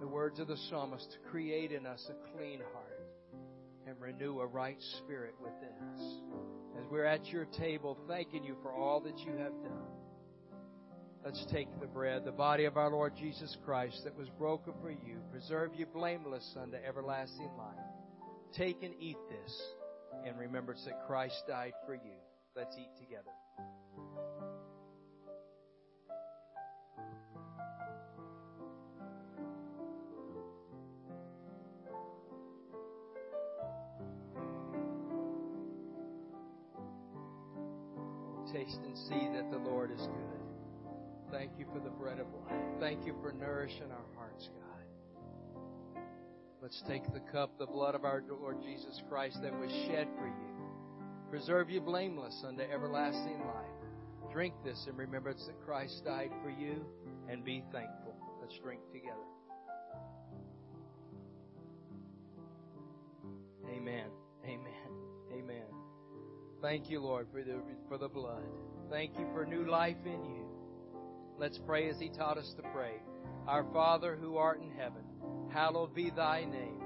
the 0.00 0.06
words 0.06 0.38
of 0.38 0.48
the 0.48 0.56
psalmist, 0.68 1.12
to 1.12 1.30
create 1.30 1.72
in 1.72 1.86
us 1.86 2.10
a 2.10 2.36
clean 2.36 2.60
heart 2.72 3.06
and 3.86 3.98
renew 4.00 4.40
a 4.40 4.46
right 4.46 4.76
spirit 4.98 5.34
within 5.40 5.88
us. 5.94 6.02
As 6.78 6.84
we're 6.90 7.04
at 7.04 7.26
your 7.28 7.46
table, 7.58 7.96
thanking 8.06 8.44
you 8.44 8.56
for 8.62 8.72
all 8.72 9.00
that 9.00 9.18
you 9.20 9.32
have 9.32 9.62
done. 9.62 9.88
Let's 11.24 11.46
take 11.52 11.68
the 11.80 11.86
bread, 11.86 12.24
the 12.24 12.32
body 12.32 12.64
of 12.64 12.76
our 12.76 12.90
Lord 12.90 13.14
Jesus 13.16 13.56
Christ 13.64 14.02
that 14.04 14.16
was 14.16 14.28
broken 14.38 14.74
for 14.82 14.90
you. 14.90 15.20
Preserve 15.30 15.70
you 15.74 15.86
blameless 15.86 16.56
unto 16.60 16.76
everlasting 16.76 17.50
life. 17.56 17.91
Take 18.56 18.82
and 18.82 18.92
eat 19.00 19.16
this 19.30 19.62
in 20.26 20.36
remembrance 20.36 20.84
that 20.84 21.06
Christ 21.06 21.42
died 21.48 21.72
for 21.86 21.94
you. 21.94 22.00
Let's 22.54 22.76
eat 22.76 22.90
together. 23.00 23.30
Taste 38.52 38.80
and 38.84 38.98
see 38.98 39.30
that 39.34 39.50
the 39.50 39.56
Lord 39.56 39.90
is 39.90 40.00
good. 40.00 40.42
Thank 41.30 41.52
you 41.58 41.64
for 41.72 41.80
the 41.80 41.88
bread 41.88 42.18
of 42.18 42.26
life. 42.44 42.60
Thank 42.78 43.06
you 43.06 43.14
for 43.22 43.32
nourishing 43.32 43.90
our 43.90 44.14
hearts, 44.14 44.50
God. 44.54 44.71
Let's 46.62 46.80
take 46.86 47.02
the 47.12 47.20
cup, 47.32 47.58
the 47.58 47.66
blood 47.66 47.96
of 47.96 48.04
our 48.04 48.22
Lord 48.30 48.62
Jesus 48.62 49.02
Christ 49.08 49.38
that 49.42 49.52
was 49.52 49.72
shed 49.88 50.06
for 50.16 50.28
you. 50.28 50.52
Preserve 51.28 51.68
you 51.68 51.80
blameless 51.80 52.44
unto 52.46 52.62
everlasting 52.62 53.40
life. 53.40 54.30
Drink 54.32 54.54
this 54.64 54.86
in 54.88 54.96
remembrance 54.96 55.44
that 55.48 55.60
Christ 55.66 56.04
died 56.04 56.30
for 56.40 56.50
you 56.50 56.86
and 57.28 57.44
be 57.44 57.64
thankful. 57.72 58.14
Let's 58.40 58.56
drink 58.62 58.80
together. 58.92 59.16
Amen. 63.68 64.06
Amen. 64.44 64.92
Amen. 65.32 65.66
Thank 66.62 66.88
you, 66.88 67.00
Lord, 67.00 67.26
for 67.32 67.42
the, 67.42 67.56
for 67.88 67.98
the 67.98 68.08
blood. 68.08 68.44
Thank 68.88 69.18
you 69.18 69.26
for 69.34 69.44
new 69.44 69.68
life 69.68 69.96
in 70.06 70.24
you. 70.24 70.46
Let's 71.38 71.58
pray 71.66 71.88
as 71.90 71.98
He 71.98 72.08
taught 72.08 72.38
us 72.38 72.54
to 72.56 72.62
pray. 72.72 73.02
Our 73.48 73.64
Father 73.72 74.14
who 74.14 74.36
art 74.36 74.62
in 74.62 74.70
heaven, 74.70 75.02
hallowed 75.52 75.94
be 75.94 76.10
thy 76.10 76.44
name. 76.44 76.80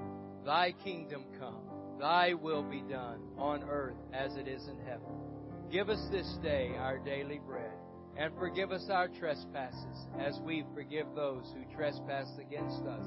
Thy 0.45 0.73
kingdom 0.83 1.25
come. 1.39 1.61
Thy 1.99 2.33
will 2.33 2.63
be 2.63 2.81
done 2.81 3.19
on 3.37 3.63
earth 3.63 3.97
as 4.13 4.35
it 4.35 4.47
is 4.47 4.67
in 4.67 4.77
heaven. 4.85 5.07
Give 5.71 5.89
us 5.89 6.05
this 6.11 6.37
day 6.43 6.71
our 6.77 6.97
daily 6.99 7.39
bread, 7.45 7.73
and 8.17 8.31
forgive 8.37 8.71
us 8.71 8.85
our 8.89 9.07
trespasses 9.07 10.07
as 10.19 10.39
we 10.45 10.63
forgive 10.73 11.07
those 11.15 11.43
who 11.53 11.75
trespass 11.75 12.27
against 12.39 12.83
us. 12.83 13.03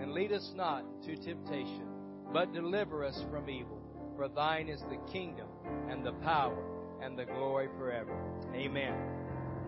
And 0.00 0.12
lead 0.12 0.32
us 0.32 0.50
not 0.56 0.84
into 1.00 1.22
temptation, 1.22 1.86
but 2.32 2.52
deliver 2.52 3.04
us 3.04 3.22
from 3.30 3.48
evil. 3.50 3.80
For 4.16 4.28
thine 4.28 4.68
is 4.68 4.80
the 4.90 4.98
kingdom, 5.12 5.48
and 5.88 6.04
the 6.04 6.12
power, 6.12 6.58
and 7.02 7.18
the 7.18 7.24
glory 7.24 7.68
forever. 7.78 8.16
Amen. 8.54 8.94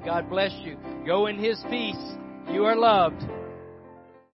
God 0.05 0.29
bless 0.29 0.53
you. 0.63 0.77
Go 1.07 1.27
in 1.27 1.39
his 1.39 1.63
peace. 1.71 1.97
You 2.51 2.65
are 2.65 2.77
loved. 2.77 3.23